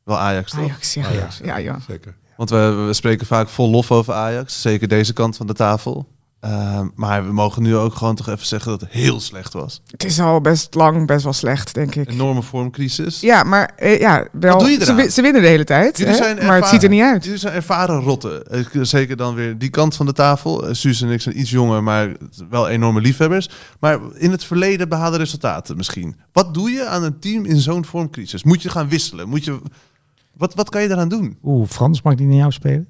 Wel 0.05 0.19
Ajax, 0.19 0.51
toch? 0.51 0.61
Ajax, 0.61 0.95
ja. 0.95 1.09
ja, 1.43 1.57
ja. 1.57 1.79
Zeker. 1.89 2.17
Want 2.37 2.51
we, 2.51 2.85
we 2.87 2.93
spreken 2.93 3.27
vaak 3.27 3.49
vol 3.49 3.71
lof 3.71 3.91
over 3.91 4.15
Ajax. 4.15 4.61
Zeker 4.61 4.89
deze 4.89 5.13
kant 5.13 5.37
van 5.37 5.47
de 5.47 5.53
tafel. 5.53 6.09
Ehm, 6.41 6.89
maar 6.95 7.27
we 7.27 7.33
mogen 7.33 7.63
nu 7.63 7.77
ook 7.77 7.95
gewoon 7.95 8.15
toch 8.15 8.29
even 8.29 8.47
zeggen 8.47 8.71
dat 8.71 8.81
het 8.81 8.91
heel 8.91 9.21
slecht 9.21 9.53
was. 9.53 9.83
Het 9.87 10.05
is 10.05 10.21
al 10.21 10.41
best 10.41 10.75
lang, 10.75 11.07
best 11.07 11.25
wel 11.25 11.33
slecht, 11.33 11.75
denk 11.75 11.95
ik. 11.95 12.11
Enorme 12.11 12.43
vormcrisis. 12.43 13.21
Ja, 13.21 13.43
maar 13.43 13.73
eh, 13.77 13.99
ja, 14.01 14.27
wel, 14.33 14.51
Wat 14.53 14.61
doe 14.61 14.71
je 14.71 14.85
ze, 14.85 15.11
ze 15.11 15.23
winnen 15.23 15.43
de 15.43 15.49
hele 15.49 15.65
tijd, 15.65 15.99
hè? 15.99 16.15
zijn 16.15 16.19
maar 16.19 16.29
het 16.31 16.39
ervaren. 16.39 16.69
ziet 16.69 16.83
er 16.83 16.89
niet 16.89 17.03
uit. 17.03 17.25
Jullie 17.25 17.39
zijn 17.39 17.55
ervaren 17.55 18.01
rotten. 18.01 18.47
Eh, 18.47 18.83
Zeker 18.83 19.17
dan 19.17 19.35
weer 19.35 19.59
die 19.59 19.71
kant 19.71 19.97
van 19.97 20.07
de 20.07 20.13
tafel. 20.13 20.67
Eh, 20.67 20.75
Suus 20.75 21.03
en 21.03 21.11
ik 21.11 21.21
zijn 21.21 21.41
iets 21.41 21.51
jonger, 21.51 21.83
maar 21.83 22.17
wel 22.51 22.69
enorme 22.69 23.01
liefhebbers. 23.01 23.49
Maar 23.81 23.99
in 24.15 24.31
het 24.31 24.45
verleden 24.45 24.89
behaalde 24.89 25.17
resultaten 25.17 25.77
misschien. 25.77 26.17
Wat 26.33 26.55
doe 26.55 26.71
je 26.71 26.87
aan 26.87 27.03
een 27.03 27.19
team 27.19 27.45
in 27.45 27.57
zo'n 27.59 27.85
vormcrisis? 27.85 28.43
Moet 28.45 28.63
je 28.63 28.69
gaan 28.69 28.89
wisselen? 28.89 29.29
Moet 29.29 29.45
je... 29.45 29.59
wat, 30.37 30.55
wat 30.55 30.69
kan 30.71 30.83
je 30.83 30.89
daaraan 30.89 31.09
doen? 31.09 31.39
Oeh, 31.45 31.69
Frans, 31.69 32.03
mag 32.03 32.13
ik 32.13 32.19
die 32.19 32.27
naar 32.27 32.37
jou 32.37 32.53
spelen? 32.53 32.87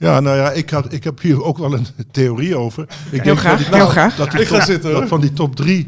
Ja, 0.00 0.20
nou 0.20 0.36
ja, 0.36 0.50
ik, 0.50 0.70
had, 0.70 0.92
ik 0.92 1.04
heb 1.04 1.20
hier 1.20 1.42
ook 1.42 1.58
wel 1.58 1.74
een 1.74 1.86
theorie 2.10 2.56
over. 2.56 2.86
Ik 3.10 3.22
Heel 3.22 3.36
graag, 3.36 3.58
dat 3.58 3.66
die 3.66 3.74
heel 3.74 3.84
top- 3.84 3.92
graag. 3.92 4.16
Dat, 4.16 4.30
die 4.30 4.62
zitten, 4.62 4.92
dat 4.92 5.08
van 5.08 5.20
die 5.20 5.32
top 5.32 5.56
drie 5.56 5.86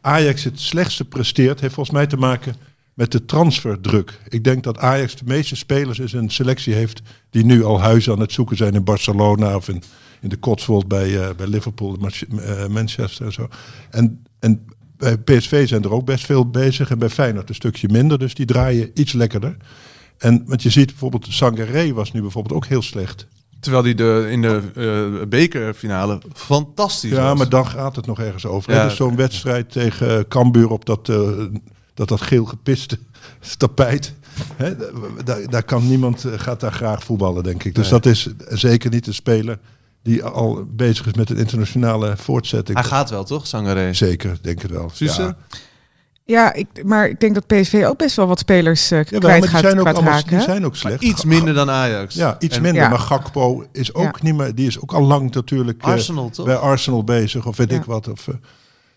Ajax 0.00 0.44
het 0.44 0.60
slechtste 0.60 1.04
presteert, 1.04 1.60
heeft 1.60 1.74
volgens 1.74 1.96
mij 1.96 2.06
te 2.06 2.16
maken 2.16 2.54
met 2.94 3.12
de 3.12 3.24
transferdruk. 3.24 4.20
Ik 4.28 4.44
denk 4.44 4.62
dat 4.62 4.78
Ajax 4.78 5.16
de 5.16 5.24
meeste 5.24 5.56
spelers 5.56 5.98
in 5.98 6.08
zijn 6.08 6.30
selectie 6.30 6.74
heeft 6.74 7.02
die 7.30 7.44
nu 7.44 7.64
al 7.64 7.80
huizen 7.80 8.12
aan 8.12 8.20
het 8.20 8.32
zoeken 8.32 8.56
zijn 8.56 8.74
in 8.74 8.84
Barcelona 8.84 9.56
of 9.56 9.68
in, 9.68 9.82
in 10.20 10.28
de 10.28 10.38
Cotswold 10.38 10.88
bij, 10.88 11.20
eh, 11.20 11.34
bij 11.36 11.46
Liverpool, 11.46 11.98
eh, 11.98 12.66
Manchester 12.66 13.26
en 13.26 13.32
zo. 13.32 13.48
En, 13.90 14.24
en 14.38 14.66
bij 14.96 15.18
PSV 15.18 15.68
zijn 15.68 15.82
er 15.82 15.92
ook 15.92 16.06
best 16.06 16.24
veel 16.24 16.50
bezig 16.50 16.90
en 16.90 16.98
bij 16.98 17.10
Feyenoord 17.10 17.48
een 17.48 17.54
stukje 17.54 17.88
minder, 17.90 18.18
dus 18.18 18.34
die 18.34 18.46
draaien 18.46 18.90
iets 18.94 19.12
lekkerder. 19.12 19.56
En 20.18 20.42
want 20.46 20.62
je 20.62 20.70
ziet 20.70 20.86
bijvoorbeeld, 20.86 21.26
Sangaré 21.28 21.92
was 21.92 22.12
nu 22.12 22.20
bijvoorbeeld 22.20 22.54
ook 22.54 22.66
heel 22.66 22.82
slecht. 22.82 23.26
Terwijl 23.64 23.84
die 23.84 23.94
de, 23.94 24.26
in 24.30 24.42
de 24.42 24.60
eh, 25.20 25.26
bekerfinale 25.28 26.18
fantastisch 26.34 27.10
Ja, 27.10 27.22
was. 27.28 27.38
maar 27.38 27.48
dan 27.48 27.66
gaat 27.66 27.96
het 27.96 28.06
nog 28.06 28.20
ergens 28.20 28.46
over. 28.46 28.72
Ja, 28.72 28.84
dus 28.84 28.96
zo'n 28.96 29.16
wedstrijd 29.16 29.72
tegen 29.72 30.18
eh, 30.18 30.24
Cambuur 30.28 30.70
op 30.70 30.84
dat, 30.84 31.08
eh, 31.08 31.30
dat, 31.94 32.08
dat 32.08 32.20
geel 32.20 32.44
gepiste 32.44 32.98
tapijt. 33.58 34.14
Hè, 34.56 34.74
daar, 35.24 35.50
daar 35.50 35.62
kan 35.62 35.88
niemand, 35.88 36.24
gaat 36.36 36.60
daar 36.60 36.72
graag 36.72 37.04
voetballen, 37.04 37.42
denk 37.42 37.64
ik. 37.64 37.74
Dus 37.74 37.90
Nee. 37.90 38.00
dat 38.00 38.12
is 38.12 38.28
zeker 38.48 38.90
niet 38.90 39.06
een 39.06 39.14
speler 39.14 39.58
die 40.02 40.24
al 40.24 40.64
bezig 40.68 41.06
is 41.06 41.12
met 41.14 41.30
een 41.30 41.36
internationale 41.36 42.14
voortzetting. 42.16 42.78
Hij 42.78 42.86
gaat 42.86 43.10
wel, 43.10 43.24
toch, 43.24 43.46
Sangaré? 43.46 43.92
Zeker, 43.92 44.36
denk 44.42 44.62
het 44.62 44.70
wel. 44.70 44.90
Suze? 44.92 45.22
Ja. 45.22 45.36
Ja, 46.26 46.52
ik, 46.52 46.66
maar 46.84 47.08
ik 47.08 47.20
denk 47.20 47.34
dat 47.34 47.46
PSV 47.46 47.84
ook 47.86 47.96
best 47.98 48.16
wel 48.16 48.26
wat 48.26 48.38
spelers 48.38 48.90
eh 48.90 48.98
Jawel, 49.04 49.20
kwijt 49.20 49.22
maar 49.32 49.40
die 49.40 49.48
gaat, 49.50 49.60
zijn 49.60 49.78
ook, 49.80 49.86
gaat 49.86 49.94
allemaal, 49.96 50.12
raken. 50.14 50.28
die 50.36 50.40
zijn 50.40 50.64
ook 50.64 50.70
Maar 50.70 50.80
slecht. 50.80 51.02
iets 51.02 51.24
minder 51.24 51.54
dan 51.54 51.70
Ajax. 51.70 52.14
Ja, 52.14 52.36
iets 52.38 52.56
En 52.56 52.62
minder. 52.62 52.82
Ja. 52.82 52.88
Maar 52.88 52.98
Gakpo 52.98 53.64
is 53.72 53.94
ook 53.94 54.04
Ja. 54.04 54.12
niet 54.22 54.34
meer. 54.34 54.54
Die 54.54 54.66
is 54.66 54.80
ook 54.80 54.92
al 54.92 55.02
lang 55.02 55.34
natuurlijk 55.34 55.82
eh, 55.82 55.88
Arsenal, 55.88 56.30
toch? 56.30 56.46
bij 56.46 56.56
Arsenal 56.56 57.04
bezig, 57.04 57.46
of 57.46 57.56
weet 57.56 57.70
Ja. 57.70 57.76
ik 57.76 57.84
wat. 57.84 58.08
Of, 58.08 58.28
eh, 58.28 58.34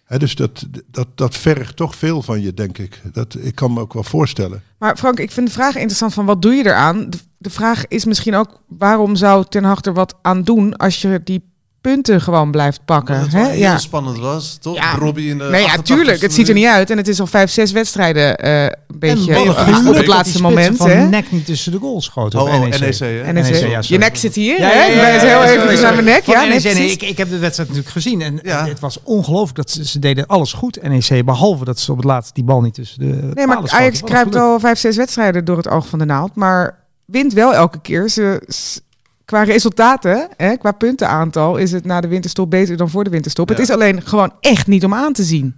hè, 0.05 0.17
dus 0.19 0.35
dat, 0.35 0.65
dat, 0.91 1.07
dat 1.15 1.35
vergt 1.35 1.75
toch 1.75 1.95
veel 1.95 2.21
van 2.21 2.41
je, 2.41 2.53
denk 2.53 2.77
ik. 2.77 3.01
Dat, 3.13 3.35
ik 3.39 3.55
kan 3.55 3.73
me 3.73 3.79
ook 3.79 3.93
wel 3.93 4.03
voorstellen. 4.03 4.63
Maar 4.79 4.97
Frank, 4.97 5.19
ik 5.19 5.31
vind 5.31 5.47
de 5.47 5.53
vraag 5.53 5.75
interessant 5.75 6.13
van 6.13 6.25
wat 6.25 6.41
doe 6.41 6.53
je 6.53 6.65
eraan? 6.65 7.09
De, 7.09 7.17
de 7.37 7.49
vraag 7.49 7.87
is 7.87 8.05
misschien 8.05 8.35
ook 8.35 8.61
waarom 8.67 9.15
zou 9.15 9.45
Ten 9.49 9.63
Hag 9.63 9.81
er 9.85 9.93
wat 9.93 10.15
aan 10.21 10.43
doen 10.43 10.75
als 10.77 11.01
je 11.01 11.21
die 11.23 11.43
punten 11.87 12.21
gewoon 12.21 12.51
blijft 12.51 12.79
pakken? 12.85 13.15
Omdat 13.15 13.31
het 13.31 13.35
Hè? 13.37 13.41
wel 13.41 13.51
heel 13.51 13.61
Ja. 13.61 13.77
spannend 13.77 14.17
was, 14.19 14.57
toch? 14.61 14.75
Ja. 14.75 14.95
Robbie 14.95 15.29
in 15.29 15.37
de 15.37 15.43
Nee, 15.43 15.61
ja, 15.61 15.67
88e 15.77 15.81
tuurlijk. 15.83 16.21
Het 16.21 16.33
ziet 16.33 16.47
er 16.47 16.53
niet 16.53 16.65
uit. 16.65 16.89
En 16.89 16.97
het 16.97 17.07
is 17.07 17.19
al 17.19 17.27
vijf, 17.27 17.51
zes 17.51 17.71
wedstrijden 17.71 18.37
eh, 18.37 18.63
een 18.63 18.71
beetje 18.99 19.33
ballen 19.33 19.87
op, 19.87 19.95
het 19.95 20.07
laatste 20.07 20.41
moment. 20.41 20.77
van 20.77 20.89
hè? 20.89 21.07
nek 21.07 21.31
niet 21.31 21.45
tussen 21.45 21.71
de 21.71 21.77
goals 21.77 22.05
schoten. 22.05 22.39
Oh, 22.41 22.53
oh, 22.53 22.59
NEC. 22.59 22.79
NEC, 22.79 22.97
hè? 22.99 23.21
En 23.21 23.33
NEC, 23.33 23.43
NEC, 23.51 23.69
ja, 23.69 23.79
je 23.81 23.97
nek 23.97 24.15
zit 24.15 24.35
hier. 24.35 24.59
Ja, 24.59 24.67
hè? 24.67 24.73
ja, 24.73 24.85
ja, 24.85 24.89
Ik 24.89 25.19
ben 25.19 25.29
ja, 25.29 25.41
heel 25.43 25.55
ja, 25.55 25.69
even 25.71 25.93
mijn 25.93 26.05
nek. 26.05 26.25
Ja, 26.25 26.41
nee, 26.43 26.49
NEC, 26.49 26.73
nee, 26.73 26.91
ik, 26.91 27.01
ik 27.01 27.17
heb 27.17 27.29
de 27.29 27.37
wedstrijd 27.37 27.69
natuurlijk 27.69 27.95
gezien. 27.95 28.21
En 28.21 28.39
Ja. 28.43 28.65
het 28.67 28.79
was 28.79 28.97
ongelooflijk 29.03 29.55
dat 29.55 29.69
ze, 29.71 29.85
ze 29.85 29.99
deden 29.99 30.25
alles 30.27 30.53
goed, 30.53 30.79
NEC. 30.81 31.25
Behalve 31.25 31.65
dat 31.65 31.79
ze 31.79 31.91
op 31.91 31.97
het 31.97 32.05
laatst 32.05 32.35
die 32.35 32.43
bal 32.43 32.61
niet 32.61 32.73
tussen 32.73 32.99
de 32.99 33.29
Nee, 33.33 33.47
maar. 33.47 33.59
Ajax 33.69 34.01
kruipt 34.01 34.35
al 34.35 34.59
vijf, 34.59 34.79
zes 34.79 34.95
wedstrijden 34.95 35.45
door 35.45 35.57
het 35.57 35.67
oog 35.69 35.87
van 35.87 35.99
de 35.99 36.05
naald. 36.05 36.35
Maar 36.35 36.85
wint 37.05 37.33
wel 37.33 37.53
elke 37.53 37.79
keer. 37.81 38.09
Ze, 38.09 38.41
qua 39.27 39.43
resultaten, 39.43 40.27
hè, 40.37 40.57
qua 40.57 40.71
puntenaantal, 40.71 41.57
is 41.57 41.71
het 41.71 41.85
na 41.85 42.01
de 42.01 42.07
winterstop 42.07 42.49
beter 42.49 42.77
dan 42.77 42.89
voor 42.89 43.03
de 43.03 43.09
winterstop. 43.09 43.49
Het 43.49 43.59
is 43.59 43.69
alleen 43.69 44.01
gewoon 44.01 44.33
echt 44.39 44.67
niet 44.67 44.85
om 44.85 44.93
aan 44.93 45.13
te 45.13 45.23
zien. 45.23 45.55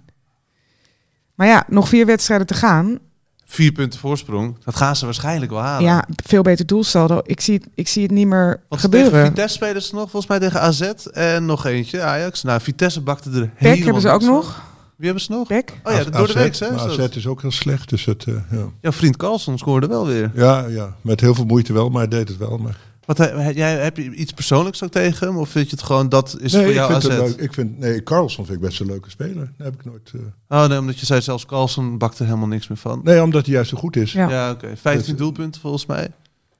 Maar 1.34 1.46
ja, 1.46 1.64
nog 1.68 1.88
vier 1.88 2.06
wedstrijden 2.06 2.46
te 2.46 2.54
gaan. 2.54 2.98
Vier 3.44 3.72
punten 3.72 4.00
voorsprong. 4.00 4.56
Dat 4.64 4.76
gaan 4.76 4.96
ze 4.96 5.04
waarschijnlijk 5.04 5.50
wel 5.50 5.60
halen. 5.60 5.84
Ja, 5.84 6.04
veel 6.24 6.42
beter 6.42 6.66
doelsaldo. 6.66 7.20
Ik 7.22 7.40
zie, 7.40 7.54
het- 7.54 7.66
ik 7.74 7.88
zie 7.88 8.02
het 8.02 8.10
niet 8.10 8.26
meer 8.26 8.46
Want 8.68 8.82
tegen 8.82 9.04
gebeuren. 9.04 9.26
Vitesse 9.26 9.54
spelen 9.56 9.82
ze 9.82 9.94
nog, 9.94 10.10
volgens 10.10 10.26
mij 10.26 10.38
tegen 10.38 10.60
AZ. 10.60 10.80
En 11.12 11.44
nog 11.46 11.66
eentje, 11.66 12.02
Ajax. 12.02 12.42
Nou, 12.42 12.60
Vitesse 12.60 13.00
bakte 13.00 13.30
er 13.30 13.40
Peck 13.40 13.50
helemaal 13.58 13.84
hebben 13.84 14.02
ze 14.02 14.08
ook 14.10 14.22
van. 14.22 14.30
nog. 14.32 14.62
Wie 14.96 15.04
hebben 15.08 15.24
ze 15.24 15.32
nog? 15.32 15.50
Oh 15.50 15.92
ja, 15.92 16.04
door 16.04 16.26
de 16.26 16.32
week, 16.32 16.56
hè? 16.56 16.68
AZ 16.68 16.96
dat? 16.96 17.16
is 17.16 17.26
ook 17.26 17.40
heel 17.42 17.50
slecht. 17.50 17.88
Dus 17.88 18.04
het, 18.04 18.24
eh, 18.24 18.34
ja. 18.50 18.64
Jouw 18.80 18.92
vriend 18.92 19.16
Carlson 19.16 19.58
scoorde 19.58 19.86
wel 19.86 20.06
weer. 20.06 20.30
Ja, 20.34 20.66
ja, 20.66 20.94
met 21.00 21.20
heel 21.20 21.34
veel 21.34 21.44
moeite 21.44 21.72
wel, 21.72 21.88
maar 21.88 22.00
hij 22.00 22.10
deed 22.10 22.28
het 22.28 22.36
wel. 22.38 22.58
Maar... 22.58 22.76
Wat, 23.10 23.18
he- 23.18 23.48
jij, 23.50 23.78
heb 23.78 23.96
je 23.96 24.14
iets 24.14 24.32
persoonlijks 24.32 24.82
ook 24.84 24.90
tegen 24.90 25.26
hem? 25.26 25.36
Of 25.36 25.48
vind 25.48 25.70
je 25.70 25.76
het 25.76 25.84
gewoon, 25.84 26.08
dat 26.08 26.36
is 26.40 26.52
Nee, 26.52 26.60
voor 26.62 26.70
ik 26.70 26.76
jou 26.76 26.92
vind 26.92 27.04
AZ? 27.12 27.18
het 27.18 27.28
leuk. 27.28 27.36
Ik 27.40 27.54
vind, 27.54 27.78
nee, 27.78 28.02
Carlson 28.02 28.44
vind 28.46 28.58
ik 28.58 28.64
best 28.64 28.80
een 28.80 28.86
leuke 28.86 29.10
speler. 29.10 29.52
Daar 29.56 29.66
heb 29.66 29.74
ik 29.74 29.84
nooit. 29.84 30.12
eh, 30.48 30.58
Oh 30.62 30.68
nee, 30.68 30.78
omdat 30.78 30.98
je 30.98 31.06
zei 31.06 31.20
zelfs 31.20 31.46
Carlson 31.46 31.98
bakte 31.98 32.24
helemaal 32.24 32.46
niks 32.48 32.68
meer 32.68 32.78
van. 32.78 33.00
Nee, 33.04 33.22
omdat 33.22 33.44
hij 33.44 33.54
juist 33.54 33.70
zo 33.70 33.76
goed 33.76 33.96
is. 33.96 34.12
Ja. 34.12 34.28
Ja, 34.30 34.50
oké. 34.50 34.76
15 34.76 35.08
Dus- 35.10 35.20
doelpunten 35.20 35.60
volgens 35.60 35.86
mij. 35.86 36.08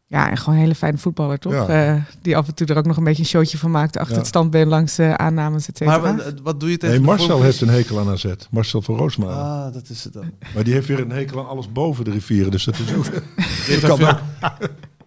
Ja, 0.06 0.30
en 0.30 0.36
gewoon 0.36 0.54
een 0.54 0.60
hele 0.60 0.74
fijne 0.74 0.98
voetballer, 0.98 1.38
toch? 1.38 1.52
Ja. 1.52 1.68
Eh, 1.94 2.02
die 2.22 2.36
af 2.36 2.46
en 2.48 2.54
toe 2.54 2.66
er 2.66 2.76
ook 2.76 2.86
nog 2.86 2.96
een 2.96 3.04
beetje 3.04 3.22
een 3.22 3.28
showtje 3.28 3.58
van 3.58 3.70
maakt 3.70 3.96
achter 3.96 4.12
Ja. 4.12 4.18
het 4.18 4.28
standbeen 4.28 4.68
langs 4.68 4.98
eh, 4.98 5.14
aannames, 5.14 5.68
et 5.68 5.76
cetera. 5.76 5.98
Maar 5.98 6.16
wat, 6.16 6.34
wat 6.42 6.60
doe 6.60 6.70
je 6.70 6.76
tegen 6.76 6.96
Nee, 6.96 7.04
Marcel 7.04 7.42
heeft 7.42 7.60
een 7.60 7.68
hekel 7.68 7.98
aan 7.98 8.08
AZ. 8.08 8.24
Marcel 8.50 8.82
van 8.82 8.96
Roosmalen. 8.96 9.36
Ah, 9.36 9.72
dat 9.72 9.88
is 9.88 10.04
het 10.04 10.12
dan. 10.12 10.30
Maar 10.54 10.64
die 10.64 10.72
heeft 10.74 10.86
weer 10.86 11.00
een 11.00 11.10
hekel 11.10 11.38
aan 11.38 11.48
alles 11.48 11.72
boven 11.72 12.04
de 12.04 12.10
rivieren. 12.10 12.50
Dus 12.50 12.64
dat 12.64 12.78
is 12.78 12.94
ook... 12.94 13.04
Die 13.10 13.20
heeft 13.66 13.90
aan 13.90 14.18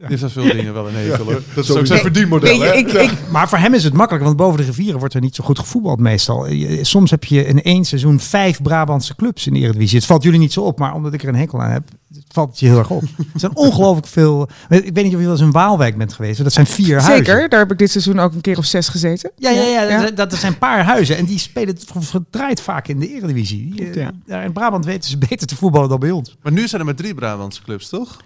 heeft 0.09 0.23
aan 0.23 0.29
veel 0.29 0.43
dingen 0.43 0.73
wel 0.73 0.87
een 0.87 0.95
hekel 0.95 1.25
hoor. 1.25 1.41
dat 1.55 1.63
is 1.63 1.71
ook 1.71 1.85
zijn 1.85 2.29
Weet 2.39 2.57
je, 2.57 2.77
ik, 2.77 2.91
ik, 2.91 3.11
Maar 3.31 3.49
voor 3.49 3.57
hem 3.57 3.73
is 3.73 3.83
het 3.83 3.93
makkelijk, 3.93 4.25
want 4.25 4.37
boven 4.37 4.57
de 4.57 4.65
rivieren 4.65 4.99
wordt 4.99 5.13
er 5.13 5.21
niet 5.21 5.35
zo 5.35 5.43
goed 5.43 5.59
gevoetbald 5.59 5.99
meestal. 5.99 6.47
Soms 6.81 7.11
heb 7.11 7.23
je 7.23 7.45
in 7.45 7.61
één 7.61 7.85
seizoen 7.85 8.19
vijf 8.19 8.61
Brabantse 8.61 9.15
clubs 9.15 9.47
in 9.47 9.53
de 9.53 9.59
Eredivisie. 9.59 9.97
Het 9.97 10.05
valt 10.05 10.23
jullie 10.23 10.39
niet 10.39 10.53
zo 10.53 10.61
op, 10.61 10.79
maar 10.79 10.93
omdat 10.93 11.13
ik 11.13 11.23
er 11.23 11.29
een 11.29 11.35
hekel 11.35 11.61
aan 11.61 11.71
heb, 11.71 11.83
valt 12.27 12.49
het 12.49 12.59
je 12.59 12.65
heel 12.65 12.77
erg 12.77 12.89
op. 12.89 13.01
Er 13.33 13.39
zijn 13.39 13.55
ongelooflijk 13.55 14.07
veel... 14.07 14.49
Ik 14.69 14.93
weet 14.93 15.03
niet 15.03 15.13
of 15.13 15.19
je 15.19 15.25
wel 15.25 15.31
eens 15.31 15.41
in 15.41 15.51
Waalwijk 15.51 15.97
bent 15.97 16.13
geweest. 16.13 16.43
Dat 16.43 16.53
zijn 16.53 16.65
vier 16.65 17.01
huizen. 17.01 17.25
zeker, 17.25 17.49
daar 17.49 17.59
heb 17.59 17.71
ik 17.71 17.77
dit 17.77 17.91
seizoen 17.91 18.19
ook 18.19 18.33
een 18.33 18.41
keer 18.41 18.57
of 18.57 18.65
zes 18.65 18.87
gezeten. 18.87 19.31
Ja, 19.37 19.49
ja, 19.49 19.63
ja, 19.63 19.81
Ja. 19.81 20.01
Dat, 20.01 20.29
dat 20.29 20.39
zijn 20.39 20.51
een 20.51 20.57
paar 20.57 20.83
huizen. 20.83 21.17
En 21.17 21.25
die 21.25 21.39
spelen 21.39 21.75
het 21.75 21.85
verdraaid 21.99 22.61
vaak 22.61 22.87
in 22.87 22.99
de 22.99 23.13
Eredivisie. 23.15 23.91
Ja. 24.25 24.41
in 24.41 24.53
Brabant 24.53 24.85
weten 24.85 25.09
ze 25.09 25.17
beter 25.29 25.47
te 25.47 25.55
voetballen 25.55 25.89
dan 25.89 25.99
bij 25.99 26.11
ons. 26.11 26.37
Maar 26.41 26.51
nu 26.51 26.67
zijn 26.67 26.81
er 26.81 26.87
maar 26.87 26.95
drie 26.95 27.13
Brabantse 27.13 27.61
clubs, 27.61 27.89
toch? 27.89 28.17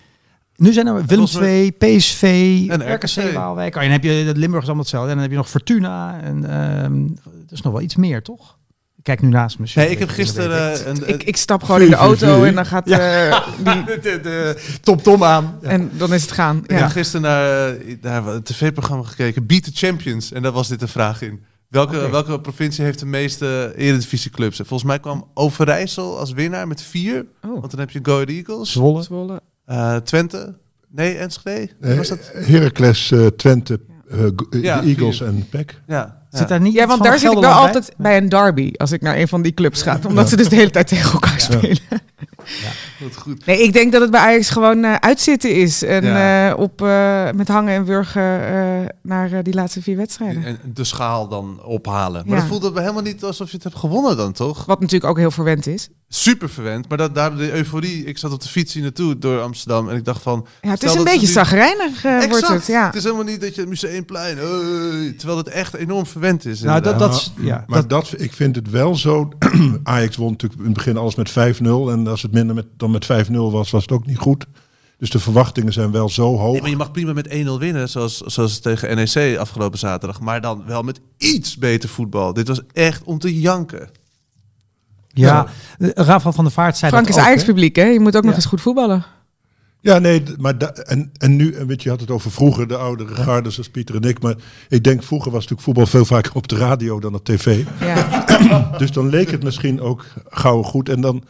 Nu 0.58 0.74
zijn 0.74 0.88
er 0.88 1.06
Willem 1.06 1.26
PSV, 1.78 2.22
En 2.70 2.94
RKC, 2.94 3.04
RKC. 3.04 3.34
Waalwijk. 3.34 3.76
Oh, 3.76 3.82
en 3.82 3.90
dan 3.90 4.00
heb 4.00 4.04
je 4.04 4.26
dat 4.26 4.38
Limburg 4.38 4.62
is 4.62 4.66
allemaal 4.68 4.84
hetzelfde. 4.84 5.10
En 5.10 5.14
dan 5.16 5.24
heb 5.24 5.32
je 5.32 5.38
nog 5.38 5.50
Fortuna. 5.50 6.20
En 6.22 6.50
ehm 6.50 7.04
er 7.48 7.54
is 7.54 7.62
nog 7.62 7.74
wel 7.74 7.82
iets 7.82 7.96
meer, 7.96 8.22
toch? 8.22 8.58
Ik 8.98 9.04
kijk 9.04 9.22
nu 9.22 9.30
naast 9.30 9.60
me. 9.60 9.68
Nee, 9.76 9.90
ik 9.90 10.00
heb 10.00 10.10
gisteren... 10.10 10.74
eh, 10.74 10.86
een, 10.86 11.08
Ik, 11.10 11.24
ik 11.24 11.38
stap 11.38 11.64
gewoon 11.64 11.82
in 11.82 11.90
de 11.90 11.96
auto 11.96 12.44
en 12.44 12.56
dan 12.56 12.66
gaat 12.66 12.90
eh, 12.90 13.40
die, 13.74 13.84
de, 14.02 14.20
de 14.24 14.64
Tom 14.82 15.02
Tom 15.02 15.24
aan. 15.24 15.58
en 15.62 15.92
dan 15.98 16.14
is 16.14 16.22
het 16.22 16.32
gaan. 16.32 16.58
Ik 16.64 16.70
heb 16.70 16.80
Ja. 16.80 16.90
gisteren 16.90 17.22
naar, 17.22 17.70
eh, 17.76 17.96
naar 18.02 18.28
een 18.28 18.44
tv-programma 18.44 19.04
gekeken, 19.04 19.46
Beat 19.46 19.64
the 19.64 19.72
Champions. 19.74 20.32
En 20.32 20.42
daar 20.42 20.52
was 20.52 20.68
dit 20.68 20.82
een 20.82 20.88
vraag 20.88 21.22
in. 21.22 21.44
Welke, 21.68 22.10
welke 22.10 22.42
provincie 22.42 22.84
heeft 22.84 23.00
de 23.00 23.06
meeste 23.06 23.74
eredivisieclubs? 23.76 24.60
En 24.60 24.66
volgens 24.66 24.90
mij 24.90 25.00
kwam 25.00 25.28
Overijssel 25.34 26.20
als 26.20 26.32
winnaar 26.32 26.68
met 26.68 26.82
vier. 26.82 27.26
Oh. 27.46 27.60
Want 27.60 27.72
dan 27.72 27.80
heb 27.80 27.90
je 27.90 28.00
Go 28.04 28.14
Ahead 28.14 28.30
Eagles, 28.30 28.72
Zwolle. 28.72 29.04
Zwolle. 29.04 29.42
Eh, 29.68 29.96
Twente. 29.96 30.58
Nee, 30.90 31.18
Enschede? 31.18 31.70
Eh, 31.82 31.98
was 31.98 32.08
dat? 32.08 32.32
Heracles, 32.34 33.12
eh, 33.12 33.26
Twente, 33.26 33.80
eh, 34.10 34.24
eh, 34.24 34.32
Ja, 34.50 34.82
de 34.82 34.88
Eagles 34.88 35.18
vier. 35.18 35.28
en 35.28 35.48
PEC. 35.50 35.82
Ja. 35.88 36.16
Zit 36.30 36.48
daar 36.48 36.62
niet 36.62 36.74
Ja, 36.74 36.88
want 36.88 37.04
daar 37.04 37.20
zit 37.20 37.28
ik 37.32 37.40
wel 37.40 37.42
bij? 37.42 37.52
altijd 37.60 37.94
bij 37.98 38.18
een 38.18 38.30
derby 38.30 38.72
als 38.78 38.92
ik 38.92 39.02
naar 39.02 39.18
een 39.18 39.28
van 39.28 39.42
die 39.42 39.54
clubs 39.54 39.82
ga. 39.82 40.00
Omdat 40.08 40.30
ze 40.30 40.36
dus 40.36 40.50
de 40.50 40.56
hele 40.56 40.70
tijd 40.70 40.88
tegen 40.88 41.12
elkaar 41.12 41.40
spelen. 41.40 41.78
Wat 43.04 43.16
goed. 43.16 43.46
Nee, 43.46 43.64
ik 43.64 43.74
denk 43.74 43.92
dat 43.92 44.02
het 44.02 44.12
bij 44.12 44.20
Ajax 44.20 44.50
gewoon 44.50 44.84
eh, 44.84 44.96
uitzitten 44.96 45.56
is. 45.56 45.84
En 45.84 46.04
Ja. 46.04 46.50
eh, 46.52 46.60
op, 46.60 46.82
eh, 46.82 47.30
met 47.36 47.48
hangen 47.48 47.74
en 47.74 47.86
wurgen 47.86 48.48
eh, 48.48 48.86
naar 49.02 49.32
eh, 49.32 49.40
die 49.44 49.54
laatste 49.54 49.82
vier 49.82 49.98
wedstrijden. 49.98 50.44
En 50.44 50.60
de 50.74 50.84
schaal 50.84 51.28
dan 51.28 51.60
ophalen. 51.64 52.22
Maar 52.26 52.36
Ja. 52.36 52.40
dat 52.42 52.50
voelt 52.50 52.64
het 52.64 52.78
helemaal 52.78 53.02
niet 53.02 53.24
alsof 53.24 53.48
je 53.50 53.56
het 53.56 53.64
hebt 53.64 53.76
gewonnen 53.76 54.18
dan, 54.18 54.32
toch? 54.34 54.66
Wat 54.66 54.80
natuurlijk 54.80 55.10
ook 55.12 55.18
heel 55.18 55.32
verwend 55.32 55.68
is. 55.68 55.90
Super 56.10 56.50
verwend. 56.50 56.90
Maar 56.90 56.98
dat, 56.98 57.16
daar 57.16 57.36
de 57.36 57.52
euforie. 57.52 58.04
Ik 58.06 58.18
zat 58.18 58.32
op 58.32 58.42
de 58.42 58.48
fiets 58.50 58.74
hier 58.74 58.84
naartoe 58.84 59.18
door 59.18 59.42
Amsterdam. 59.42 59.90
En 59.90 59.96
ik 59.96 60.06
dacht 60.06 60.22
van... 60.22 60.48
Ja, 60.62 60.70
het 60.70 60.84
is 60.84 60.94
een 60.94 61.04
beetje 61.04 61.20
nu- 61.28 61.32
zagrijnig, 61.34 62.02
wordt 62.30 62.48
het. 62.48 62.66
Ja. 62.68 62.86
Het 62.86 62.96
is 62.96 63.04
helemaal 63.04 63.24
niet 63.26 63.42
dat 63.42 63.56
je 63.56 63.62
het 63.62 63.70
Museumplein... 63.70 64.38
hey, 64.38 65.12
terwijl 65.18 65.38
het 65.38 65.48
echt 65.48 65.74
enorm 65.74 66.06
verwend 66.06 66.46
is. 66.46 66.62
Nou, 66.62 66.82
dat, 66.82 66.92
inderdaad. 66.94 67.12
dat, 67.14 67.32
is- 67.38 67.46
ja, 67.46 67.64
Maar 67.68 67.88
dat, 67.88 68.14
ik 68.18 68.34
vind 68.34 68.56
het 68.56 68.70
wel 68.70 68.96
zo. 68.96 69.30
Ajax 69.84 70.16
won 70.16 70.32
natuurlijk 70.32 70.60
in 70.60 70.66
het 70.66 70.74
begin 70.76 70.98
alles 70.98 71.16
met 71.16 71.30
5-0. 71.32 71.34
En 71.90 72.08
als 72.08 72.22
het 72.22 72.32
minder 72.32 72.56
met, 72.56 72.66
dan 72.78 72.87
met 72.90 73.06
5-0 73.30 73.32
was, 73.32 73.70
was 73.72 73.82
het 73.82 73.92
ook 73.92 74.06
niet 74.06 74.18
goed. 74.18 74.46
Dus 74.98 75.10
de 75.10 75.20
verwachtingen 75.20 75.74
zijn 75.74 75.92
wel 75.92 76.10
zo 76.10 76.38
hoog. 76.38 76.52
Nee, 76.52 76.62
maar 76.62 76.70
je 76.70 76.76
mag 76.76 76.92
prima 76.92 77.14
met 77.14 77.28
1-0 77.30 77.32
winnen, 77.60 77.90
zoals, 77.90 78.18
zoals 78.18 78.60
tegen 78.60 78.96
NEC 78.96 79.38
afgelopen 79.38 79.80
zaterdag. 79.80 80.20
Maar 80.20 80.42
dan 80.42 80.64
wel 80.66 80.82
met 80.84 81.00
iets 81.18 81.58
beter 81.58 81.90
voetbal. 81.90 82.34
Dit 82.34 82.48
was 82.48 82.62
echt 82.74 83.04
om 83.04 83.20
te 83.20 83.40
janken. 83.40 83.90
ja. 85.08 85.48
Rafael 85.80 86.34
van 86.34 86.44
der 86.44 86.54
Vaart 86.54 86.78
zei 86.78 86.92
Frank 86.92 87.08
dat 87.08 87.16
is 87.16 87.22
hè? 87.22 87.28
Ajax-publiek, 87.28 87.76
hè? 87.76 87.84
Je 87.86 88.00
moet 88.00 88.16
ook 88.16 88.22
nog 88.24 88.32
Ja. 88.32 88.38
eens 88.38 88.46
goed 88.46 88.62
voetballen. 88.62 89.06
Ja, 89.82 90.00
nee, 90.00 90.24
maar 90.38 90.58
da- 90.58 90.72
en, 90.74 91.12
en 91.18 91.36
nu, 91.36 91.54
en 91.54 91.68
weet 91.68 91.78
je, 91.78 91.84
je 91.84 91.90
had 91.90 92.00
het 92.00 92.12
over 92.12 92.32
vroeger, 92.32 92.68
de 92.68 92.78
oudere 92.78 93.16
garden 93.16 93.52
zoals 93.52 93.70
Pieter 93.70 93.96
en 93.96 94.02
ik. 94.02 94.22
Maar 94.22 94.36
ik 94.70 94.84
denk, 94.84 95.04
vroeger 95.04 95.32
was 95.32 95.40
natuurlijk 95.42 95.62
voetbal 95.68 95.86
veel 95.86 96.06
vaker 96.06 96.32
op 96.36 96.48
de 96.48 96.56
radio 96.58 97.00
dan 97.00 97.14
op 97.16 97.24
tv. 97.26 97.64
Ja. 97.80 98.26
Dus 98.78 98.92
dan 98.92 99.10
leek 99.10 99.32
het 99.32 99.44
misschien 99.44 99.82
ook 99.82 100.06
gauw 100.30 100.62
goed. 100.64 100.90
En 100.90 101.02
dan 101.02 101.24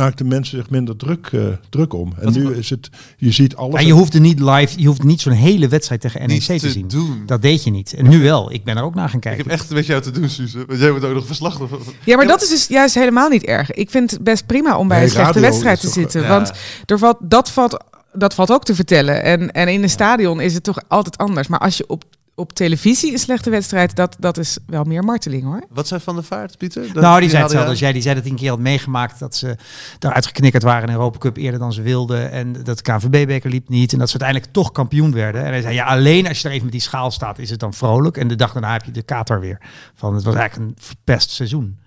maakten 0.00 0.28
mensen 0.28 0.58
zich 0.58 0.70
minder 0.70 0.96
druk, 0.96 1.26
eh, 1.32 1.40
druk 1.70 1.92
om. 1.92 2.12
En 2.20 2.32
nu 2.32 2.54
is 2.54 2.70
het, 2.70 2.90
je 3.16 3.30
ziet 3.32 3.56
alles. 3.56 3.72
Maar 3.72 3.84
je 3.84 3.92
hoefde 3.92 4.20
niet 4.20 4.40
live, 4.40 4.80
je 4.80 4.86
hoefde 4.86 5.06
niet 5.06 5.20
zo'n 5.20 5.32
hele 5.32 5.68
wedstrijd 5.68 6.00
tegen 6.00 6.20
NEC 6.20 6.28
Niet 6.28 6.46
te, 6.46 6.56
te 6.58 6.70
zien. 6.70 6.88
doen. 6.88 7.22
Dat 7.26 7.42
deed 7.42 7.64
je 7.64 7.70
niet. 7.70 7.94
En 7.94 8.08
nu 8.08 8.22
wel. 8.22 8.52
Ik 8.52 8.64
ben 8.64 8.76
er 8.76 8.82
ook 8.82 8.94
naar 8.94 9.06
gaan 9.08 9.14
Ik 9.16 9.20
kijken. 9.20 9.42
heb 9.42 9.52
echt 9.52 9.70
met 9.70 9.86
jou 9.86 10.02
te 10.02 10.10
doen, 10.10 10.28
Suze. 10.28 10.64
Want 10.66 10.80
jij 10.80 10.90
moet 10.90 11.04
ook 11.04 11.14
nog 11.14 11.26
verslag 11.26 11.58
doen. 11.58 11.68
ja, 12.04 12.16
maar 12.16 12.26
dat 12.26 12.42
is 12.42 12.48
dus 12.48 12.66
juist 12.66 12.94
helemaal 12.94 13.28
niet 13.28 13.44
erg. 13.44 13.70
Ik 13.72 13.90
vind 13.90 14.10
het 14.10 14.24
best 14.24 14.46
prima 14.46 14.76
om 14.78 14.88
bij 14.88 14.96
Nee, 14.96 15.06
een 15.06 15.12
slechte 15.12 15.40
wedstrijd 15.40 15.80
te 15.80 15.86
toch, 15.86 15.94
zitten. 15.94 16.22
ja. 16.22 16.28
Want 16.28 16.52
er 16.86 16.98
valt, 16.98 17.16
dat, 17.20 17.50
valt, 17.50 17.84
dat 18.12 18.34
valt 18.34 18.50
ook 18.50 18.64
te 18.64 18.74
vertellen. 18.74 19.22
En, 19.22 19.52
en 19.52 19.68
in 19.68 19.82
een 19.82 19.90
stadion 19.90 20.40
is 20.40 20.54
het 20.54 20.62
toch 20.62 20.78
altijd 20.88 21.18
anders. 21.18 21.48
Maar 21.48 21.58
als 21.60 21.76
je 21.76 21.84
op, 21.86 22.04
op 22.40 22.52
televisie 22.52 23.12
een 23.12 23.18
slechte 23.18 23.50
wedstrijd, 23.50 23.96
dat, 23.96 24.16
dat 24.18 24.38
is 24.38 24.58
wel 24.66 24.84
meer 24.84 25.02
marteling 25.04 25.42
hoor. 25.44 25.64
Wat 25.70 25.88
zei 25.88 26.00
Van 26.00 26.14
der 26.14 26.24
Vaart, 26.24 26.58
Pieter? 26.58 26.92
Dat- 26.92 27.02
nou, 27.02 27.20
die 27.20 27.28
zei 27.30 27.42
hetzelfde 27.42 27.70
als 27.70 27.78
jij. 27.78 27.92
Die 27.92 28.02
zei 28.02 28.14
dat 28.14 28.22
hij 28.22 28.32
een 28.32 28.38
keer 28.38 28.50
had 28.50 28.58
meegemaakt 28.58 29.18
dat 29.18 29.36
ze 29.36 29.56
eruit 29.98 30.26
geknikkerd 30.26 30.62
waren 30.62 30.80
in 30.80 30.86
de 30.86 30.92
Europa 30.92 31.18
Cup 31.18 31.36
eerder 31.36 31.60
dan 31.60 31.72
ze 31.72 31.82
wilden. 31.82 32.30
En 32.30 32.52
dat 32.52 32.76
de 32.76 32.82
KNVB-beker 32.82 33.50
liep 33.50 33.68
niet. 33.68 33.92
En 33.92 33.98
dat 33.98 34.10
ze 34.10 34.18
uiteindelijk 34.20 34.52
toch 34.52 34.72
kampioen 34.72 35.12
werden. 35.12 35.44
En 35.44 35.50
hij 35.50 35.60
zei, 35.60 35.74
ja, 35.74 35.84
alleen 35.84 36.28
als 36.28 36.40
je 36.40 36.44
er 36.44 36.52
even 36.54 36.64
met 36.64 36.72
die 36.72 36.80
schaal 36.82 37.10
staat, 37.10 37.38
is 37.38 37.50
het 37.50 37.60
dan 37.60 37.74
vrolijk. 37.74 38.16
En 38.16 38.28
de 38.28 38.36
dag 38.36 38.52
daarna 38.52 38.72
heb 38.72 38.84
je 38.84 38.90
de 38.92 39.02
kater 39.02 39.40
weer. 39.40 39.58
Van, 39.94 40.14
het 40.14 40.24
was 40.24 40.34
eigenlijk 40.34 40.70
een 40.70 40.76
verpest 40.84 41.30
seizoen. 41.30 41.78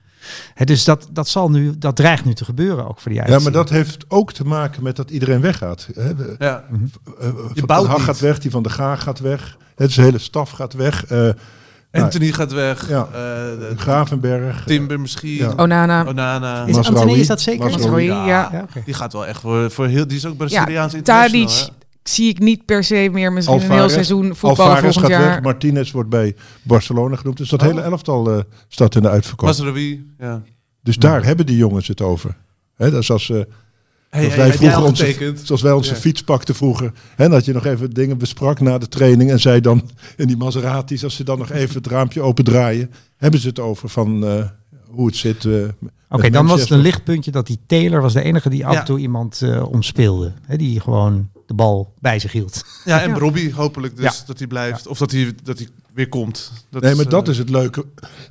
Dus 0.63 0.83
dat, 0.83 1.07
dat, 1.11 1.27
zal 1.27 1.49
nu, 1.49 1.77
dat 1.77 1.95
dreigt 1.95 2.25
nu 2.25 2.33
te 2.33 2.45
gebeuren 2.45 2.87
ook 2.89 2.99
voor 2.99 3.11
die 3.11 3.19
ja, 3.21 3.27
Ajax. 3.27 3.43
maar 3.43 3.51
dat 3.51 3.69
heeft 3.69 4.05
ook 4.07 4.31
te 4.33 4.43
maken 4.45 4.83
met 4.83 4.95
dat 4.95 5.09
iedereen 5.11 5.41
weggaat. 5.41 5.87
Hè, 5.95 6.15
we- 6.15 6.35
Ja. 6.39 6.63
Je 7.53 7.65
bouwt 7.65 7.87
Hag 7.87 8.03
gaat 8.03 8.19
weg, 8.19 8.39
die 8.39 8.51
van 8.51 8.63
de 8.63 8.69
Gaag 8.69 9.03
gaat 9.03 9.19
weg. 9.19 9.57
Het 9.75 9.89
is 9.89 9.95
de 9.95 10.01
hele 10.01 10.17
staf 10.17 10.49
gaat 10.49 10.73
weg. 10.73 11.05
eh 11.05 11.29
Anthony 11.91 12.31
gaat 12.31 12.51
weg. 12.51 12.89
Ja. 12.89 13.07
eh, 13.13 13.77
Gravenberg. 13.77 14.63
Timber 14.65 14.99
misschien. 14.99 15.35
Ja. 15.35 15.53
Onana. 15.57 16.05
Onana. 16.07 16.65
Is. 16.65 16.75
Anthony, 16.75 17.13
is 17.13 17.27
dat 17.27 17.41
zeker? 17.41 17.63
Masraoui. 17.71 18.07
Masraoui, 18.07 18.29
ja. 18.31 18.49
Ja. 18.51 18.81
Die 18.85 18.93
gaat 18.93 19.13
wel 19.13 19.25
echt 19.25 19.41
voor, 19.41 19.71
voor 19.71 19.87
heel... 19.87 20.07
Die 20.07 20.17
is 20.17 20.25
ook 20.25 20.31
Ja, 20.31 20.37
Braziliaans 20.37 20.93
international. 20.93 21.47
Tadic 21.47 21.67
hè? 21.67 21.82
Zie 22.03 22.29
ik 22.29 22.39
niet 22.39 22.65
per 22.65 22.83
se 22.83 23.09
meer 23.11 23.33
misschien 23.33 23.55
een 23.55 23.61
heel 23.61 23.69
Alvarez. 23.71 23.93
seizoen 23.93 24.35
voetballen 24.35 24.71
Alvarez 24.73 24.93
volgend 24.93 25.13
gaat 25.13 25.21
jaar. 25.23 25.33
weg. 25.33 25.41
Martinez 25.43 25.91
wordt 25.91 26.09
bij 26.09 26.35
Barcelona 26.63 27.15
genoemd. 27.15 27.37
Dus 27.37 27.49
dat 27.49 27.61
Oh. 27.61 27.67
hele 27.67 27.81
elftal 27.81 28.31
eh, 28.31 28.39
staat 28.67 28.95
in 28.95 29.01
de 29.01 29.09
uitverkoop. 29.09 29.47
Masraoui. 29.47 30.05
Ja. 30.19 30.41
Dus 30.83 30.95
daar 30.97 31.25
hebben 31.25 31.45
die 31.45 31.57
jongens 31.57 31.87
het 31.87 32.01
over. 32.01 32.35
Hè, 32.75 32.91
dat 32.91 33.01
is 33.01 33.11
als, 33.11 33.29
eh, 33.29 33.41
Hey, 34.09 34.21
Zoals 34.21 34.35
wij 34.37 34.53
vroeger 34.53 34.83
onze, 34.83 35.33
zoals 35.43 35.61
wij 35.61 35.71
onze 35.71 35.93
Ja. 35.93 35.99
fiets 35.99 36.23
pakten 36.23 36.55
vroeger. 36.55 36.91
En 37.15 37.29
dat 37.31 37.45
je 37.45 37.53
nog 37.53 37.65
even 37.65 37.89
dingen 37.89 38.17
besprak 38.17 38.59
na 38.59 38.77
de 38.77 38.87
training. 38.87 39.31
En 39.31 39.39
zij 39.39 39.61
dan 39.61 39.89
in 40.17 40.27
die 40.27 40.37
Maseratis, 40.37 41.03
als 41.03 41.15
ze 41.15 41.23
dan 41.23 41.37
nog 41.37 41.51
even 41.51 41.75
het 41.75 41.87
raampje 41.87 42.21
opendraaien. 42.21 42.91
Hebben 43.17 43.39
ze 43.39 43.47
het 43.47 43.59
over 43.59 43.89
van 43.89 44.25
eh, 44.25 44.43
hoe 44.89 45.05
het 45.05 45.15
zit. 45.15 45.47
Oké, 46.09 46.29
dan 46.29 46.45
was 46.47 46.61
het 46.61 46.69
een 46.69 46.79
lichtpuntje 46.79 47.31
dat 47.31 47.47
die 47.47 47.59
Taylor 47.65 48.01
was 48.01 48.13
de 48.13 48.21
enige 48.21 48.49
die 48.49 48.65
af 48.65 48.73
Ja. 48.73 48.79
en 48.79 48.85
toe 48.85 48.99
iemand 48.99 49.41
eh, 49.41 49.71
omspeelde. 49.71 50.31
Hè, 50.45 50.57
die 50.57 50.79
gewoon 50.79 51.29
de 51.45 51.53
bal 51.53 51.93
bij 51.99 52.19
zich 52.19 52.31
hield. 52.31 52.63
Ja, 52.85 53.01
en 53.01 53.09
Ja. 53.09 53.17
Robbie 53.17 53.53
hopelijk 53.53 53.95
dus 53.95 54.05
Ja. 54.05 54.23
dat 54.25 54.37
hij 54.37 54.47
blijft. 54.47 54.87
Of 54.87 54.97
dat 54.97 55.11
hij, 55.11 55.33
dat 55.43 55.57
hij 55.57 55.67
weer 55.93 56.09
komt. 56.09 56.51
Dat 56.69 56.81
Nee, 56.81 56.95
maar 56.95 57.05
eh, 57.05 57.11
dat 57.11 57.27
is 57.27 57.37
het 57.37 57.49
leuke 57.49 57.85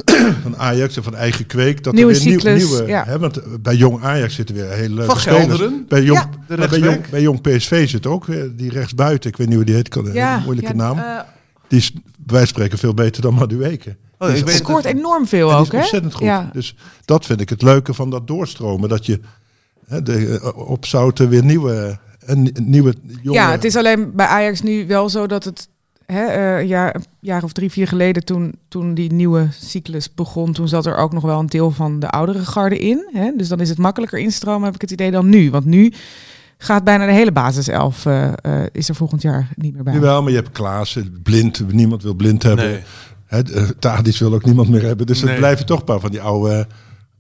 van 0.42 0.57
Ajax 0.57 0.96
en 0.96 1.03
van 1.03 1.14
eigen 1.14 1.46
kweek. 1.46 1.85
Dat 1.85 1.94
Nieuwe 1.94 2.12
er 2.12 2.18
weer 2.18 2.27
nieuw- 2.29 2.38
cyclus, 2.38 2.68
nieuwe, 2.70 2.87
ja. 2.87 3.05
hè, 3.05 3.18
want 3.18 3.37
eh, 3.37 3.46
bij 3.61 3.75
Jong 3.77 4.03
Ajax 4.03 4.35
zitten 4.35 4.55
weer 4.55 4.68
hele 4.70 4.94
leuke 4.94 5.11
Van 5.11 5.20
spelers. 5.20 5.44
Gelderen. 5.46 5.85
Bij 5.88 6.03
Jong, 6.03 6.20
bij, 6.46 6.79
jong, 6.79 7.09
bij 7.11 7.20
Jong 7.22 7.40
PSV 7.40 7.88
zit 7.88 8.07
ook 8.07 8.25
weer 8.25 8.57
die 8.57 8.70
rechtsbuiten. 8.70 9.31
Ik 9.31 9.37
weet 9.37 9.46
niet 9.46 9.57
hoe 9.57 9.64
die 9.64 9.75
heet. 9.75 9.88
Kan, 9.88 10.07
een 10.16 10.42
moeilijke 10.42 10.70
ja, 10.70 10.77
naam. 10.77 10.98
eh, 10.98 11.18
die 11.68 11.79
is 11.79 11.92
van 12.27 12.46
spreken 12.46 12.79
veel 12.79 12.94
beter 12.94 13.22
dan 13.22 13.35
Madueke. 13.35 13.96
Oh, 14.18 14.29
ik 14.29 14.35
hij 14.35 14.44
weet 14.44 14.57
scoort 14.57 14.83
dat- 14.83 14.92
enorm 14.92 15.27
veel 15.27 15.55
ook, 15.55 15.64
is 15.66 15.72
hè? 15.72 15.79
ontzettend 15.79 16.14
goed. 16.14 16.27
Ja. 16.27 16.51
Dus 16.53 16.77
dat 17.05 17.27
vind 17.27 17.40
ik 17.40 17.48
het 17.48 17.62
leuke 17.62 17.94
van 17.94 18.11
dat 18.11 18.27
doorstromen. 18.27 18.88
Dat 18.88 19.07
je 19.07 19.20
hè, 19.87 20.03
de, 20.03 20.38
eh, 20.42 20.57
op 20.68 20.87
zouten 20.87 21.29
weer 21.29 21.44
nieuwe, 21.44 21.98
een, 22.24 22.50
een 22.54 22.70
nieuwe 22.70 22.94
jonge... 23.22 23.38
Ja, 23.38 23.50
het 23.50 23.64
is 23.64 23.76
alleen 23.76 24.12
bij 24.14 24.26
Ajax 24.26 24.62
nu 24.62 24.87
wel 24.87 25.08
zo 25.08 25.26
dat 25.26 25.44
het 25.44 25.68
hè, 26.06 26.24
eh, 26.24 26.58
een 26.61 26.66
jaar, 26.66 26.94
een 26.94 27.04
jaar 27.20 27.42
of 27.42 27.52
drie, 27.52 27.70
vier 27.70 27.88
geleden, 27.88 28.24
toen, 28.24 28.54
toen 28.68 28.94
die 28.94 29.12
nieuwe 29.12 29.48
cyclus 29.50 30.14
begon, 30.14 30.52
toen 30.52 30.68
zat 30.68 30.87
er 30.87 30.96
ook 30.96 31.12
nog 31.12 31.22
wel 31.22 31.38
een 31.38 31.46
deel 31.46 31.70
van 31.70 32.00
de 32.00 32.08
oudere 32.11 32.44
garde 32.44 32.78
in. 32.78 33.08
Hè? 33.12 33.32
Dus 33.37 33.48
dan 33.48 33.61
is 33.61 33.68
het 33.68 33.78
makkelijker 33.78 34.18
instromen, 34.18 34.64
heb 34.64 34.74
ik 34.74 34.80
het 34.80 34.90
idee, 34.90 35.11
dan 35.11 35.28
nu. 35.28 35.50
Want 35.50 35.64
nu 35.64 35.92
gaat 36.58 36.85
bijna 36.85 37.06
de 37.06 37.12
hele 37.12 37.32
basiself 37.32 38.06
eh, 38.06 38.32
eh, 38.42 38.66
is 38.72 38.88
er 38.88 38.94
volgend 38.94 39.22
jaar 39.22 39.48
niet 39.56 39.74
meer 39.74 39.82
bij. 39.82 39.94
Jawel, 39.94 40.22
maar 40.22 40.30
je 40.30 40.37
hebt 40.37 40.52
Klaassen, 40.52 41.20
blind. 41.22 41.72
Niemand 41.72 42.02
wil 42.02 42.14
blind 42.14 42.42
hebben. 42.42 42.64
Nee. 42.70 42.82
Hè, 43.26 43.42
Tadic 43.74 44.16
wil 44.18 44.35
ook 44.35 44.44
niemand 44.44 44.68
meer 44.68 44.82
hebben. 44.82 45.06
Dus 45.06 45.20
Nee. 45.20 45.30
het 45.30 45.38
blijven 45.38 45.66
toch 45.66 45.78
een 45.78 45.85
paar 45.85 46.00
van 46.00 46.11
die 46.11 46.20
oude... 46.20 46.66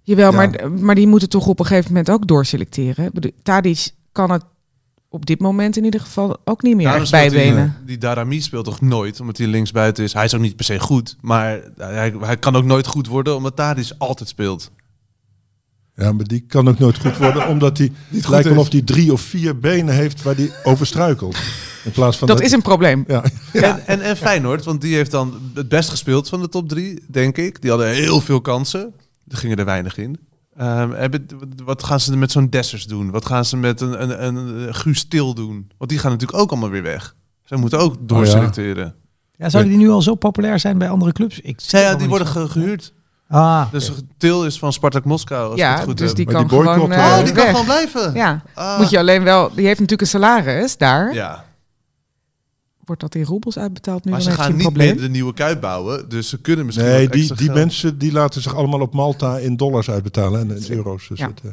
Jawel, 0.02 0.30
Ja. 0.30 0.36
maar, 0.36 0.70
maar 0.80 0.94
die 0.94 1.06
moeten 1.06 1.28
toch 1.28 1.46
op 1.46 1.58
een 1.58 1.66
gegeven 1.66 1.88
moment 1.90 2.10
ook 2.10 2.26
doorselecteren. 2.26 3.12
Tadic 3.42 3.90
kan 4.12 4.30
het 4.30 4.44
op 5.12 5.26
dit 5.26 5.40
moment 5.40 5.76
in 5.76 5.84
ieder 5.84 6.00
geval 6.00 6.36
ook 6.44 6.62
niet 6.62 6.74
meer 6.74 6.84
Daarom 6.84 7.02
echt 7.02 7.10
speelt 7.10 7.32
bijbenen. 7.32 7.74
Die, 7.78 7.86
die 7.86 7.98
Darami 7.98 8.40
speelt 8.40 8.64
toch 8.64 8.80
nooit, 8.80 9.20
omdat 9.20 9.38
hij 9.38 9.46
linksbuiten 9.46 10.04
is. 10.04 10.12
Hij 10.12 10.24
is 10.24 10.34
ook 10.34 10.40
niet 10.40 10.56
per 10.56 10.64
se 10.64 10.80
goed, 10.80 11.16
maar 11.20 11.60
hij, 11.76 12.14
hij 12.20 12.36
kan 12.36 12.56
ook 12.56 12.64
nooit 12.64 12.86
goed 12.86 13.06
worden, 13.06 13.36
omdat 13.36 13.56
Tadic 13.56 13.90
altijd 13.98 14.28
speelt. 14.28 14.70
Ja, 15.96 16.12
maar 16.12 16.24
die 16.24 16.40
kan 16.40 16.68
ook 16.68 16.78
nooit 16.78 16.98
goed 16.98 17.16
worden, 17.16 17.48
omdat 17.54 17.78
hij 17.78 17.92
lijkt 18.10 18.44
wel 18.48 18.54
is. 18.54 18.60
of 18.60 18.72
hij 18.72 18.82
drie 18.82 19.12
of 19.12 19.20
vier 19.20 19.58
benen 19.58 19.94
heeft 19.94 20.22
waar 20.22 20.34
hij 20.34 20.50
over 20.64 20.86
struikelt. 20.86 21.36
In 21.84 21.90
plaats 21.90 22.16
van 22.18 22.28
Dat 22.28 22.40
is 22.40 22.52
een 22.52 22.62
probleem. 22.62 23.04
Ja, 23.06 23.22
En, 23.52 23.86
en, 23.86 24.00
en 24.00 24.16
Feyenoord, 24.16 24.64
want 24.64 24.80
die 24.80 24.94
heeft 24.94 25.10
dan 25.10 25.50
het 25.54 25.68
best 25.68 25.88
gespeeld 25.88 26.28
van 26.28 26.40
de 26.40 26.48
top 26.48 26.68
drie, 26.68 27.02
denk 27.08 27.36
ik. 27.36 27.60
Die 27.60 27.70
hadden 27.70 27.88
heel 27.88 28.20
veel 28.20 28.40
kansen. 28.40 28.94
Er 29.28 29.36
gingen 29.36 29.56
er 29.56 29.64
weinig 29.64 29.96
in. 29.98 30.18
Ehm, 30.56 30.90
hebben, 30.90 31.26
wat 31.64 31.82
gaan 31.84 32.00
ze 32.00 32.16
met 32.16 32.30
zo'n 32.32 32.48
Dessers 32.48 32.86
doen? 32.86 33.10
Wat 33.10 33.26
gaan 33.26 33.44
ze 33.44 33.56
met 33.56 33.80
een, 33.80 34.02
een, 34.02 34.24
een, 34.26 34.36
een 34.36 34.74
Guus 34.74 35.04
Til 35.08 35.34
doen? 35.34 35.70
Want 35.78 35.90
die 35.90 35.98
gaan 35.98 36.10
natuurlijk 36.10 36.38
ook 36.40 36.50
allemaal 36.50 36.70
weer 36.70 36.82
weg. 36.82 37.14
Zij 37.44 37.56
moeten 37.58 37.78
ook 37.78 37.96
doorselecteren. 38.00 38.94
Ja, 39.36 39.48
zouden 39.48 39.72
die 39.72 39.80
nu 39.82 39.90
al 39.90 40.02
zo 40.02 40.14
populair 40.14 40.58
zijn 40.60 40.78
bij 40.78 40.88
andere 40.88 41.12
clubs? 41.12 41.40
Ik 41.40 41.60
Zij, 41.60 41.82
ja, 41.82 41.94
die 41.94 42.08
worden 42.08 42.26
ge- 42.26 42.48
gehuurd. 42.48 42.92
Ah, 43.28 43.72
Dus 43.72 43.90
oké. 43.90 44.00
Til 44.18 44.44
is 44.46 44.58
van 44.58 44.72
Spartak 44.72 45.04
Moskou, 45.04 45.50
als 45.50 45.60
Ja, 45.60 45.74
het 45.74 45.82
goed 45.82 45.98
dus 45.98 46.06
heb. 46.06 46.16
die 46.16 46.26
kan 46.26 46.40
die 46.46 46.48
gewoon 46.58 46.92
Oh, 46.92 47.24
die 47.24 47.32
kan 47.32 47.46
gewoon 47.46 47.64
blijven. 47.64 48.14
Ja, 48.14 48.42
Ah. 48.54 48.78
moet 48.78 48.90
je 48.90 48.98
alleen 48.98 49.22
wel... 49.22 49.48
Die 49.54 49.66
heeft 49.66 49.80
natuurlijk 49.80 50.00
een 50.00 50.06
salaris 50.20 50.76
daar. 50.76 51.14
Ja, 51.14 51.44
Wordt 52.84 53.00
dat 53.00 53.14
in 53.14 53.24
roebels 53.24 53.58
uitbetaald 53.58 54.04
nu? 54.04 54.10
maar 54.10 54.22
ze 54.22 54.30
gaan 54.30 54.56
niet 54.56 54.76
meer 54.76 54.96
de 55.00 55.08
nieuwe 55.08 55.34
kuip 55.34 55.60
bouwen. 55.60 56.08
Dus 56.08 56.28
ze 56.28 56.38
kunnen 56.40 56.66
misschien 56.66 56.86
Nee, 56.88 57.08
die, 57.08 57.34
die 57.34 57.36
geld- 57.46 57.54
mensen 57.58 57.98
die 57.98 58.12
laten 58.12 58.42
zich 58.42 58.54
allemaal 58.54 58.80
op 58.80 58.94
Malta 58.94 59.38
in 59.38 59.56
dollars 59.56 59.90
uitbetalen 59.90 60.40
en 60.50 60.56
in 60.64 60.76
euro's. 60.76 61.08
Dus 61.08 61.18
Ja. 61.18 61.26
het, 61.28 61.40
eh, 61.44 61.50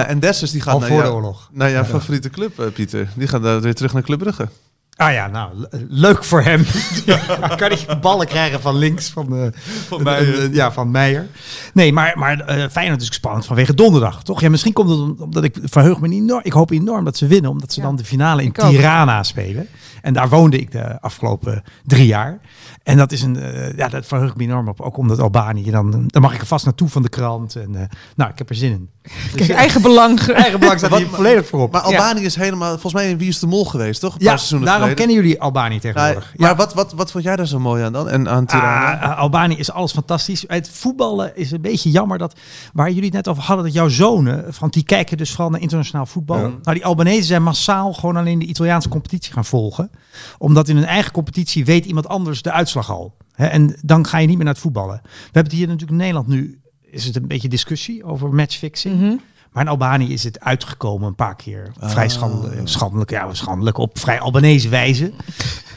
Eh, 0.00 0.08
en 0.10 0.20
Dessers 0.20 0.50
die 0.50 0.60
gaat 0.60 0.74
al 0.74 0.80
naar, 0.80 0.88
voor 0.88 1.02
de 1.02 1.10
oorlog. 1.12 1.50
naar 1.52 1.70
jouw 1.70 1.84
favoriete 1.84 2.30
club, 2.30 2.58
eh, 2.60 2.66
Pieter. 2.72 3.08
Die 3.16 3.28
gaat 3.28 3.42
daar 3.42 3.60
weer 3.60 3.74
terug 3.74 3.92
naar 3.92 4.02
Club 4.02 4.18
Brugge. 4.18 4.48
Ah 4.96 5.12
ja, 5.12 5.26
nou, 5.26 5.50
le- 5.54 5.68
leuk 5.88 6.24
voor 6.24 6.42
hem. 6.42 6.64
Ja, 7.06 7.16
kan 7.56 7.70
hij 7.70 7.98
ballen 8.00 8.26
krijgen 8.26 8.60
van 8.60 8.76
links, 8.76 9.08
van, 9.10 9.36
eh 9.36 9.46
van, 9.88 10.02
Meijer. 10.02 10.52
ja, 10.54 10.72
van 10.72 10.90
Meijer. 10.90 11.26
Nee, 11.74 11.92
maar, 11.92 12.12
maar 12.18 12.40
eh 12.40 12.68
Feyenoord 12.70 13.00
is 13.02 13.14
spannend 13.14 13.46
vanwege 13.46 13.74
donderdag, 13.74 14.22
toch? 14.22 14.40
Ja, 14.40 14.50
misschien 14.50 14.72
komt 14.72 14.88
het 14.90 14.98
om- 14.98 15.16
omdat 15.18 15.44
ik 15.44 15.56
verheug 15.62 16.00
me 16.00 16.08
enorm. 16.08 16.40
Ik 16.44 16.52
hoop 16.52 16.70
enorm 16.70 17.04
dat 17.04 17.16
ze 17.16 17.26
winnen, 17.26 17.50
omdat 17.50 17.72
ze 17.72 17.80
Ja, 17.80 17.86
dan 17.86 17.96
de 17.96 18.04
finale 18.04 18.42
in 18.42 18.48
ik 18.48 18.62
ook. 18.64 18.70
Tirana 18.70 19.22
spelen. 19.22 19.66
En 20.02 20.12
daar 20.12 20.28
woonde 20.28 20.58
ik 20.58 20.70
de 20.72 21.00
afgelopen 21.00 21.62
drie 21.86 22.06
jaar. 22.06 22.40
En 22.82 22.96
dat 22.96 23.12
is 23.12 23.22
een, 23.22 23.36
eh, 23.36 23.76
ja, 23.76 23.88
dat 23.88 24.06
verheugt 24.06 24.36
me 24.36 24.42
enorm 24.42 24.68
op. 24.68 24.80
Ook 24.80 24.96
omdat 24.96 25.18
Albanië, 25.18 25.70
dan, 25.70 26.04
dan 26.06 26.22
mag 26.22 26.34
ik 26.34 26.40
er 26.40 26.46
vast 26.46 26.64
naartoe 26.64 26.88
van 26.88 27.02
de 27.02 27.08
krant. 27.08 27.56
En 27.56 27.74
eh, 27.74 27.82
nou, 28.16 28.30
ik 28.30 28.38
heb 28.38 28.48
er 28.48 28.54
zin 28.54 28.70
in. 28.72 28.88
Kijk, 29.34 29.50
eigen 29.50 29.82
belang. 29.82 30.20
Eigen 30.28 30.60
belang 30.60 30.78
staat 30.78 30.96
hier 30.96 31.06
volledig 31.08 31.46
voorop. 31.46 31.72
Maar 31.72 31.80
Albanië 31.80 32.24
is 32.24 32.34
helemaal, 32.36 32.70
volgens 32.70 32.92
mij 32.92 33.10
in 33.10 33.18
Wie 33.18 33.28
is 33.28 33.38
de 33.38 33.46
Mol 33.46 33.64
geweest, 33.64 34.00
toch? 34.00 34.14
Een 34.14 34.20
ja, 34.24 34.36
daarom 34.64 34.91
kennen 34.94 35.16
jullie 35.16 35.40
Albanië 35.40 35.74
Ja, 35.74 35.80
tegenwoordig. 35.80 36.32
maar 36.36 36.56
wat, 36.56 36.74
wat, 36.74 36.92
wat 36.92 37.10
vond 37.10 37.24
jij 37.24 37.36
daar 37.36 37.46
zo 37.46 37.58
mooi 37.58 37.82
aan 37.84 37.92
dan? 37.92 38.08
En 38.08 38.28
aan 38.28 38.46
Tirana? 38.46 39.00
Ah, 39.00 39.10
ah, 39.10 39.18
Albanië 39.18 39.56
is 39.56 39.70
alles 39.72 39.92
fantastisch. 39.92 40.44
Het 40.46 40.68
voetballen 40.68 41.36
is 41.36 41.50
een 41.50 41.60
beetje 41.60 41.90
jammer 41.90 42.18
dat 42.18 42.38
waar 42.72 42.88
jullie 42.88 43.04
het 43.04 43.12
net 43.12 43.28
over 43.28 43.42
hadden, 43.42 43.64
dat 43.64 43.74
jouw 43.74 43.88
zonen, 43.88 44.54
van 44.54 44.68
die 44.68 44.84
kijken 44.84 45.16
dus 45.16 45.30
vooral 45.30 45.50
naar 45.50 45.60
internationaal 45.60 46.06
voetbal. 46.06 46.38
Ja. 46.38 46.48
Nou, 46.62 46.74
die 46.76 46.84
Albanese 46.84 47.22
zijn 47.22 47.42
massaal 47.42 47.92
gewoon 47.92 48.16
alleen 48.16 48.38
de 48.38 48.46
Italiaanse 48.46 48.88
competitie 48.88 49.32
gaan 49.32 49.44
volgen, 49.44 49.90
omdat 50.38 50.68
in 50.68 50.76
hun 50.76 50.84
eigen 50.86 51.12
competitie 51.12 51.64
weet 51.64 51.84
iemand 51.84 52.08
anders 52.08 52.42
de 52.42 52.52
uitslag 52.52 52.90
al. 52.90 53.14
En 53.34 53.76
dan 53.82 54.06
ga 54.06 54.18
je 54.18 54.26
niet 54.26 54.36
meer 54.36 54.44
naar 54.44 54.54
het 54.54 54.62
voetballen. 54.62 55.00
We 55.02 55.10
hebben 55.24 55.42
het 55.42 55.52
hier 55.52 55.66
natuurlijk 55.66 55.90
in 55.90 55.96
Nederland 55.96 56.26
nu. 56.26 56.60
Is 56.90 57.04
het 57.04 57.16
een 57.16 57.28
beetje 57.28 57.48
discussie 57.48 58.04
over 58.04 58.34
matchfixing? 58.34 59.00
Mhm. 59.00 59.14
Maar 59.52 59.62
in 59.62 59.68
Albanië 59.68 60.12
is 60.12 60.24
het 60.24 60.40
uitgekomen 60.40 61.08
een 61.08 61.14
paar 61.14 61.36
keer. 61.36 61.72
Vrij 61.80 62.04
Ah. 62.04 62.10
schandelijk, 62.10 62.60
schandelijk, 62.64 63.10
ja, 63.10 63.34
schandelijk 63.34 63.78
op 63.78 63.98
vrij 63.98 64.20
Albanese 64.20 64.68
wijze. 64.68 65.12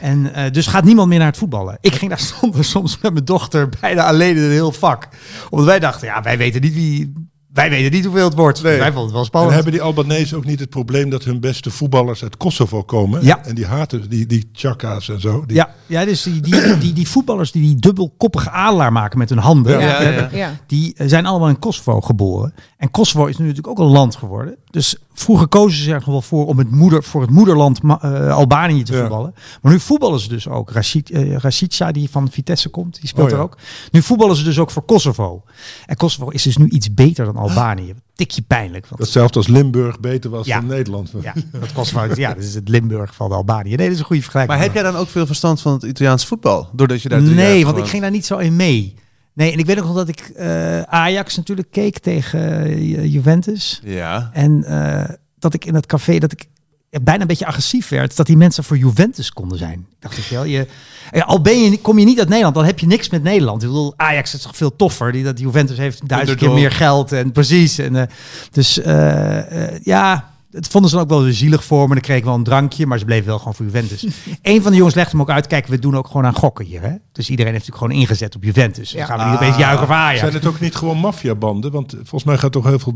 En 0.00 0.34
eh, 0.34 0.52
dus 0.52 0.66
gaat 0.66 0.84
niemand 0.84 1.08
meer 1.08 1.18
naar 1.18 1.26
het 1.26 1.36
voetballen. 1.36 1.78
Ik 1.80 1.94
ging 1.94 2.10
daar 2.10 2.20
stonden 2.34 2.64
soms 2.64 2.98
met 2.98 3.12
mijn 3.12 3.24
dochter 3.24 3.68
bijna 3.80 4.06
alleen 4.06 4.36
in 4.36 4.42
een 4.42 4.50
heel 4.50 4.72
vak. 4.72 5.08
Omdat 5.50 5.66
wij 5.66 5.78
dachten, 5.78 6.06
ja, 6.06 6.22
wij 6.22 6.38
weten 6.38 6.60
niet 6.60 6.74
wie. 6.74 7.12
Wij 7.56 7.70
weten 7.70 7.92
niet 7.92 8.04
hoeveel 8.04 8.24
het 8.24 8.34
wordt. 8.34 8.62
Nee. 8.62 8.78
Wij 8.78 8.92
vonden 8.92 9.02
het 9.02 9.12
wel 9.12 9.20
En 9.20 9.26
spannend. 9.26 9.54
hebben 9.54 9.72
die 9.72 9.82
Albanese 9.82 10.36
ook 10.36 10.44
niet 10.44 10.60
het 10.60 10.70
probleem 10.70 11.10
dat 11.10 11.24
hun 11.24 11.40
beste 11.40 11.70
voetballers 11.70 12.22
uit 12.22 12.36
Kosovo 12.36 12.82
komen? 12.82 13.24
Ja. 13.24 13.44
En 13.44 13.54
die 13.54 13.66
haten, 13.66 14.08
die, 14.08 14.26
die 14.26 14.48
chaka's 14.52 15.08
en 15.08 15.20
zo. 15.20 15.44
Die, 15.46 15.56
Ja, 15.56 15.74
ja, 15.86 16.04
dus 16.04 16.22
die, 16.22 16.40
die, 16.40 16.78
die, 16.78 16.92
die 16.92 17.08
voetballers 17.08 17.52
die 17.52 17.62
die 17.62 17.76
dubbelkoppige 17.76 18.50
adelaar 18.50 18.92
maken 18.92 19.18
met 19.18 19.28
hun 19.28 19.38
handen. 19.38 19.80
Ja, 19.80 20.02
ja, 20.02 20.10
ja. 20.10 20.28
Ja. 20.32 20.50
Die 20.66 20.94
zijn 20.96 21.26
allemaal 21.26 21.48
in 21.48 21.58
Kosovo 21.58 22.00
geboren. 22.00 22.54
En 22.76 22.90
Kosovo 22.90 23.26
is 23.26 23.36
nu 23.36 23.46
natuurlijk 23.46 23.80
ook 23.80 23.86
een 23.86 23.92
land 23.92 24.16
geworden. 24.16 24.56
Dus 24.70 24.96
vroeger 25.20 25.48
kozen 25.48 25.82
ze 25.84 25.88
er 25.90 25.94
nog 25.96 26.04
wel 26.04 26.22
voor 26.22 26.46
om 26.46 26.58
het 26.58 26.70
moeder, 26.70 27.02
voor 27.04 27.20
het 27.20 27.30
moederland 27.30 27.80
eh, 28.00 28.34
Albanië 28.36 28.82
te 28.82 28.92
Ja. 28.92 28.98
voetballen. 29.00 29.34
Maar 29.62 29.72
nu 29.72 29.80
voetballen 29.80 30.20
ze 30.20 30.28
dus 30.28 30.48
ook. 30.48 30.70
Rashid, 30.70 31.10
Rashica, 31.36 31.92
die 31.92 32.10
van 32.10 32.30
Vitesse 32.30 32.68
komt, 32.68 33.00
die 33.00 33.08
speelt 33.08 33.26
Oh, 33.26 33.30
ja. 33.32 33.36
er 33.36 33.42
ook. 33.42 33.56
Nu 33.90 34.02
voetballen 34.02 34.36
ze 34.36 34.44
dus 34.44 34.58
ook 34.58 34.70
voor 34.70 34.82
Kosovo. 34.82 35.42
En 35.86 35.96
Kosovo 35.96 36.28
is 36.30 36.42
dus 36.42 36.56
nu 36.56 36.68
iets 36.68 36.94
beter 36.94 37.24
dan 37.24 37.36
Albanië. 37.36 37.94
Tikje 38.14 38.42
pijnlijk. 38.42 38.86
Want, 38.86 39.00
Hetzelfde 39.00 39.36
als 39.38 39.46
Limburg 39.48 40.00
beter 40.00 40.30
was 40.30 40.46
Ja. 40.46 40.58
dan 40.60 40.66
Nederland. 40.68 41.12
ja, 41.20 41.32
dat 41.60 41.72
Kosovo, 41.72 42.06
ja, 42.14 42.34
dat 42.34 42.44
is 42.44 42.54
het 42.54 42.68
Limburg 42.68 43.14
van 43.14 43.32
Albanië. 43.32 43.68
Nee, 43.68 43.76
dat 43.86 43.94
is 43.94 43.98
een 43.98 44.04
goede 44.04 44.22
vergelijking. 44.22 44.56
Maar 44.58 44.66
heb 44.66 44.74
jij 44.76 44.82
dan 44.92 44.96
ook 44.96 45.08
veel 45.08 45.26
verstand 45.26 45.60
van 45.60 45.72
het 45.72 45.82
Italiaans 45.82 46.26
voetbal? 46.26 46.68
Doordat 46.72 47.02
je 47.02 47.08
daar 47.08 47.20
drie 47.22 47.34
jaar 47.34 47.44
Nee, 47.48 47.64
want 47.64 47.78
ik 47.78 47.84
ging 47.86 48.02
daar 48.02 48.10
niet 48.10 48.26
zo 48.26 48.36
in 48.38 48.56
mee. 48.56 48.94
Nee, 49.36 49.52
en 49.52 49.58
ik 49.58 49.66
weet 49.66 49.78
ook 49.78 49.84
nog 49.84 49.94
dat 49.94 50.08
ik 50.08 50.20
eh, 50.20 50.80
Ajax 50.82 51.36
natuurlijk 51.36 51.70
keek 51.70 51.98
tegen 51.98 52.64
eh, 52.64 52.90
Ju- 52.90 53.02
Juventus. 53.02 53.80
Ja. 53.84 54.30
En 54.32 54.64
eh, 54.64 55.14
dat 55.38 55.54
ik 55.54 55.64
in 55.64 55.74
het 55.74 55.86
café, 55.86 56.18
dat 56.18 56.32
ik 56.32 56.46
bijna 57.02 57.20
een 57.20 57.26
beetje 57.26 57.46
agressief 57.46 57.88
werd, 57.88 58.16
dat 58.16 58.26
die 58.26 58.36
mensen 58.36 58.64
voor 58.64 58.76
Juventus 58.76 59.32
konden 59.32 59.58
zijn. 59.58 59.78
Ik 59.78 59.96
dacht, 59.98 60.24
je 60.24 60.34
wel, 60.34 60.44
je, 60.44 60.66
al 61.24 61.40
ben 61.40 61.62
je, 61.62 61.80
kom 61.80 61.98
je 61.98 62.04
niet 62.04 62.18
uit 62.18 62.28
Nederland, 62.28 62.54
dan 62.54 62.64
heb 62.64 62.78
je 62.78 62.86
niks 62.86 63.10
met 63.10 63.22
Nederland. 63.22 63.62
Ik 63.62 63.68
bedoel, 63.68 63.94
Ajax 63.96 64.34
is 64.34 64.42
toch 64.42 64.56
veel 64.56 64.76
toffer. 64.76 65.12
Die, 65.12 65.24
dat 65.24 65.38
Juventus 65.38 65.76
heeft 65.76 66.08
duizend 66.08 66.38
keer 66.38 66.52
meer 66.52 66.70
geld 66.72 67.12
en 67.12 67.32
precies. 67.32 67.78
En, 67.78 68.08
dus 68.50 68.74
ja, 69.82 70.30
het 70.56 70.68
vonden 70.68 70.90
ze 70.90 70.96
dan 70.96 71.04
ook 71.04 71.10
wel 71.10 71.22
weer 71.22 71.32
zielig 71.32 71.64
voor 71.64 71.88
me. 71.88 71.94
Dan 71.94 72.02
kreeg 72.02 72.16
ik 72.16 72.24
wel 72.24 72.34
een 72.34 72.42
drankje, 72.42 72.86
maar 72.86 72.98
ze 72.98 73.04
bleven 73.04 73.26
wel 73.26 73.38
gewoon 73.38 73.54
voor 73.54 73.64
Juventus. 73.64 74.06
Een 74.42 74.62
van 74.62 74.70
de 74.70 74.76
jongens 74.76 74.94
legde 74.94 75.10
hem 75.10 75.20
ook 75.20 75.30
uit, 75.30 75.46
kijk, 75.46 75.66
we 75.66 75.78
doen 75.78 75.96
ook 75.96 76.06
gewoon 76.06 76.26
aan 76.26 76.34
gokken 76.34 76.64
hier. 76.64 76.82
Hè? 76.82 76.92
Dus 77.12 77.30
iedereen 77.30 77.52
heeft 77.52 77.66
natuurlijk 77.66 77.92
gewoon 77.92 78.02
ingezet 78.08 78.36
op 78.36 78.44
Juventus. 78.44 78.90
Dan 78.90 79.00
Ja. 79.00 79.06
gaan 79.06 79.18
we 79.18 79.24
niet 79.24 79.34
opeens 79.34 79.56
juichen 79.56 79.86
voor 79.86 79.96
Ajax. 79.96 80.20
Zijn 80.20 80.32
het 80.32 80.46
ook 80.46 80.60
niet 80.60 80.74
gewoon 80.74 80.98
maffiabanden? 80.98 81.70
Want 81.72 81.92
volgens 81.96 82.24
mij 82.24 82.38
gaat 82.38 82.52
toch 82.52 82.64
heel 82.64 82.78
veel 82.78 82.94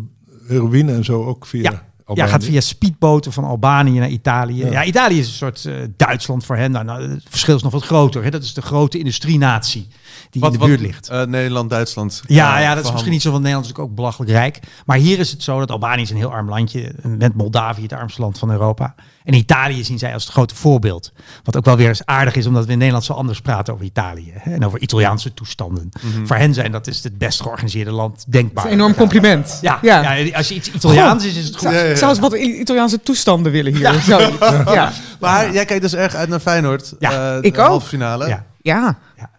heroïne 0.48 0.92
en 0.92 1.04
zo 1.04 1.24
ook 1.24 1.46
via 1.46 1.70
Ja. 1.70 1.88
Ja, 2.16 2.26
gaat 2.26 2.44
via 2.44 2.60
speedboten 2.60 3.32
van 3.32 3.44
Albanië 3.44 3.98
naar 3.98 4.08
Italië. 4.08 4.64
Ja, 4.64 4.70
Ja. 4.70 4.84
Italië 4.84 5.18
is 5.18 5.26
een 5.26 5.32
soort 5.32 5.64
eh, 5.64 5.74
Duitsland 5.96 6.44
voor 6.44 6.56
hen. 6.56 6.70
Nou, 6.70 6.84
nou, 6.84 7.10
het 7.10 7.22
verschil 7.28 7.56
is 7.56 7.62
nog 7.62 7.72
wat 7.72 7.82
groter. 7.84 8.22
Hè? 8.24 8.30
Dat 8.30 8.42
is 8.42 8.54
de 8.54 8.62
grote 8.62 8.98
industrienatie 8.98 9.88
die 10.30 10.44
in 10.44 10.52
de 10.52 10.58
buurt 10.58 10.80
ligt. 10.80 11.08
eh, 11.08 11.22
Nederland, 11.24 11.70
Duitsland. 11.70 12.22
Ja, 12.26 12.56
eh, 12.56 12.62
ja, 12.62 12.74
dat 12.74 12.84
is 12.84 12.90
misschien 12.92 13.12
niet 13.12 13.22
zo, 13.22 13.30
want 13.30 13.42
Nederland 13.42 13.66
is 13.70 13.72
natuurlijk 13.72 13.98
ook 14.00 14.04
belachelijk 14.04 14.30
rijk. 14.32 14.60
Maar 14.86 14.96
hier 14.98 15.18
is 15.18 15.30
het 15.30 15.42
zo 15.42 15.58
dat 15.58 15.70
Albanië 15.70 16.02
is 16.02 16.10
een 16.10 16.16
heel 16.16 16.32
arm 16.32 16.48
landje. 16.48 16.94
Met 17.02 17.34
Moldavië 17.34 17.82
het 17.82 17.92
armste 17.92 18.20
land 18.20 18.38
van 18.38 18.50
Europa. 18.50 18.94
En 19.30 19.36
Italië 19.36 19.84
zien 19.84 19.98
zij 19.98 20.12
als 20.12 20.22
het 20.24 20.32
grote 20.32 20.54
voorbeeld. 20.54 21.12
Wat 21.44 21.56
ook 21.56 21.64
wel 21.64 21.76
weer 21.76 21.88
eens 21.88 22.06
aardig 22.06 22.34
is, 22.34 22.46
omdat 22.46 22.66
we 22.66 22.72
in 22.72 22.78
Nederland 22.78 23.04
zo 23.04 23.12
anders 23.12 23.40
praten 23.40 23.72
over 23.74 23.84
Italië. 23.86 24.32
Hè? 24.34 24.54
En 24.54 24.64
over 24.64 24.80
Italiaanse 24.80 25.34
toestanden. 25.34 25.88
Voor 26.24 26.36
hen 26.36 26.54
zijn 26.54 26.72
dat 26.72 26.86
is 26.86 27.04
het 27.04 27.18
best 27.18 27.40
georganiseerde 27.40 27.90
land 27.90 28.24
denkbaar. 28.28 28.64
Een 28.64 28.70
enorm 28.70 28.94
compliment. 28.94 29.58
Ja, 29.60 29.78
ja. 29.82 30.14
ja. 30.14 30.36
als 30.36 30.48
je 30.48 30.54
iets 30.54 30.70
Italiaans 30.70 31.24
is, 31.24 31.36
is 31.36 31.46
het 31.46 31.56
goed. 31.56 31.72
Ik 31.72 31.96
zou 31.96 32.10
eens 32.10 32.20
wat 32.20 32.34
Italiaanse 32.34 33.00
toestanden 33.00 33.52
willen 33.52 33.74
hier. 33.74 34.00
Zo. 34.00 34.18
Ja. 34.72 34.92
Maar 35.20 35.52
jij 35.52 35.64
kijkt 35.64 35.82
dus 35.82 35.94
erg 35.94 36.14
uit 36.14 36.28
naar 36.28 36.40
Feyenoord. 36.40 36.94
Ja, 36.98 37.36
eh, 37.36 37.42
ik 37.42 37.54
de 37.54 37.60
ook. 37.60 37.66
halve 37.66 37.86
finale. 37.86 38.28
Ja. 38.28 38.44
ja. 38.62 38.98
Ja. 39.16 39.30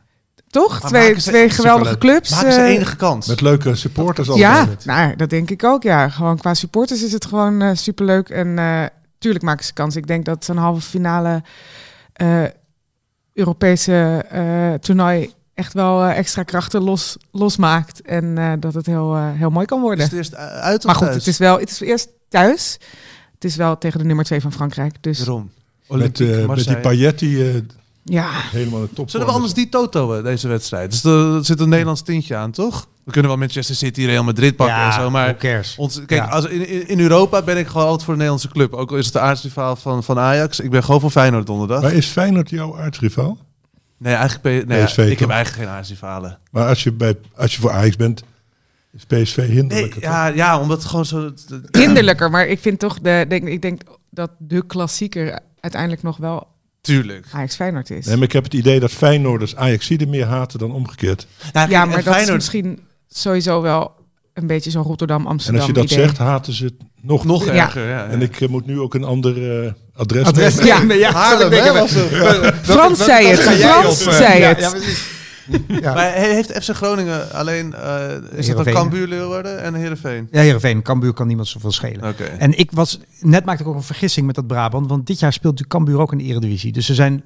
Toch? 0.49 0.81
Maar 0.81 0.89
Twee, 0.89 1.07
maken 1.07 1.21
ze- 1.21 1.29
twee 1.29 1.49
geweldige 1.49 1.97
clubs. 1.97 2.29
Maken 2.29 2.53
ze 2.53 2.59
eh, 2.59 2.73
enige 2.73 2.95
kans? 2.95 3.27
Met 3.27 3.41
leuke 3.41 3.75
supporters 3.75 4.27
ja, 4.35 4.59
altijd. 4.59 4.85
nou, 4.85 5.15
dat 5.15 5.29
denk 5.29 5.49
ik 5.49 5.63
ook. 5.63 5.83
Ja, 5.83 6.09
gewoon 6.09 6.37
qua 6.37 6.53
supporters 6.53 7.03
is 7.03 7.11
het 7.11 7.25
gewoon 7.25 7.61
eh, 7.61 7.69
superleuk. 7.73 8.29
En 8.29 8.59
eh, 8.59 8.83
tuurlijk 9.21 9.43
maken 9.43 9.65
ze 9.65 9.73
kans. 9.73 9.95
Ik 9.95 10.07
denk 10.07 10.25
dat 10.25 10.45
zo'n 10.45 10.57
halve 10.57 10.81
finale 10.81 11.43
eh, 12.13 12.43
Europese 13.33 14.25
eh, 14.29 14.73
toernooi 14.73 15.33
echt 15.53 15.73
wel 15.73 16.03
eh, 16.03 16.17
extra 16.17 16.43
krachten 16.43 16.81
los, 16.81 17.17
losmaakt. 17.31 18.01
En 18.01 18.37
eh, 18.37 18.51
dat 18.59 18.73
het 18.73 18.85
heel, 18.85 19.15
eh, 19.15 19.31
heel 19.33 19.49
mooi 19.49 19.65
kan 19.65 19.77
Is 19.77 19.83
worden. 19.83 20.03
het 20.05 20.13
eerst 20.13 20.35
uit 20.35 20.79
of 20.79 20.85
Maar 20.85 20.95
goed, 20.95 21.05
thuis? 21.07 21.17
het 21.17 21.27
is 21.27 21.37
wel 21.37 21.59
het 21.59 21.69
is 21.69 21.79
eerst 21.79 22.09
thuis. 22.29 22.77
Het 23.33 23.43
is 23.43 23.55
wel 23.55 23.77
tegen 23.77 23.99
de 23.99 24.05
nummer 24.05 24.25
2 24.25 24.41
van 24.41 24.51
Frankrijk. 24.53 24.95
Dus 25.03 25.17
Daarom. 25.17 25.51
Met, 25.87 26.19
eh, 26.19 26.45
met 26.47 26.65
die. 26.67 26.77
Payet 26.77 27.21
eh, 27.21 27.55
ja, 28.03 28.29
helemaal 28.31 28.81
de 28.81 28.89
top. 28.93 29.09
Zullen 29.09 29.25
we 29.27 29.33
anders 29.33 29.53
die 29.53 29.69
totoen, 29.69 30.23
deze 30.23 30.47
wedstrijd? 30.47 30.91
Dus 30.91 31.03
er 31.03 31.45
zit 31.45 31.59
een 31.59 31.69
Nederlands 31.69 32.01
tintje 32.01 32.35
aan, 32.35 32.51
toch? 32.51 32.87
We 33.03 33.11
kunnen 33.11 33.31
wel 33.31 33.39
Manchester 33.39 33.75
City, 33.75 34.05
Real 34.05 34.23
Madrid 34.23 34.55
pakken 34.55 34.75
en 34.75 34.93
zo, 34.93 35.09
maar... 35.09 35.27
who 35.27 35.37
cares? 35.37 35.75
Ons, 35.77 36.01
kijk, 36.05 36.21
Ja. 36.21 36.27
als, 36.27 36.45
in, 36.45 36.87
in, 36.87 36.99
Europa 36.99 37.41
ben 37.41 37.57
ik 37.57 37.67
gewoon 37.67 37.83
altijd 37.83 38.03
voor 38.03 38.13
de 38.13 38.19
Nederlandse 38.19 38.49
club. 38.49 38.73
Ook 38.73 38.91
al 38.91 38.97
is 38.97 39.05
het 39.05 39.13
de 39.13 39.19
aardsrivaal 39.19 39.75
van, 39.75 40.03
van 40.03 40.19
Ajax. 40.19 40.59
Ik 40.59 40.69
ben 40.69 40.83
gewoon 40.83 40.99
voor 40.99 41.11
Feyenoord 41.11 41.45
donderdag. 41.47 41.81
Maar 41.81 41.93
is 41.93 42.07
Feyenoord 42.07 42.49
jouw 42.49 42.77
aardsrivaal? 42.77 43.37
Nee, 43.97 44.13
eigenlijk, 44.13 44.67
nee, 44.67 44.83
PSV 44.83 44.97
ik 44.97 45.09
toch? 45.09 45.19
heb 45.19 45.29
eigenlijk 45.29 45.63
geen 45.63 45.75
aardsrivalen. 45.77 46.37
Maar 46.51 46.67
als 46.67 46.83
je, 46.83 46.91
bij, 46.91 47.15
als 47.35 47.55
je 47.55 47.61
voor 47.61 47.71
Ajax 47.71 47.95
bent, 47.95 48.23
is 48.93 49.05
PSV 49.05 49.37
Nee, 49.37 49.47
hinderlijker. 49.47 50.01
ja, 50.01 50.27
ja, 50.27 50.59
omdat 50.59 50.77
het 50.77 50.87
gewoon 50.87 51.05
zo... 51.05 51.33
hinderlijker. 51.71 52.29
Maar 52.29 52.47
ik 52.47 52.59
vind 52.59 52.79
toch, 52.79 52.99
de, 52.99 53.25
denk, 53.27 53.47
ik 53.47 53.61
denk 53.61 53.81
dat 54.09 54.31
de 54.37 54.65
klassieker 54.65 55.39
uiteindelijk 55.59 56.03
nog 56.03 56.17
wel 56.17 56.47
Tuurlijk. 56.81 57.25
Ajax 57.31 57.55
Feyenoord 57.55 57.89
is. 57.89 58.05
Nee, 58.05 58.15
maar 58.15 58.25
ik 58.25 58.31
heb 58.31 58.43
het 58.43 58.53
idee 58.53 58.79
dat 58.79 58.91
Feyenoorders 58.91 59.55
Ajaxiden 59.55 60.09
meer 60.09 60.25
haten 60.25 60.59
dan 60.59 60.71
omgekeerd. 60.71 61.27
ja, 61.53 61.63
en 61.63 61.69
maar 61.69 61.87
dat 61.87 61.97
is 61.97 62.03
Feyenoord 62.03 62.35
misschien 62.35 62.79
sowieso 63.19 63.61
wel 63.61 63.91
een 64.33 64.47
beetje 64.47 64.69
zo'n 64.71 64.81
En 64.81 64.87
Rotterdam-Amsterdam 64.87 65.61
als 65.61 65.69
je 65.69 65.73
dat 65.75 65.83
idee. 65.91 65.97
zegt, 66.03 66.17
haten 66.17 66.53
ze 66.53 66.65
het 66.65 66.73
nog. 67.01 67.25
nog 67.25 67.45
Ja. 67.45 67.51
erger. 67.53 67.83
Ja, 67.87 67.89
ja. 67.89 68.05
En 68.07 68.21
ik 68.21 68.41
eh, 68.41 68.47
moet 68.49 68.65
nu 68.65 68.79
ook 68.79 68.93
een 68.93 69.03
ander 69.03 69.63
eh, 69.65 69.71
adres, 69.95 70.23
Adres 70.25 70.55
nemen. 70.59 70.97
Ja, 70.97 71.11
Haarlem, 71.21 71.51
hè, 71.51 71.73
was 71.73 71.91
het. 71.93 72.53
Frans 72.71 73.03
zei 73.03 73.27
het. 73.27 73.39
Frans 73.39 74.01
op, 74.01 74.07
eh, 74.07 74.13
zei 74.17 74.39
ja, 74.39 74.47
het. 74.47 74.59
ja, 74.59 74.69
precies. 74.69 75.09
Ja. 75.67 75.93
Maar 75.93 76.13
he- 76.15 76.33
heeft 76.33 76.51
FC 76.63 76.69
Groningen 76.75 77.31
alleen... 77.31 77.73
eh, 77.73 78.09
is 78.35 78.47
dat 78.47 78.65
dan 78.65 78.73
Cambuur, 78.73 79.07
Leeuwarden 79.07 79.61
en 79.61 79.73
Heerenveen? 79.73 80.27
Ja, 80.31 80.41
Heerenveen, 80.41 80.81
Cambuur 80.81 81.13
kan 81.13 81.27
niemand 81.27 81.47
zoveel 81.47 81.71
schelen. 81.71 82.15
En 82.37 82.57
ik 82.59 82.71
was, 82.71 82.99
net 83.19 83.45
maakte 83.45 83.63
ik 83.63 83.69
ook 83.69 83.75
een 83.75 83.83
vergissing 83.83 84.25
met 84.25 84.35
dat 84.35 84.47
Brabant, 84.47 84.87
want 84.89 85.07
dit 85.07 85.19
jaar 85.19 85.33
speelt 85.33 85.59
natuurlijk 85.59 85.85
Cambuur 85.85 86.01
ook 86.03 86.11
in 86.11 86.17
de 86.17 86.23
Eredivisie. 86.23 86.71
Dus 86.71 86.89
er 86.89 86.95
zijn 86.95 87.23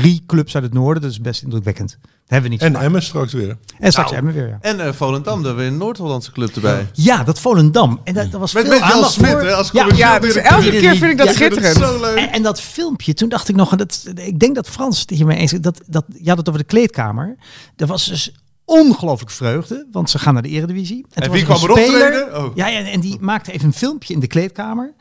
drie 0.00 0.22
clubs 0.26 0.54
uit 0.54 0.64
het 0.64 0.72
noorden, 0.72 1.02
dat 1.02 1.10
is 1.10 1.20
best 1.20 1.42
indrukwekkend. 1.42 1.98
Dat 2.00 2.08
hebben 2.26 2.42
we 2.42 2.48
niet 2.48 2.60
zo 2.60 2.78
En. 2.78 2.84
Emmen 2.84 3.02
straks 3.02 3.32
weer. 3.32 3.56
En 3.78 3.90
straks 3.90 4.10
Nou. 4.10 4.14
hebben 4.14 4.34
we 4.34 4.40
weer, 4.40 4.48
ja. 4.48 4.58
En 4.60 4.80
eh 4.80 4.92
Volendam, 4.92 5.42
daar 5.42 5.56
weer 5.56 5.66
een 5.66 5.76
Noord-Hollandse 5.76 6.32
club 6.32 6.54
erbij. 6.54 6.86
Ja, 6.92 7.24
dat 7.24 7.40
Volendam. 7.40 8.00
En 8.04 8.14
dat, 8.14 8.30
dat 8.30 8.40
was 8.40 8.52
Met, 8.52 8.62
veel 8.62 8.72
met 8.72 8.80
Jan 8.82 8.92
aandacht 8.92 9.12
Smit, 9.12 9.30
voor. 9.30 9.40
hè, 9.40 9.54
als 9.54 9.70
Ja, 9.70 9.86
Ja, 9.94 10.18
dus 10.18 10.34
elke 10.34 10.70
keer 10.70 10.96
vind 10.96 11.10
ik 11.10 11.18
dat 11.18 11.26
Ja, 11.26 11.32
schitterend. 11.32 11.76
Zo 11.76 12.00
leuk. 12.00 12.16
En, 12.16 12.32
en 12.32 12.42
dat 12.42 12.60
filmpje, 12.60 13.14
toen 13.14 13.28
dacht 13.28 13.48
ik 13.48 13.56
nog, 13.56 13.70
en 13.72 13.78
dat, 13.78 14.04
ik 14.14 14.38
denk 14.38 14.54
dat 14.54 14.68
Frans 14.68 15.00
het 15.00 15.10
hiermee 15.10 15.36
eens 15.38 15.50
dat, 15.52 15.80
dat, 15.86 16.04
je 16.22 16.28
had 16.28 16.38
het 16.38 16.48
over 16.48 16.60
de 16.60 16.66
kleedkamer. 16.66 17.36
Er 17.76 17.86
was 17.86 18.06
dus 18.06 18.34
ongelooflijk 18.64 19.30
vreugde, 19.30 19.86
want 19.92 20.10
ze 20.10 20.18
gaan 20.18 20.32
naar 20.34 20.42
de 20.42 20.48
Eredivisie. 20.48 21.06
En, 21.12 21.30
wie 21.30 21.44
kwam 21.44 21.64
er? 21.76 22.36
Oh. 22.36 22.56
Ja, 22.56 22.66
ja, 22.66 22.84
en 22.84 23.00
die 23.00 23.18
maakte 23.20 23.52
even 23.52 23.66
een 23.66 23.72
filmpje 23.72 24.14
in 24.14 24.20
de 24.20 24.26
kleedkamer. 24.26 24.92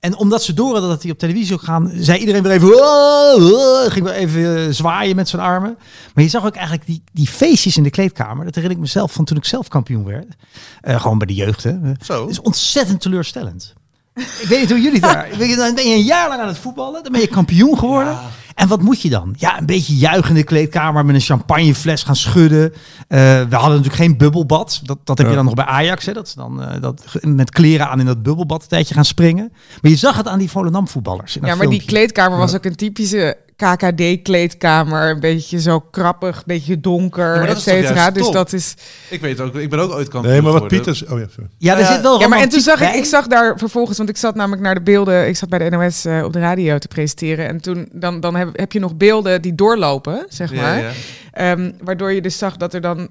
En 0.00 0.16
omdat 0.16 0.42
ze 0.42 0.54
door 0.54 0.72
hadden 0.72 0.90
dat 0.90 1.02
hij 1.02 1.10
op 1.10 1.18
televisie 1.18 1.46
zou 1.46 1.60
gaan, 1.60 1.90
zei 1.94 2.18
iedereen 2.18 2.42
weer 2.42 2.52
even, 2.52 2.68
"Oh, 2.74 3.52
oh," 3.52 3.90
ging 3.90 4.04
weer 4.04 4.14
even 4.14 4.56
eh, 4.56 4.72
zwaaien 4.72 5.16
met 5.16 5.28
zijn 5.28 5.42
armen. 5.42 5.78
Maar 6.14 6.24
je 6.24 6.30
zag 6.30 6.46
ook 6.46 6.54
eigenlijk 6.54 6.86
die, 6.86 7.02
die 7.12 7.26
feestjes 7.26 7.76
in 7.76 7.82
de 7.82 7.90
kleedkamer. 7.90 8.44
Dat 8.44 8.54
herinner 8.54 8.76
ik 8.76 8.82
mezelf 8.82 9.12
van 9.12 9.24
toen 9.24 9.36
ik 9.36 9.44
zelf 9.44 9.68
kampioen 9.68 10.04
werd. 10.04 10.36
Eh, 10.80 11.00
gewoon 11.00 11.18
bij 11.18 11.26
de 11.26 11.34
jeugd. 11.34 11.62
Hè. 11.62 11.76
Zo. 12.00 12.20
Het 12.20 12.30
is 12.30 12.40
ontzettend 12.40 13.00
teleurstellend. 13.00 13.74
Ik 14.18 14.48
weet 14.48 14.60
niet 14.60 14.70
hoe 14.70 14.80
jullie 14.80 15.00
daar. 15.00 15.28
Dan 15.56 15.74
ben 15.74 15.88
je 15.88 15.94
een 15.94 16.02
jaar 16.02 16.28
lang 16.28 16.40
aan 16.40 16.48
het 16.48 16.58
voetballen. 16.58 17.02
Dan 17.02 17.12
ben 17.12 17.20
je 17.20 17.26
kampioen 17.26 17.78
geworden. 17.78 18.18
En 18.54 18.68
wat 18.68 18.82
moet 18.82 19.02
je 19.02 19.08
dan? 19.08 19.34
Ja, 19.36 19.58
een 19.58 19.66
beetje 19.66 19.96
juichen 19.96 20.28
in 20.28 20.34
de 20.34 20.42
kleedkamer 20.42 21.04
met 21.04 21.14
een 21.14 21.20
champagnefles 21.20 22.02
gaan 22.02 22.16
schudden. 22.16 22.72
Eh, 22.72 23.18
we 23.18 23.56
hadden 23.56 23.76
natuurlijk 23.76 23.94
geen 23.94 24.16
bubbelbad. 24.16 24.80
Dat, 24.84 24.98
dat 25.04 25.18
heb 25.18 25.28
je 25.28 25.34
dan 25.34 25.44
nog 25.44 25.54
bij 25.54 25.64
Ajax. 25.64 26.06
Hè? 26.06 26.12
Dat 26.12 26.28
ze 26.28 26.36
dan 26.36 26.62
eh, 26.62 26.80
dat, 26.80 27.04
met 27.22 27.50
kleren 27.50 27.88
aan 27.88 28.00
in 28.00 28.06
dat 28.06 28.22
bubbelbad 28.22 28.62
een 28.62 28.68
tijdje 28.68 28.94
gaan 28.94 29.04
springen. 29.04 29.52
Maar 29.82 29.90
je 29.90 29.96
zag 29.96 30.16
het 30.16 30.28
aan 30.28 30.38
die 30.38 30.50
Volendam 30.50 30.88
voetballers. 30.88 31.38
Ja, 31.42 31.54
maar 31.54 31.68
die 31.68 31.84
kleedkamer 31.84 32.38
was 32.38 32.54
ook 32.54 32.64
een 32.64 32.76
typische 32.76 33.36
KKD-kleedkamer. 33.66 35.10
Een 35.10 35.20
beetje 35.20 35.60
zo 35.60 35.80
krappig, 35.80 36.36
een 36.36 36.42
beetje 36.46 36.80
donker, 36.80 37.34
Ja, 37.42 37.46
et 37.46 37.60
cetera. 37.60 38.10
Dus 38.10 38.22
top? 38.22 38.32
dat 38.32 38.52
is... 38.52 38.74
Ik 39.10 39.20
weet 39.20 39.40
ook, 39.40 39.54
ik 39.54 39.70
ben 39.70 39.78
ook 39.78 39.92
ooit 39.92 40.08
kampioen 40.08 40.32
Nee, 40.32 40.42
maar 40.42 40.52
wat. 40.52 40.68
Pieters... 40.68 41.04
Oh 41.06 41.18
ja, 41.18 41.26
sorry. 41.30 41.50
Ja, 41.58 41.74
er 41.74 41.80
Ja, 41.80 41.92
zit 41.92 42.00
wel 42.00 42.20
Ja, 42.20 42.28
maar 42.28 42.38
en 42.40 42.48
toen 42.48 42.60
zag 42.60 42.80
ik, 42.80 42.88
bij. 42.90 42.98
ik 42.98 43.04
zag 43.04 43.26
daar 43.26 43.58
vervolgens, 43.58 43.96
want 43.98 44.08
ik 44.10 44.16
zat 44.16 44.34
namelijk 44.34 44.62
naar 44.62 44.74
de 44.74 44.80
beelden, 44.82 45.28
ik 45.28 45.36
zat 45.36 45.48
bij 45.48 45.58
de 45.58 45.76
NOS 45.76 46.04
eh, 46.04 46.22
op 46.24 46.32
de 46.32 46.40
radio 46.40 46.78
te 46.78 46.88
presenteren. 46.88 47.48
En 47.48 47.60
toen 47.60 47.88
dan, 47.92 48.20
dan 48.20 48.34
heb, 48.36 48.48
heb 48.58 48.72
je 48.72 48.78
nog 48.78 48.96
beelden 48.96 49.42
die 49.42 49.54
doorlopen, 49.54 50.26
zeg 50.28 50.54
maar. 50.54 50.78
ja. 50.80 50.90
Ehm, 51.32 51.72
waardoor 51.82 52.12
je 52.12 52.20
dus 52.20 52.38
zag 52.38 52.56
dat 52.56 52.74
er 52.74 52.80
dan 52.80 53.08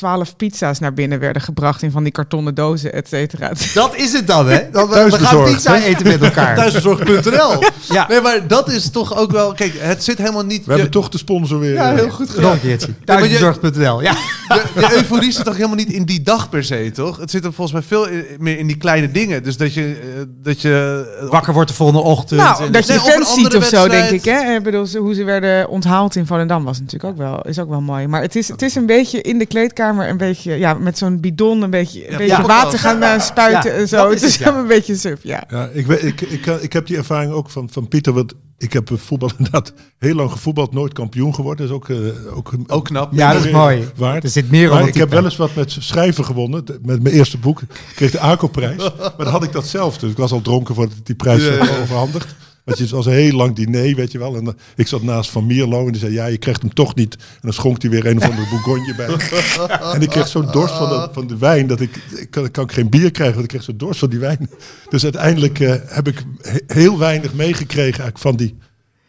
twaalf 0.00 0.36
pizza's 0.36 0.78
naar 0.78 0.92
binnen 0.94 1.18
werden 1.18 1.42
gebracht 1.42 1.82
in 1.82 1.90
van 1.90 2.02
die 2.02 2.12
kartonnen 2.12 2.54
dozen, 2.54 2.92
et 2.92 3.08
cetera. 3.08 3.52
Dat 3.74 3.94
is 3.96 4.12
het 4.12 4.26
dan, 4.26 4.48
hè? 4.48 4.70
Dan, 4.70 4.88
we 4.88 5.10
gaan 5.18 5.44
pizza 5.44 5.76
eten 5.82 6.06
met 6.06 6.22
elkaar. 6.22 6.56
Thuisbezorgd.nl. 6.56 7.62
Ja. 7.88 8.06
Nee, 8.08 8.20
maar 8.20 8.46
dat 8.46 8.68
is 8.70 8.90
toch 8.90 9.16
ook 9.16 9.30
wel... 9.30 9.52
Kijk, 9.52 9.72
het 9.78 10.04
zit 10.04 10.18
helemaal 10.18 10.44
niet... 10.44 10.64
We 10.66 10.72
hebben 10.72 10.90
toch 10.90 11.08
de 11.08 11.18
sponsor 11.18 11.58
weer. 11.58 11.72
ja, 11.72 11.90
eh, 11.90 11.96
heel 11.98 12.10
goed 12.10 12.30
gedaan. 12.30 12.58
je- 12.62 12.78
Thuisbezorgd.nl. 13.04 14.02
Ja. 14.02 14.12
Je, 14.48 14.62
je 14.74 14.92
euforie 14.96 15.32
zit 15.32 15.44
toch 15.44 15.54
helemaal 15.56 15.76
niet 15.76 15.92
in 15.92 16.04
die 16.04 16.22
dag 16.22 16.48
per 16.48 16.64
se, 16.64 16.90
toch? 16.94 17.16
Het 17.16 17.30
zit 17.30 17.44
er 17.44 17.52
volgens 17.52 17.72
mij 17.72 17.86
veel 17.98 18.06
in- 18.08 18.24
meer 18.38 18.58
in 18.58 18.66
die 18.66 18.76
kleine 18.76 19.10
dingen. 19.10 19.42
Dus 19.42 19.56
dat 19.56 19.74
je... 19.74 19.82
eh, 20.16 20.22
dat 20.42 20.60
je 20.60 21.04
Wakker 21.30 21.52
wordt 21.52 21.68
de 21.68 21.74
volgende 21.76 22.00
ochtend. 22.02 22.40
Nou, 22.40 22.64
En- 22.64 22.72
dat 22.72 22.86
je 22.86 22.92
Nee, 22.92 23.00
fans 23.00 23.28
ziet 23.34 23.44
andere 23.44 23.58
of 23.58 23.64
zo, 23.64 23.88
denk 23.88 24.10
ik. 24.10 24.24
Hè? 24.24 24.54
Ik 24.54 24.62
bedoel, 24.62 24.86
hoe 24.98 25.14
ze 25.14 25.24
werden 25.24 25.68
onthaald 25.68 26.16
in 26.16 26.26
Volendam 26.26 26.64
was 26.64 26.80
natuurlijk 26.80 27.12
ook 27.12 27.18
wel, 27.18 27.40
is 27.42 27.58
ook 27.58 27.68
wel 27.68 27.80
mooi. 27.80 28.06
Maar 28.06 28.22
het 28.22 28.36
is, 28.36 28.48
het 28.48 28.62
is 28.62 28.74
een 28.74 28.86
beetje 28.86 29.20
in 29.20 29.38
de 29.38 29.46
kleedkamer, 29.46 29.84
een 29.94 30.16
beetje, 30.16 30.52
ja, 30.58 30.74
met 30.74 30.98
zo'n 30.98 31.20
bidon, 31.20 31.62
een 31.62 31.70
beetje, 31.70 32.06
een 32.06 32.12
Ja, 32.12 32.18
beetje 32.18 32.36
ja. 32.36 32.46
water 32.46 32.78
gaan 32.78 33.02
eh, 33.02 33.20
spuiten 33.20 33.70
Ja, 33.72 33.76
en 33.78 33.88
zo. 33.88 34.08
is 34.08 34.22
Het 34.22 34.30
is 34.30 34.46
een 34.46 34.66
beetje 34.66 34.96
suf, 34.96 35.22
ja. 35.22 35.44
Ja, 35.50 35.68
ik, 35.72 35.86
weet, 35.86 36.02
ik, 36.02 36.20
ik, 36.20 36.46
ik 36.46 36.72
heb 36.72 36.86
die 36.86 36.96
ervaring 36.96 37.32
ook 37.32 37.50
van, 37.50 37.68
van 37.70 37.88
Pieter. 37.88 38.12
Want 38.12 38.34
ik 38.58 38.72
heb 38.72 38.90
eh, 38.90 38.96
voetbal 38.96 39.30
inderdaad 39.38 39.72
heel 39.98 40.14
lang 40.14 40.30
gevoetbald, 40.30 40.72
nooit 40.72 40.92
kampioen 40.92 41.34
geworden. 41.34 41.68
Dat 41.68 41.76
is 41.76 41.82
ook, 41.82 41.98
eh, 41.98 42.36
ook, 42.36 42.52
Ook 42.66 42.84
knap. 42.84 43.12
Ja, 43.12 43.32
dat 43.32 43.44
is 43.44 43.50
mooi. 43.52 43.88
Waard. 43.96 44.24
Er 44.24 44.30
zit 44.30 44.50
meer 44.50 44.70
Maar 44.70 44.88
ik 44.88 44.94
heb 44.94 45.10
wel 45.10 45.24
eens 45.24 45.36
wat 45.36 45.54
met 45.54 45.76
schrijven 45.78 46.24
gewonnen. 46.24 46.64
Met 46.82 47.02
mijn 47.02 47.14
eerste 47.14 47.38
boek. 47.38 47.60
Ik 47.62 47.68
kreeg 47.94 48.10
de 48.10 48.20
ACO-prijs. 48.20 48.76
maar 48.98 49.12
dan 49.16 49.26
had 49.28 49.42
ik 49.42 49.52
dat 49.52 49.66
zelf. 49.66 49.98
Dus 49.98 50.10
ik 50.10 50.16
was 50.16 50.32
al 50.32 50.40
dronken 50.42 50.74
voordat 50.74 50.96
ik 50.96 51.06
die 51.06 51.14
prijs 51.14 51.42
Ja, 51.44 51.50
werd 51.50 51.68
ja. 51.68 51.78
overhandigd. 51.80 52.34
Want 52.66 52.78
het 52.78 52.90
was 52.90 53.06
een 53.06 53.12
heel 53.12 53.32
lang 53.36 53.54
diner, 53.54 53.94
weet 53.94 54.12
je 54.12 54.18
wel. 54.18 54.36
En 54.36 54.44
dan- 54.44 54.56
ik 54.76 54.86
zat 54.86 55.02
naast 55.02 55.30
Van 55.30 55.46
Mierlo 55.46 55.86
en 55.86 55.92
die 55.92 56.00
zei, 56.00 56.12
ja, 56.12 56.26
je 56.26 56.36
krijgt 56.38 56.62
hem 56.62 56.74
toch 56.74 56.94
niet. 56.94 57.14
En 57.14 57.20
dan 57.40 57.52
schonk 57.52 57.82
hij 57.82 57.90
weer 57.90 58.06
een 58.06 58.16
of 58.16 58.24
andere 58.30 58.48
bourgogne 58.50 58.94
bij. 58.94 59.06
en 59.94 60.02
ik 60.02 60.08
kreeg 60.10 60.28
zo'n 60.28 60.48
dorst 60.52 60.74
van 60.74 60.88
de, 60.88 61.08
van 61.12 61.26
de 61.26 61.36
wijn, 61.38 61.66
dat 61.66 61.80
ik, 61.80 61.96
ik 62.16 62.30
kan, 62.30 62.44
ik 62.44 62.52
kan 62.52 62.70
geen 62.70 62.88
bier 62.88 63.10
krijgen, 63.10 63.34
want 63.34 63.44
ik 63.44 63.50
kreeg 63.50 63.62
zo'n 63.66 63.76
dorst 63.76 63.98
van 63.98 64.10
die 64.10 64.18
wijn. 64.18 64.50
Dus 64.88 65.02
uiteindelijk 65.02 65.60
eh, 65.60 65.74
heb 65.86 66.08
ik 66.08 66.24
he- 66.40 66.60
heel 66.80 66.98
weinig 66.98 67.34
meegekregen 67.34 67.84
eigenlijk 67.84 68.18
van 68.18 68.36
die, 68.36 68.56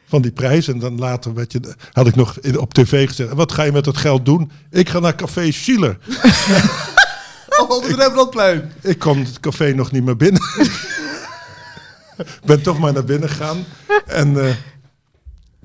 van 0.07 0.21
die 0.21 0.31
prijs. 0.31 0.67
En 0.67 0.79
dan 0.79 0.99
later 0.99 1.33
weet 1.33 1.51
je, 1.51 1.59
had 1.91 2.07
ik 2.07 2.15
nog 2.15 2.37
in, 2.41 2.59
op 2.59 2.73
tv 2.73 3.07
gezegd, 3.07 3.33
wat 3.33 3.51
ga 3.51 3.63
je 3.63 3.71
met 3.71 3.83
dat 3.83 3.97
geld 3.97 4.25
doen? 4.25 4.51
Ik 4.71 4.89
ga 4.89 4.99
naar 4.99 5.15
Café 5.15 5.51
Schiller. 5.51 5.97
Op 7.61 7.83
het 7.87 7.95
Rembrandtplein. 7.95 8.71
Ik 8.81 8.99
kwam 8.99 9.19
het 9.19 9.39
café 9.39 9.73
nog 9.73 9.91
niet 9.91 10.03
meer 10.03 10.17
binnen. 10.17 10.41
Ben 12.45 12.61
toch 12.61 12.79
maar 12.79 12.93
naar 12.93 13.03
binnen 13.03 13.29
gegaan. 13.29 13.65
En 14.05 14.45
eh, 14.45 14.53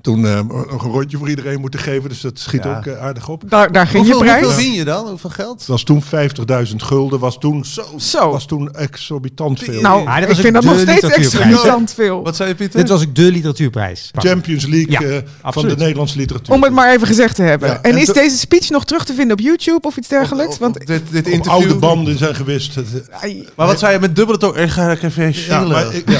toen 0.03 0.27
eh, 0.27 0.39
nog 0.71 0.83
een 0.83 0.91
rondje 0.91 1.17
voor 1.17 1.29
iedereen 1.29 1.59
moeten 1.59 1.79
geven. 1.79 2.09
Dus 2.09 2.21
dat 2.21 2.39
schiet 2.39 2.63
Ja. 2.63 2.77
ook 2.77 2.85
eh, 2.85 3.01
aardig 3.01 3.29
op. 3.29 3.43
Daar, 3.49 3.71
daar 3.71 3.87
ging 3.87 3.97
Hoeveel, 4.05 4.23
je 4.23 4.29
prijs. 4.29 4.43
hoeveel 4.45 4.63
win 4.63 4.73
je 4.73 4.83
dan? 4.83 5.07
Hoeveel 5.07 5.29
geld? 5.29 5.59
Het 5.59 5.67
was 5.67 5.83
toen 5.83 6.03
50.000 6.03 6.75
gulden. 6.75 7.19
Was 7.19 7.37
toen, 7.39 7.65
Zo. 7.97 8.31
was 8.31 8.45
toen 8.45 8.71
exorbitant 8.73 9.59
veel. 9.59 9.81
Nou, 9.81 10.07
Ah, 10.07 10.29
ik 10.29 10.35
vind 10.35 10.53
dat 10.53 10.63
nog 10.63 10.79
steeds 10.79 11.01
exorbitant 11.01 11.93
veel. 11.93 12.23
Wat 12.23 12.35
zei 12.35 12.49
je, 12.49 12.55
Pieter? 12.55 12.79
Dit 12.79 12.89
was 12.89 13.01
ook 13.01 13.15
de 13.15 13.21
literatuurprijs. 13.31 14.11
Champions 14.13 14.65
League 14.65 14.91
Ja, 14.91 15.01
eh, 15.01 15.51
van 15.51 15.67
de 15.67 15.75
Nederlandse 15.77 16.17
literatuur. 16.17 16.53
Om 16.55 16.63
het 16.63 16.73
maar 16.73 16.91
even 16.93 17.07
gezegd 17.07 17.35
te 17.35 17.41
hebben. 17.43 17.69
Ja, 17.69 17.79
en, 17.81 17.91
en 17.91 17.97
is 17.97 18.05
de- 18.05 18.13
deze 18.13 18.37
speech 18.37 18.69
nog 18.69 18.85
terug 18.85 19.05
te 19.05 19.13
vinden 19.13 19.37
op 19.37 19.43
YouTube 19.43 19.87
of 19.87 19.97
iets 19.97 20.07
dergelijks? 20.07 20.57
Want 20.57 20.85
dit, 20.87 21.01
dit 21.11 21.27
interview... 21.27 21.51
oude 21.51 21.75
banden 21.75 22.17
zijn 22.17 22.35
gewist. 22.35 22.75
Maar 23.55 23.67
wat 23.67 23.79
zei 23.79 23.93
je 23.93 23.99
met 23.99 24.15
dubbele 24.15 24.37
toch? 24.37 24.57
Ik 24.57 24.69
ga 24.69 24.91
even 25.01 25.25
ja, 25.25 25.31
schillen. 25.31 25.67
maar 25.67 25.93
ik, 25.95 26.09
ja, 26.09 26.19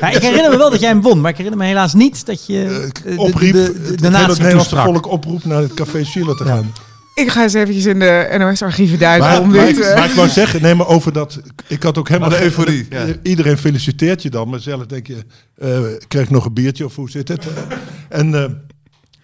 Ja, 0.00 0.10
ik 0.10 0.22
herinner 0.22 0.50
me 0.50 0.56
wel 0.56 0.70
dat 0.70 0.80
jij 0.80 0.88
hem 0.88 1.02
won, 1.02 1.20
maar 1.20 1.30
ik 1.30 1.36
herinner 1.36 1.60
me 1.60 1.66
helaas 1.66 1.94
niet 1.94 2.26
dat 2.26 2.46
je 2.46 2.88
eh, 3.16 3.34
de, 3.34 3.52
de, 3.52 3.94
de, 3.96 4.08
het 4.08 4.38
Nederlandse 4.38 4.76
volk 4.76 5.06
oproep 5.06 5.44
naar 5.44 5.62
het 5.62 5.74
café 5.74 6.04
Schiller 6.04 6.36
te 6.36 6.44
gaan. 6.44 6.72
ik 7.14 7.30
ga 7.30 7.42
eens 7.42 7.54
eventjes 7.54 7.86
in 7.86 7.98
de 7.98 8.36
NOS-archieven 8.38 8.98
duiken 8.98 9.28
Maar, 9.28 9.40
om 9.40 9.50
maar, 9.50 9.66
dit... 9.66 9.76
ik, 9.78 9.84
eh, 9.84 9.94
maar 9.94 10.08
ik 10.08 10.14
wou 10.14 10.28
zeggen, 10.28 10.62
nee, 10.62 10.74
maar 10.74 10.86
over 10.86 11.12
dat. 11.12 11.40
Ik 11.66 11.82
had 11.82 11.98
ook 11.98 12.08
helemaal. 12.08 12.28
Maar 12.28 12.38
de 12.38 12.44
euforie, 12.44 12.86
ja. 12.90 13.06
Iedereen 13.22 13.58
feliciteert 13.58 14.22
je 14.22 14.30
dan, 14.30 14.48
maar 14.48 14.60
zelf 14.60 14.86
denk 14.86 15.06
je: 15.06 15.24
eh 15.58 15.80
krijg 16.08 16.24
ik 16.24 16.30
nog 16.30 16.44
een 16.44 16.54
biertje 16.54 16.84
of 16.84 16.96
hoe 16.96 17.10
zit 17.10 17.28
het? 17.28 17.46
en. 18.08 18.34
eh 18.34 18.50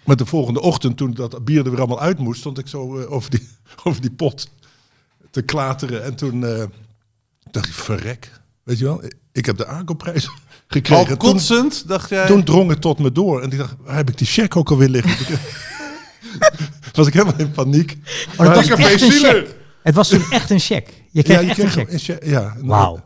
maar 0.06 0.16
de 0.16 0.26
volgende 0.26 0.60
ochtend, 0.60 0.96
toen 0.96 1.14
dat 1.14 1.44
bier 1.44 1.64
er 1.64 1.70
weer 1.70 1.78
allemaal 1.78 2.00
uit 2.00 2.18
moest, 2.18 2.40
stond 2.40 2.58
ik 2.58 2.66
zo 2.66 3.06
over, 3.06 3.30
die, 3.30 3.48
over 3.84 4.00
die 4.00 4.10
pot 4.10 4.48
te 5.30 5.42
klateren. 5.42 6.04
En 6.04 6.16
toen 6.16 6.44
eh, 6.44 6.64
dacht 7.50 7.66
ik, 7.66 7.72
verrek. 7.72 8.30
Weet 8.62 8.78
je 8.78 8.84
wel, 8.84 9.02
ik 9.32 9.46
heb 9.46 9.56
de 9.56 9.66
aankoopprijs 9.66 10.30
gekregen. 10.68 10.96
Al 11.10 11.16
toen, 11.16 11.32
kotsend, 11.32 11.88
dacht 11.88 12.08
jij... 12.10 12.26
toen 12.26 12.44
drong 12.44 12.70
het 12.70 12.80
tot 12.80 12.98
me 12.98 13.12
door. 13.12 13.42
En 13.42 13.50
ik 13.50 13.58
dacht, 13.58 13.74
waar 13.84 13.96
heb 13.96 14.08
ik 14.08 14.18
die 14.18 14.26
cheque 14.26 14.58
ook 14.58 14.70
alweer 14.70 14.88
liggen? 14.88 15.38
was 16.92 17.06
ik 17.06 17.12
helemaal 17.12 17.34
in 17.38 17.50
paniek. 17.50 17.98
Oh, 18.36 18.46
dat 18.46 18.54
was 18.54 18.68
Maar- 18.68 18.78
echt 18.78 19.02
een 19.02 19.10
check. 19.10 19.54
Het 19.82 19.94
was 19.94 20.08
toen 20.08 20.22
echt 20.30 20.50
een 20.50 20.58
check. 20.60 20.88
Je 21.10 21.22
kreeg 21.22 21.36
ja, 21.36 21.42
je 21.42 21.48
echt 21.48 21.58
een 21.58 21.64
kreeg 21.68 21.74
check. 21.84 21.92
een 21.92 21.98
cheque. 21.98 22.28
Ja, 22.30 22.56
Wauw. 22.60 23.04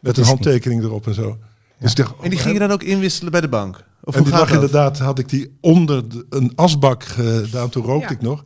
met 0.00 0.16
een 0.18 0.24
handtekening 0.24 0.82
erop 0.82 1.06
en 1.06 1.14
zo. 1.14 1.38
Dus 1.78 1.90
ik 1.90 1.96
dacht, 1.96 2.12
En 2.22 2.30
die 2.30 2.38
ging 2.38 2.52
je 2.52 2.58
dan 2.60 2.70
ook 2.70 2.82
inwisselen 2.82 3.32
bij 3.32 3.40
de 3.40 3.48
bank? 3.48 3.84
Of 4.04 4.14
en 4.16 4.22
die 4.22 4.32
dat? 4.32 4.50
inderdaad, 4.50 4.98
had 4.98 5.18
ik 5.18 5.28
die 5.28 5.56
onder 5.60 6.08
de- 6.08 6.26
een 6.30 6.52
asbak 6.54 7.04
gedaan, 7.04 7.68
toen 7.68 7.84
rookte 7.84 8.06
Ja. 8.08 8.14
ik 8.14 8.20
nog, 8.22 8.42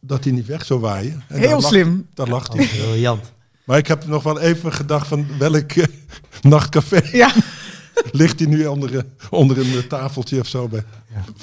dat 0.00 0.22
die 0.22 0.32
niet 0.32 0.46
weg 0.46 0.64
zou 0.64 0.80
waaien. 0.80 1.12
En 1.12 1.22
daar 1.28 1.38
Heel 1.48 1.60
lag- 1.60 1.68
slim. 1.70 2.06
Daar 2.14 2.28
lag 2.28 2.48
Oh, 2.48 2.56
hij. 2.56 2.66
briljant. 2.66 3.32
Maar 3.64 3.78
ik 3.78 3.86
heb 3.86 4.06
nog 4.06 4.22
wel 4.22 4.40
even 4.40 4.72
gedacht 4.72 5.06
van 5.06 5.26
welk 5.38 5.72
eh, 5.72 5.84
nachtcafé 6.42 7.00
Ja, 7.12 7.32
ligt 8.12 8.38
hij 8.38 8.48
nu 8.48 8.66
onder, 8.66 9.04
onder 9.30 9.58
een 9.58 9.86
tafeltje 9.88 10.40
of 10.40 10.46
zo. 10.46 10.68
Bij, 10.68 10.84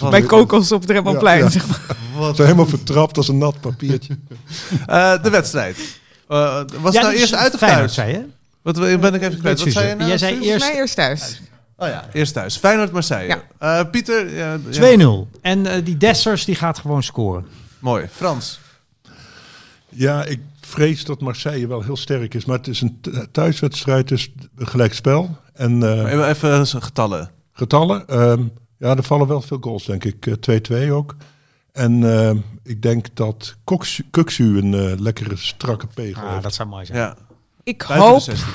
bij 0.09 0.21
Kokos 0.21 0.71
op 0.71 0.81
het 0.81 0.89
Rembrandtplein. 0.89 1.37
Ja, 1.37 1.43
ja. 1.43 1.49
zeg 1.51 1.67
maar. 1.67 1.81
Wat- 2.17 2.35
zo 2.35 2.43
helemaal 2.43 2.67
vertrapt 2.67 3.17
als 3.17 3.27
een 3.27 3.37
nat 3.37 3.59
papiertje. 3.59 4.17
Eh, 4.87 5.23
de 5.23 5.29
wedstrijd. 5.29 5.77
Eh, 6.27 6.61
was 6.79 6.93
het 6.93 7.03
nou 7.03 7.15
eerst 7.15 7.33
uit 7.33 7.53
of 7.53 7.59
Feyenoord, 7.59 7.93
thuis? 7.93 7.93
zei 7.93 8.11
je? 8.11 8.25
Wat 8.61 8.99
ben 9.01 9.13
ik 9.13 9.21
even 9.21 9.39
kwijt. 9.39 9.63
Wat 9.63 9.71
zei 9.73 9.87
je 9.87 9.95
nou? 9.95 10.09
Jij 10.09 10.17
zei 10.17 10.31
eerst 10.33 10.47
Volgens 10.47 10.69
mij 10.69 10.75
eerst 10.75 10.95
thuis. 10.95 11.41
Oh 11.77 11.87
ja, 11.87 12.05
eerst 12.13 12.33
thuis. 12.33 12.57
Feyenoord-Marseille. 12.57 13.41
Eh, 13.59 13.81
Pieter? 13.91 14.35
Ja, 14.35 14.57
ja, 14.69 14.97
2-0. 14.97 15.27
En 15.41 15.65
eh, 15.65 15.85
die 15.85 15.97
Dessers 15.97 16.45
die 16.45 16.55
gaat 16.55 16.79
gewoon 16.79 17.03
scoren. 17.03 17.47
Mooi. 17.79 18.07
Frans? 18.15 18.59
Ja, 19.89 20.23
ik 20.25 20.39
vrees 20.67 21.05
dat 21.05 21.21
Marseille 21.21 21.67
wel 21.67 21.81
heel 21.81 21.97
sterk 21.97 22.33
is. 22.33 22.45
Maar 22.45 22.57
het 22.57 22.67
is 22.67 22.81
een 22.81 22.97
th- 23.01 23.27
thuiswedstrijd, 23.31 24.07
dus 24.07 24.31
een 24.55 24.67
gelijk 24.67 24.93
spel. 24.93 25.37
En 25.53 25.71
eh, 25.83 26.01
Maar 26.03 26.05
Even, 26.11 26.27
even 26.29 26.67
zijn 26.67 26.83
getallen. 26.83 27.31
getallen, 27.51 28.07
ehm, 28.07 28.43
ja, 28.77 28.95
er 28.95 29.03
vallen 29.03 29.27
wel 29.27 29.41
veel 29.41 29.57
goals, 29.61 29.85
denk 29.85 30.03
ik. 30.03 30.25
Eh, 30.25 30.33
2-2 30.33 30.91
ook. 30.91 31.15
En 31.71 32.03
ik 32.63 32.81
denk 32.81 33.05
dat 33.13 33.55
Koksu- 33.63 34.03
Kuksu 34.11 34.57
een 34.57 34.73
eh, 34.73 34.99
lekkere, 34.99 35.35
strakke 35.35 35.87
pegel 35.93 36.23
Ah, 36.23 36.29
heeft. 36.31 36.43
dat 36.43 36.53
zou 36.53 36.69
mooi 36.69 36.85
zijn. 36.85 36.97
Ja. 36.97 37.15
Ik 37.63 37.81
hoop 37.81 38.19
16. 38.19 38.47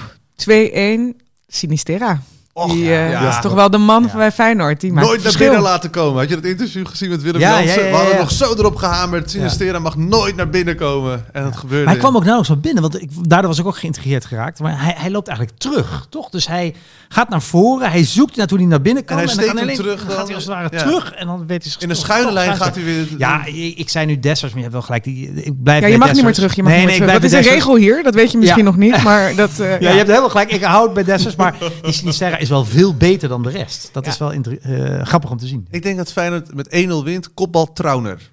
2-1 1.14 1.16
Sinistera. 1.48 2.22
Och, 2.54 2.72
die 2.72 2.84
ja. 2.84 2.90
eh, 3.04 3.10
Ja. 3.10 3.28
is 3.28 3.40
toch 3.40 3.52
wel 3.52 3.70
de 3.70 3.78
man 3.78 4.02
Ja. 4.10 4.16
bij 4.16 4.32
Feyenoord. 4.32 4.80
Die 4.80 4.92
maakt 4.92 5.06
Nooit 5.06 5.16
naar 5.22 5.26
verschil. 5.32 5.46
binnen 5.50 5.70
laten 5.70 5.90
komen. 5.90 6.20
Had 6.20 6.28
je 6.28 6.34
dat 6.34 6.44
interview 6.44 6.86
gezien 6.86 7.10
met 7.10 7.22
Willem 7.22 7.40
Ja, 7.40 7.62
Jansen? 7.62 7.80
ja, 7.80 7.86
ja, 7.86 7.90
We 7.90 7.96
hadden 7.96 8.16
nog 8.18 8.30
zo 8.30 8.54
erop 8.54 8.76
gehamerd. 8.76 9.30
Sinistera 9.30 9.78
mag 9.78 9.96
nooit 9.96 10.36
naar 10.36 10.48
binnen 10.48 10.76
komen. 10.76 11.24
En 11.32 11.42
dat 11.44 11.56
gebeurde. 11.56 11.84
Maar 11.84 11.92
hij 11.92 12.02
kwam 12.02 12.16
ook 12.16 12.24
nauwelijks 12.24 12.52
van 12.52 12.60
binnen, 12.60 12.82
want 12.82 13.02
ik, 13.02 13.10
daardoor 13.28 13.48
was 13.50 13.58
ik 13.58 13.66
ook 13.66 13.76
geïntegreerd 13.76 14.24
geraakt. 14.24 14.58
Maar 14.60 14.82
hij, 14.84 14.94
hij 14.96 15.10
loopt 15.10 15.28
eigenlijk 15.28 15.58
terug, 15.58 16.06
toch? 16.10 16.28
Dus 16.30 16.46
hij 16.46 16.74
gaat 17.08 17.28
naar 17.28 17.42
voren, 17.42 17.90
hij 17.90 18.04
zoekt 18.04 18.36
naartoe 18.36 18.58
hij 18.58 18.66
naar 18.66 18.80
binnen 18.82 19.04
kan. 19.04 19.18
En 19.18 19.24
hij 19.26 19.34
dan 19.34 19.42
steekt 19.44 19.58
hem 19.58 19.62
alleen- 19.68 19.80
terug 19.82 19.98
dan 19.98 20.06
dan. 20.08 20.16
gaat 20.16 20.26
hij 20.26 20.34
als 20.34 20.44
het 20.44 20.52
ware 20.54 20.68
Ja. 20.70 20.78
terug 20.78 21.12
en 21.12 21.26
dan 21.26 21.46
weet 21.46 21.64
hij 21.64 21.72
In 21.78 21.88
de 21.88 21.94
schuine 21.94 22.32
lijn 22.32 22.56
gaat 22.56 22.74
hij 22.74 22.84
weer... 22.84 23.06
Ja, 23.18 23.44
ik, 23.76 23.88
zei 23.88 24.06
nu 24.06 24.18
Dessers, 24.18 24.52
maar 24.52 24.62
je 24.62 24.68
hebt 24.68 24.72
wel 24.72 24.82
gelijk. 24.82 25.04
Die, 25.04 25.32
ik 25.44 25.62
blijf 25.62 25.80
Ja, 25.82 25.86
je 25.86 25.98
mag 25.98 26.12
niet 26.12 26.22
meer 26.24 26.32
terug. 26.32 26.54
Je 26.54 26.62
mag 26.62 26.72
nee, 26.72 26.86
niet 26.86 26.98
nee, 26.98 27.08
Dat 27.12 27.22
is 27.22 27.30
bij 27.30 27.38
een 27.40 27.48
regel 27.48 27.76
hier. 27.76 28.02
Dat 28.02 28.14
weet 28.14 28.32
je 28.32 28.38
misschien 28.38 28.58
Ja. 28.58 28.64
nog 28.64 28.76
niet. 28.76 29.02
Maar 29.02 29.34
dat, 29.34 29.50
eh, 29.60 29.70
Ja, 29.70 29.76
ja. 29.80 29.90
je 29.90 29.96
hebt 29.96 30.08
helemaal 30.08 30.30
gelijk. 30.30 30.52
Ik 30.52 30.62
houd 30.62 30.94
bij 30.94 31.04
Dessers, 31.04 31.36
maar 31.36 31.54
die 31.82 31.92
Sinistera 31.92 32.38
is 32.42 32.48
wel 32.48 32.64
veel 32.64 32.94
beter 32.96 33.28
dan 33.28 33.42
de 33.42 33.50
rest. 33.50 33.88
Dat 33.92 34.04
Ja. 34.04 34.10
is 34.10 34.18
wel 34.18 34.32
eh, 34.32 35.02
grappig 35.06 35.30
om 35.30 35.36
te 35.36 35.46
zien. 35.46 35.66
Ik 35.70 35.82
denk 35.82 35.96
dat 35.96 36.12
Feyenoord 36.12 36.54
met 36.54 36.68
1-0 36.68 37.04
wint. 37.04 37.34
Kopbal 37.34 37.72
Trauner. 37.72 38.30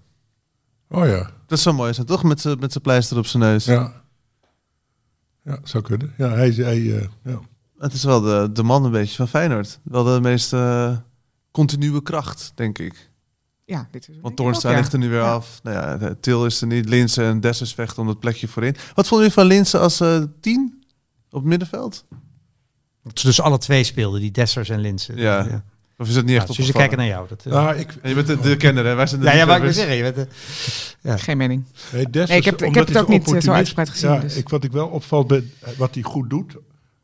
Oh 0.90 1.06
ja. 1.06 1.30
Dat 1.48 1.60
zou 1.60 1.76
mooi 1.76 1.94
zijn, 1.94 2.06
toch? 2.08 2.24
Met 2.24 2.42
zijn 2.42 2.60
met 2.60 2.72
zijn 2.72 2.84
pleister 2.84 3.18
op 3.18 3.26
zijn 3.26 3.44
neus. 3.44 3.66
Ja. 3.66 4.02
Ja, 5.44 5.60
zou 5.64 5.84
kunnen. 5.84 6.14
Ja, 6.18 6.30
hij, 6.30 6.50
hij 6.52 6.98
eh, 6.98 7.08
ja. 7.24 7.40
Het 7.78 7.94
is 7.94 8.04
wel 8.04 8.22
de, 8.22 8.50
de 8.54 8.64
man 8.64 8.86
een 8.86 8.92
beetje 8.92 9.16
van 9.16 9.28
Feyenoord. 9.28 9.80
Wel 9.84 10.04
de 10.04 10.20
meest 10.22 10.54
eh, 10.54 10.98
continue 11.52 12.02
kracht, 12.02 12.52
denk 12.56 12.78
ik. 12.80 13.10
Ja, 13.66 13.88
dit 13.92 14.10
is 14.10 14.16
Want 14.22 14.36
Toornstra 14.36 14.72
ja. 14.72 14.78
ligt 14.78 14.94
er 14.94 15.00
nu 15.00 15.10
weer 15.10 15.20
Ja. 15.20 15.34
af. 15.34 15.60
Nou 15.64 15.76
ja, 15.76 15.98
de- 15.98 16.18
Til 16.20 16.46
is 16.46 16.62
er 16.62 16.68
niet. 16.68 16.90
Linsen 16.90 17.24
en 17.26 17.40
Dessers 17.40 17.74
vechten 17.74 18.02
om 18.02 18.08
dat 18.08 18.20
plekje 18.20 18.48
voorin. 18.48 18.76
Wat 18.96 19.08
vond 19.08 19.24
je 19.24 19.32
van 19.32 19.46
Linsen 19.46 19.80
als 19.80 20.00
eh 20.00 20.24
tien 20.42 20.84
op 21.30 21.40
het 21.40 21.44
middenveld? 21.50 22.06
Dat 23.04 23.20
ze 23.20 23.26
dus 23.28 23.42
alle 23.42 23.58
twee 23.58 23.84
speelden, 23.84 24.20
die 24.22 24.32
Dessers 24.32 24.70
en 24.70 24.80
Linsen. 24.80 25.18
Ja. 25.18 25.64
Of 25.98 26.08
is 26.08 26.14
dat 26.14 26.24
niet 26.24 26.34
Ja, 26.34 26.38
echt 26.38 26.48
dus 26.48 26.60
op 26.60 26.66
ze 26.66 26.72
kijken 26.72 26.98
naar 26.98 27.08
jou. 27.08 27.28
Dat, 27.28 27.46
eh, 27.46 27.54
Ah, 27.68 27.80
ik, 27.80 27.96
En 28.02 28.10
je 28.10 28.16
bent 28.16 28.28
de, 28.28 28.40
de 28.40 28.56
kenner, 28.58 28.86
hè? 28.86 28.96
Wij 28.96 29.08
zijn 29.08 29.22
de 29.22 29.28
ja, 29.28 29.34
ja, 29.34 29.46
maar 29.46 29.64
ik 29.66 29.74
zeggen, 29.74 29.96
je 29.96 30.12
bent, 30.12 30.28
eh, 31.02 31.14
Geen 31.18 31.38
mening. 31.38 31.64
nee, 31.94 32.04
Dessers, 32.10 32.30
Nee, 32.30 32.38
ik 32.40 32.46
heb- 32.46 32.62
ik 32.62 32.76
heb 32.76 32.88
het 32.88 32.98
ook 32.98 33.08
niet, 33.08 33.34
eh, 33.34 33.42
zo 33.42 33.52
uitgebreid 33.52 33.90
gezien, 33.90 34.10
Ja, 34.12 34.20
dus. 34.20 34.36
ik, 34.36 34.50
wat 34.50 34.64
ik 34.64 34.72
wel 34.72 34.88
opvalt, 34.88 35.28
bij, 35.28 35.44
wat 35.78 35.94
hij 35.94 36.04
goed 36.04 36.30
doet, 36.30 36.56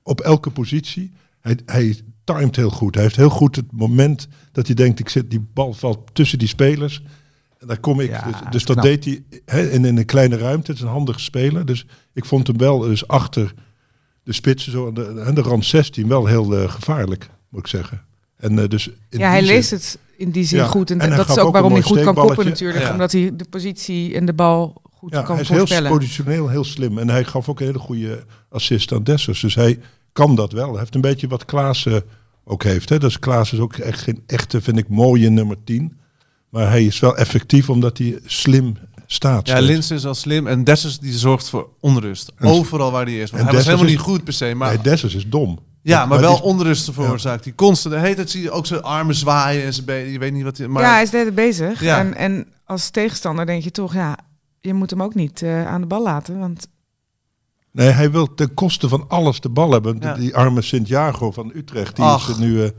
op 0.03 0.21
elke 0.21 0.49
positie, 0.49 1.11
hij, 1.41 1.57
hij 1.65 2.01
timed 2.23 2.55
heel 2.55 2.69
goed. 2.69 2.93
Hij 2.95 3.03
heeft 3.03 3.15
heel 3.15 3.29
goed 3.29 3.55
het 3.55 3.71
moment 3.71 4.27
dat 4.51 4.65
hij 4.65 4.75
denkt, 4.75 4.99
ik 4.99 5.09
zit, 5.09 5.29
die 5.29 5.45
bal 5.53 5.73
valt 5.73 5.99
tussen 6.13 6.39
die 6.39 6.47
spelers. 6.47 7.01
En 7.59 7.67
daar 7.67 7.79
kom 7.79 7.99
ik. 7.99 8.09
Ja, 8.09 8.23
dus 8.25 8.35
dus 8.51 8.65
dat 8.65 8.75
knap. 8.79 8.85
deed 8.87 9.05
hij 9.05 9.23
hè, 9.45 9.69
in, 9.69 9.85
in 9.85 9.97
een 9.97 10.05
kleine 10.05 10.37
ruimte. 10.37 10.71
Het 10.71 10.79
is 10.79 10.85
een 10.85 10.91
handige 10.91 11.19
speler. 11.19 11.65
Dus 11.65 11.85
ik 12.13 12.25
vond 12.25 12.47
hem 12.47 12.57
wel 12.57 12.79
dus 12.79 13.07
achter 13.07 13.53
de 14.25 14.33
spitsen, 14.33 14.71
zo 14.71 14.87
aan 14.87 14.93
de, 14.93 15.23
aan 15.25 15.35
de 15.35 15.41
rand 15.41 15.65
16, 15.65 16.07
wel 16.07 16.25
heel 16.25 16.55
eh, 16.57 16.69
gevaarlijk, 16.69 17.29
moet 17.49 17.59
ik 17.59 17.67
zeggen. 17.67 18.01
En, 18.37 18.59
eh, 18.59 18.67
dus 18.69 18.87
in 19.09 19.19
Ja, 19.19 19.29
hij 19.29 19.37
zin- 19.43 19.47
leest 19.55 19.69
het 19.71 19.97
in 20.17 20.29
die 20.31 20.43
zin 20.43 20.59
Ja, 20.59 20.65
goed. 20.67 20.91
En, 20.91 20.99
en 20.99 21.09
dat 21.15 21.29
is 21.29 21.37
ook 21.37 21.45
ook 21.45 21.53
waarom 21.53 21.71
hij 21.73 21.81
goed 21.81 22.01
kan 22.01 22.13
koppen 22.13 22.23
steekballetje. 22.23 22.49
natuurlijk. 22.65 22.85
Ja. 22.85 22.91
Omdat 22.91 23.11
hij 23.11 23.31
de 23.35 23.45
positie 23.49 24.15
en 24.15 24.25
de 24.25 24.33
bal 24.33 24.81
goed 24.97 25.13
Ja, 25.13 25.21
kan 25.21 25.35
hij 25.35 25.43
is 25.43 25.69
heel 25.69 25.87
positioneel, 25.87 26.49
heel 26.49 26.63
slim. 26.63 26.97
En 26.97 27.09
hij 27.09 27.23
gaf 27.23 27.49
ook 27.49 27.59
een 27.59 27.65
hele 27.65 27.79
goede 27.79 28.23
assist 28.49 28.91
aan 28.93 29.03
Dessers. 29.03 29.39
Dus 29.41 29.55
hij 29.55 29.79
kan 30.13 30.35
dat 30.35 30.51
wel. 30.51 30.69
Hij 30.69 30.79
heeft 30.79 30.95
een 30.95 31.01
beetje 31.01 31.27
wat 31.27 31.45
Klaassen 31.45 32.03
ook 32.45 32.63
heeft. 32.63 32.89
Hè. 32.89 32.97
Dus 32.99 33.19
Klaassen 33.19 33.57
is 33.57 33.63
ook 33.63 33.73
echt 33.75 34.01
geen 34.01 34.23
echte, 34.27 34.61
vind 34.61 34.77
ik, 34.77 34.89
mooie 34.89 35.29
nummer 35.29 35.57
10. 35.63 35.97
Maar 36.49 36.69
hij 36.69 36.85
is 36.85 36.99
wel 36.99 37.17
effectief 37.17 37.69
omdat 37.69 37.97
hij 37.97 38.19
slim 38.25 38.77
staat. 39.15 39.47
Ja. 39.47 39.59
Linsen 39.59 39.95
is 39.95 40.05
al 40.05 40.13
slim 40.15 40.47
en 40.47 40.63
Dessers 40.63 40.99
die 40.99 41.13
zorgt 41.13 41.49
voor 41.49 41.69
onrust. 41.79 42.31
En- 42.37 42.47
Overal 42.47 42.91
waar 42.91 43.05
hij 43.05 43.19
is. 43.19 43.31
Want 43.31 43.43
hij 43.43 43.53
was 43.53 43.63
helemaal 43.65 43.85
is- 43.85 43.91
niet 43.91 43.99
goed 44.01 44.23
per 44.23 44.33
se, 44.33 44.53
maar... 44.55 44.73
Nee, 44.73 44.81
Dessers 44.83 45.15
is 45.15 45.27
dom. 45.29 45.59
ja, 45.81 46.05
maar, 46.05 46.19
wel 46.19 46.29
die 46.35 46.39
is- 46.39 46.45
onrust 46.45 46.91
veroorzaakt. 46.93 47.43
Die 47.43 47.55
constant, 47.55 47.93
de 47.93 47.99
hele 47.99 48.15
tijd 48.15 48.29
zie 48.29 48.41
je 48.41 48.51
ook 48.51 48.65
zijn 48.65 48.81
armen 48.81 49.15
zwaaien 49.15 49.63
en 49.63 49.73
zijn 49.73 49.85
benen. 49.85 50.11
Je 50.11 50.19
weet 50.19 50.33
niet 50.33 50.43
wat 50.43 50.57
hij... 50.57 50.67
Maar 50.67 50.83
Ja, 50.83 50.93
hij 50.93 51.03
is 51.03 51.09
tijd 51.09 51.35
bezig. 51.35 51.81
Ja. 51.81 51.99
En, 51.99 52.15
en 52.15 52.47
als 52.65 52.89
tegenstander 52.89 53.45
denk 53.45 53.63
je 53.63 53.71
toch, 53.71 53.93
ja, 53.93 54.17
je 54.59 54.73
moet 54.73 54.89
hem 54.89 55.03
ook 55.03 55.15
niet 55.15 55.41
eh, 55.41 55.67
aan 55.67 55.81
de 55.81 55.87
bal 55.87 56.03
laten. 56.03 56.39
Want 56.39 56.67
Nee, 57.71 57.89
hij 57.89 58.11
wil 58.11 58.33
ten 58.33 58.53
koste 58.53 58.89
van 58.89 59.05
alles 59.07 59.39
de 59.39 59.49
bal 59.49 59.71
hebben. 59.71 59.97
Ja. 59.99 60.13
Die 60.13 60.35
arme 60.35 60.61
Sint-Jago 60.61 61.31
van 61.31 61.51
Utrecht, 61.55 61.95
die 61.95 62.05
Ach. 62.05 62.29
is 62.29 62.35
er 62.35 62.41
nu 62.41 62.63
eh, 62.63 62.69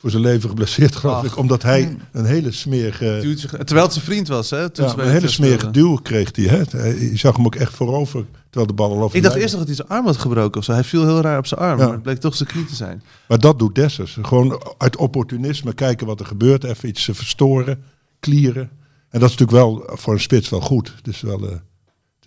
voor 0.00 0.10
zijn 0.10 0.22
leven 0.22 0.48
geblesseerd, 0.48 0.96
geloof 0.96 1.16
Ach. 1.16 1.24
ik. 1.24 1.36
Omdat 1.36 1.62
hij 1.62 1.96
een 2.12 2.24
hele 2.24 2.52
smerige... 2.52 3.18
duwt 3.22 3.38
zich- 3.40 3.50
terwijl 3.50 3.82
het 3.84 3.92
zijn 3.92 4.04
vriend 4.04 4.28
was, 4.28 4.50
hè? 4.50 4.70
Toen 4.70 4.86
Ja, 4.86 4.94
een 4.98 5.10
hele 5.10 5.28
smerige 5.28 5.70
duw 5.70 5.94
kreeg 5.96 6.36
hij. 6.36 6.44
Hè? 6.44 6.62
Hij- 6.70 6.98
Je 6.98 7.16
zag 7.16 7.36
hem 7.36 7.44
ook 7.46 7.54
echt 7.54 7.74
voorover, 7.74 8.24
terwijl 8.44 8.66
de 8.66 8.72
bal 8.72 8.90
al 8.90 9.02
over 9.02 9.16
Ik 9.16 9.22
dacht 9.22 9.34
eerst 9.34 9.48
nog 9.48 9.58
dat 9.58 9.66
hij 9.66 9.76
zijn 9.76 9.88
arm 9.88 10.06
had 10.06 10.16
gebroken 10.16 10.58
of 10.60 10.64
zo. 10.64 10.72
Hij 10.72 10.84
viel 10.84 11.06
heel 11.06 11.20
raar 11.20 11.38
op 11.38 11.46
zijn 11.46 11.60
arm, 11.60 11.78
Ja. 11.78 11.84
maar 11.84 11.94
het 11.94 12.02
bleek 12.02 12.18
toch 12.20 12.34
zijn 12.36 12.48
knie 12.48 12.64
te 12.64 12.74
zijn. 12.74 13.02
Maar 13.28 13.38
dat 13.38 13.58
doet 13.58 13.74
Dessers. 13.74 14.18
Gewoon 14.22 14.62
uit 14.78 14.96
opportunisme 14.96 15.72
kijken 15.74 16.06
wat 16.06 16.20
er 16.20 16.26
gebeurt. 16.26 16.64
Even 16.64 16.88
iets 16.88 17.04
verstoren, 17.12 17.82
klieren. 18.20 18.70
En 19.10 19.20
dat 19.20 19.30
is 19.30 19.36
natuurlijk 19.36 19.50
wel 19.66 19.96
voor 19.96 20.12
een 20.12 20.20
spits 20.20 20.48
wel 20.48 20.60
goed. 20.60 20.94
Is 21.04 21.20
wel, 21.20 21.48
eh, 21.48 21.54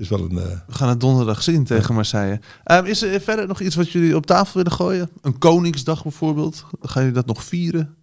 is 0.01 0.09
wel 0.09 0.19
een... 0.19 0.37
eh, 0.37 0.43
We 0.67 0.73
gaan 0.73 0.89
het 0.89 0.99
donderdag 0.99 1.43
zien 1.43 1.63
tegen 1.63 1.93
Marseille. 1.95 2.39
Ehm, 2.63 2.85
is 2.85 3.01
er 3.01 3.21
verder 3.21 3.47
nog 3.47 3.59
iets 3.61 3.75
wat 3.75 3.91
jullie 3.91 4.15
op 4.15 4.25
tafel 4.25 4.53
willen 4.55 4.71
gooien? 4.71 5.09
Een 5.21 5.37
Koningsdag 5.37 6.03
bijvoorbeeld? 6.03 6.65
Gaan 6.81 7.01
jullie 7.01 7.17
dat 7.17 7.25
nog 7.27 7.43
vieren? 7.43 7.95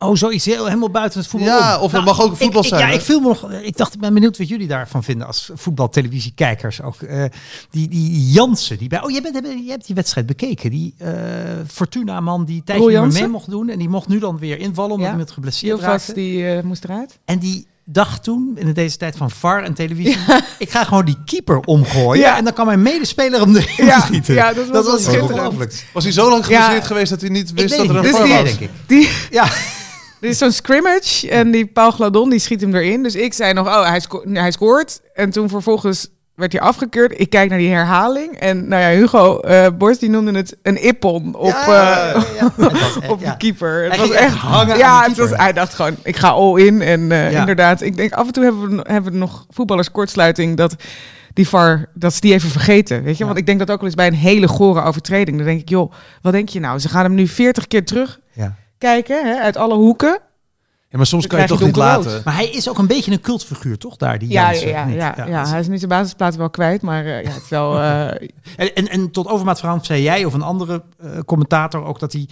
Oh, 0.00 0.14
zoiets 0.14 0.44
heel, 0.44 0.64
helemaal 0.66 0.90
buiten 0.90 1.20
het 1.20 1.28
voetbal. 1.28 1.48
Ja, 1.48 1.76
om. 1.78 1.82
of 1.82 1.92
het 1.92 2.04
mag 2.04 2.20
ook 2.22 2.36
voetbal 2.36 2.58
ik, 2.60 2.64
ik- 2.64 2.68
zijn, 2.74 2.80
Ja, 2.80 2.86
hè? 2.88 2.94
ik, 2.94 3.00
viel 3.00 3.20
me 3.20 3.26
nog, 3.26 3.50
ik 3.52 3.76
dacht, 3.76 3.94
ik 3.94 4.00
ben 4.00 4.14
benieuwd 4.14 4.38
wat 4.38 4.48
jullie 4.48 4.66
daarvan 4.66 5.04
vinden 5.04 5.26
als 5.26 5.50
voetbaltelevisiekijkers. 5.54 6.82
Ook 6.82 7.02
eh, 7.02 7.24
die, 7.70 7.88
die 7.88 8.30
Jansen, 8.30 8.78
die 8.78 8.88
bij. 8.88 9.02
Oh, 9.02 9.10
jij, 9.10 9.22
bent, 9.22 9.44
jij 9.44 9.64
hebt 9.66 9.86
die 9.86 9.94
wedstrijd 9.94 10.26
bekeken. 10.26 10.70
Die 10.70 10.94
eh, 10.98 11.12
Fortuna-man 11.66 12.44
die 12.44 12.62
tijdje 12.64 13.06
mee 13.06 13.28
mocht 13.28 13.50
doen. 13.50 13.68
En 13.68 13.78
die 13.78 13.88
mocht 13.88 14.08
nu 14.08 14.18
dan 14.18 14.38
weer 14.38 14.58
invallen 14.58 14.90
omdat 14.90 15.06
Ja. 15.06 15.12
hij 15.14 15.22
met 15.24 15.30
geblesseerd 15.30 15.80
raakte. 15.80 16.12
die 16.14 16.46
eh, 16.48 16.62
moest 16.62 16.84
eruit. 16.84 17.18
En 17.24 17.38
die 17.38 17.66
dacht 17.90 18.22
toen, 18.24 18.52
in 18.54 18.72
deze 18.72 18.96
tijd 18.96 19.16
van 19.16 19.30
VAR 19.30 19.62
en 19.62 19.74
televisie, 19.74 20.16
ik 20.58 20.70
ga 20.70 20.84
gewoon 20.84 21.04
die 21.04 21.16
keeper 21.24 21.60
omgooien. 21.60 22.22
Ja. 22.22 22.36
En 22.36 22.44
dan 22.44 22.52
kan 22.52 22.66
mijn 22.66 22.82
medespeler 22.82 23.40
hem 23.40 23.56
erin 23.56 23.86
Ja, 23.86 24.00
schieten. 24.00 24.34
ja, 24.34 24.52
dat 24.52 24.68
was 24.84 25.02
schitterend. 25.02 25.30
ongelooflijk. 25.30 25.86
Was 25.92 26.04
hij 26.04 26.12
zo 26.12 26.30
lang 26.30 26.44
geblesseerd 26.44 26.80
Ja. 26.80 26.86
geweest 26.86 27.10
dat 27.10 27.20
hij 27.20 27.30
niet 27.30 27.52
wist 27.52 27.76
dat 27.76 27.88
er 27.88 27.96
een 27.96 28.02
dus 28.02 28.10
VAR 28.10 28.24
die, 28.24 28.34
was? 28.34 28.42
denk 28.44 28.60
ik. 28.60 28.70
Die, 28.86 29.08
Ja, 29.30 29.44
er 30.20 30.28
is 30.28 30.38
zo'n 30.38 30.52
scrimmage 30.52 31.30
en 31.30 31.50
die 31.50 31.66
Paul 31.66 31.90
Gladon 31.90 32.30
die 32.30 32.38
schiet 32.38 32.60
hem 32.60 32.74
erin. 32.74 33.02
Dus 33.02 33.14
ik 33.14 33.32
zei 33.34 33.52
nog, 33.52 33.66
oh, 33.66 33.86
hij, 33.88 34.00
sco- 34.00 34.22
hij 34.32 34.50
scoort. 34.52 35.00
En 35.14 35.30
toen 35.30 35.48
vervolgens 35.48 36.08
werd 36.38 36.52
hij 36.52 36.60
afgekeurd. 36.60 37.20
Ik 37.20 37.30
kijk 37.30 37.48
naar 37.50 37.58
die 37.58 37.70
herhaling. 37.70 38.36
En 38.36 38.68
nou 38.68 38.82
ja, 38.82 38.88
Hugo 38.88 39.40
eh 39.40 39.66
Borst 39.78 40.00
die 40.00 40.10
noemde 40.10 40.32
het 40.32 40.56
een 40.62 40.82
ippon 40.82 41.34
op, 41.34 41.46
Ja, 41.46 42.14
echt- 42.58 43.08
op 43.08 43.20
de 43.20 43.36
keeper. 43.36 43.82
Het 43.82 43.90
Hij 43.96 44.06
was 44.06 44.16
echt 44.16 44.34
hangen 44.34 44.76
Ja, 44.78 45.02
het 45.02 45.16
was, 45.16 45.30
hij 45.30 45.52
dacht 45.52 45.74
gewoon, 45.74 45.96
ik 46.02 46.16
ga 46.16 46.28
all 46.28 46.60
in. 46.60 46.82
En 46.82 47.12
eh, 47.12 47.32
inderdaad, 47.32 47.80
ik 47.80 47.96
denk 47.96 48.12
af 48.12 48.26
en 48.26 48.32
toe 48.32 48.44
hebben 48.44 48.76
we, 48.76 48.84
hebben 48.92 49.12
we 49.12 49.18
nog 49.18 49.46
voetballers 49.50 49.90
kortsluiting 49.90 50.56
dat 50.56 50.76
die 51.32 51.48
VAR, 51.48 51.86
dat 51.94 52.14
ze 52.14 52.20
die 52.20 52.32
even 52.32 52.50
vergeten. 52.50 53.02
Weet 53.02 53.18
je, 53.18 53.24
want 53.24 53.38
ik 53.38 53.46
denk 53.46 53.58
dat 53.58 53.70
ook 53.70 53.76
wel 53.76 53.86
eens 53.86 53.94
bij 53.96 54.06
een 54.06 54.14
hele 54.14 54.48
gore 54.48 54.82
overtreding. 54.82 55.36
Dan 55.36 55.46
denk 55.46 55.60
ik, 55.60 55.68
joh, 55.68 55.92
wat 56.22 56.32
denk 56.32 56.48
je 56.48 56.60
nou? 56.60 56.78
Ze 56.78 56.88
gaan 56.88 57.04
hem 57.04 57.14
nu 57.14 57.26
40 57.28 57.66
keer 57.68 57.84
terug 57.84 58.18
kijken, 58.78 59.26
hè, 59.26 59.40
uit 59.40 59.56
alle 59.56 59.74
hoeken. 59.74 60.20
Ja, 60.90 60.96
maar 60.96 61.06
soms 61.06 61.26
Dan 61.26 61.30
kan 61.30 61.40
je 61.40 61.46
toch 61.54 61.62
niet 61.66 61.76
laten. 61.76 62.22
Maar 62.24 62.34
hij 62.34 62.48
is 62.50 62.68
ook 62.68 62.78
een 62.78 62.86
beetje 62.86 63.12
een 63.12 63.20
cultfiguur, 63.20 63.78
toch? 63.78 63.96
Daar, 63.96 64.18
die 64.18 64.30
Ja, 64.30 64.50
Jansen, 64.50 64.68
ja, 64.68 64.84
niet? 64.84 64.96
ja, 64.96 65.14
ja, 65.26 65.40
dus- 65.42 65.50
hij 65.50 65.60
is 65.60 65.68
nu 65.68 65.78
zijn 65.78 65.90
basisplaats 65.90 66.36
wel 66.36 66.50
kwijt, 66.50 66.82
maar 66.82 67.04
eh, 67.04 67.22
ja, 67.22 67.30
het 67.30 67.42
is 67.42 67.48
wel... 67.48 67.78
eh, 67.80 68.06
En, 68.56 68.74
en, 68.74 68.88
en 68.88 69.10
tot 69.10 69.26
overmaat 69.26 69.58
verhaal 69.58 69.78
zei 69.82 70.02
jij 70.02 70.24
of 70.24 70.34
een 70.34 70.42
andere 70.42 70.82
eh, 70.98 71.10
commentator 71.26 71.84
ook 71.84 71.98
dat 72.00 72.12
hij 72.12 72.28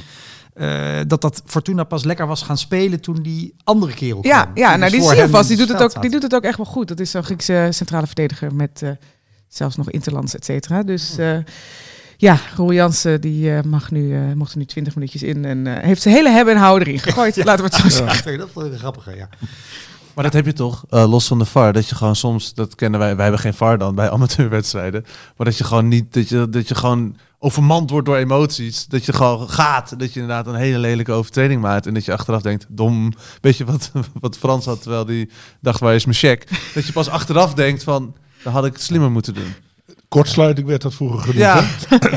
eh, 0.55 1.01
dat 1.07 1.21
dat 1.21 1.43
Fortuna 1.47 1.85
pas 1.85 2.05
lekker 2.05 2.27
was 2.27 2.43
gaan 2.43 2.59
spelen 2.59 3.01
toen 3.01 3.23
die 3.23 3.55
andere 3.65 3.95
kerel 3.95 4.19
ja, 4.23 4.43
kwam. 4.43 4.57
ja, 4.57 4.77
nou 4.77 4.91
die 4.91 5.03
vast. 5.29 5.49
Die 5.49 5.57
doet, 5.57 5.69
het 5.69 5.83
ook, 5.83 6.03
die 6.03 6.11
doet 6.11 6.23
het 6.23 6.35
ook 6.35 6.43
echt 6.45 6.57
wel 6.57 6.67
goed. 6.67 6.89
Dat 6.89 7.01
is 7.01 7.11
zo'n 7.11 7.25
Griekse 7.25 7.69
centrale 7.71 8.07
verdediger 8.07 8.55
met 8.55 8.83
eh, 8.83 8.91
zelfs 9.49 9.77
nog 9.77 9.91
interlands, 9.91 10.35
et 10.35 10.45
cetera. 10.45 10.83
Dus 10.83 11.19
eh, 11.19 11.39
ja, 12.17 12.39
Roel 12.57 12.73
Jansen 12.73 13.21
die 13.21 13.55
eh, 13.55 13.63
mag 13.63 13.91
nu, 13.91 14.15
eh, 14.15 14.33
mocht 14.35 14.53
er 14.53 14.59
nu 14.59 14.65
20 14.65 14.95
minuutjes 14.95 15.23
in 15.23 15.45
en 15.45 15.67
eh, 15.67 15.83
heeft 15.83 16.03
zijn 16.03 16.15
hele 16.15 16.31
hebben 16.31 16.55
en 16.55 16.61
houden 16.61 16.89
erin 16.89 17.01
gegooid. 17.01 17.37
Laten 17.45 17.65
we 17.65 17.71
het 17.71 17.81
zo 17.81 17.89
zeggen. 17.89 18.33
Ja, 18.33 18.39
dat 18.39 18.49
vond 18.53 18.67
ik 18.67 18.73
een 18.73 18.79
grappige, 18.79 19.17
ja. 19.17 19.29
Maar 20.17 20.25
dat 20.25 20.35
heb 20.35 20.47
je 20.47 20.53
toch, 20.53 20.85
eh, 20.91 21.09
los 21.11 21.27
van 21.27 21.39
de 21.39 21.45
VAR, 21.45 21.73
dat 21.73 21.89
je 21.89 21.95
gewoon 21.95 22.17
soms, 22.17 22.55
dat 22.55 22.75
kennen 22.75 23.01
wij, 23.01 23.15
wij 23.15 23.25
hebben 23.25 23.41
geen 23.41 23.55
VAR 23.55 23.79
dan 23.79 23.95
bij 23.95 24.11
amateurwedstrijden, 24.17 25.05
maar 25.37 25.47
dat 25.47 25.59
je 25.59 25.65
gewoon 25.65 25.89
niet, 25.89 26.15
dat 26.15 26.29
je, 26.29 26.49
dat 26.49 26.69
je 26.69 26.75
gewoon 26.75 27.17
overmand 27.39 27.91
wordt 27.91 28.07
door 28.07 28.17
emoties, 28.17 28.87
dat 28.87 29.05
je 29.05 29.13
gewoon 29.13 29.51
gaat, 29.51 29.99
dat 29.99 30.13
je 30.13 30.21
inderdaad 30.21 30.47
een 30.47 30.55
hele 30.55 30.79
lelijke 30.79 31.13
overtreding 31.13 31.61
maakt 31.61 31.87
en 31.87 31.95
dat 31.95 32.05
je 32.05 32.13
achteraf 32.13 32.43
denkt, 32.43 32.67
dom, 32.69 33.13
weet 33.41 33.57
je 33.57 33.65
wat, 33.65 33.91
wat 34.21 34.37
Frans 34.37 34.65
had 34.65 34.83
terwijl 34.83 35.05
die 35.05 35.31
dacht, 35.61 35.81
waar 35.81 35.95
is 35.95 36.05
mijn 36.05 36.17
check? 36.17 36.49
Dat 36.75 36.87
je 36.87 36.93
pas 36.93 37.09
achteraf 37.09 37.55
denkt 37.55 37.83
van, 37.85 38.15
dan 38.43 38.53
had 38.53 38.67
ik 38.67 38.73
het 38.73 38.83
slimmer 38.83 39.11
moeten 39.11 39.35
doen. 39.35 39.55
Kortsluiting 40.09 40.67
werd 40.67 40.83
dat 40.83 40.95
vroeger 40.95 41.19
genoemd. 41.19 41.39
Ja. 41.39 41.65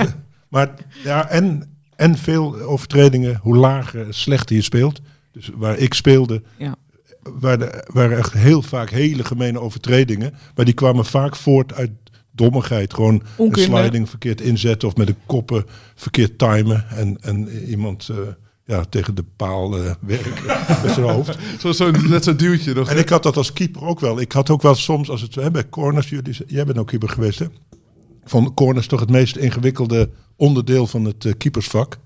maar 0.50 0.70
ja, 1.04 1.30
en, 1.30 1.78
en 1.96 2.18
veel 2.18 2.60
overtredingen, 2.62 3.40
hoe 3.42 3.56
lager, 3.56 4.14
slechter 4.14 4.56
je 4.56 4.62
speelt. 4.62 5.02
Dus 5.32 5.50
waar 5.56 5.78
ik 5.78 5.94
speelde, 5.94 6.44
Ja. 6.58 6.76
waren, 7.22 7.86
waren 7.94 8.18
echt 8.18 8.34
heel 8.34 8.62
vaak 8.62 8.90
hele 8.90 9.24
gemene 9.24 9.60
overtredingen. 9.60 10.34
Maar 10.56 10.66
die 10.66 10.74
kwamen 10.74 11.06
vaak 11.06 11.36
voort 11.36 11.74
uit 11.74 11.92
dommigheid. 12.32 12.94
Gewoon 12.94 13.22
Onkunde. 13.36 13.72
een 13.72 13.78
sliding 13.78 14.10
verkeerd 14.10 14.42
inzetten 14.42 14.88
of 14.88 14.96
met 14.96 15.08
de 15.08 15.16
koppen 15.26 15.66
verkeerd 15.96 16.38
timen. 16.38 16.86
En, 16.90 17.18
en 17.22 17.50
iemand 17.68 18.10
eh, 18.10 18.18
ja, 18.66 18.84
tegen 18.90 19.16
de 19.16 19.26
paal 19.36 19.78
eh, 19.78 19.92
werken 20.00 20.46
met 20.84 20.94
zijn 20.94 21.10
hoofd. 21.10 21.38
Zo, 21.60 21.72
zo, 21.72 21.92
net 21.92 22.24
zo'n 22.24 22.38
duwtje 22.38 22.74
nog. 22.74 22.90
En 22.90 22.98
ik 22.98 23.10
had 23.10 23.24
dat 23.24 23.38
als 23.38 23.54
keeper 23.54 23.84
ook 23.86 24.00
wel. 24.00 24.20
Ik 24.20 24.32
had 24.32 24.50
ook 24.50 24.62
wel 24.62 24.76
soms, 24.76 25.10
als 25.10 25.22
het 25.22 25.36
hè, 25.36 25.52
bij 25.52 25.70
corners, 25.70 26.10
jullie, 26.10 26.36
jij 26.48 26.66
bent 26.66 26.78
ook 26.78 26.88
keeper 26.88 27.10
geweest 27.10 27.40
hè? 27.40 27.46
Vond 28.30 28.53
corners 28.53 28.88
toch 28.88 28.99
het 28.99 29.09
meest 29.09 29.36
ingewikkelde 29.36 30.09
onderdeel 30.36 30.88
van 30.88 31.05
het 31.05 31.25
eh, 31.25 31.34
keepersvak. 31.38 31.97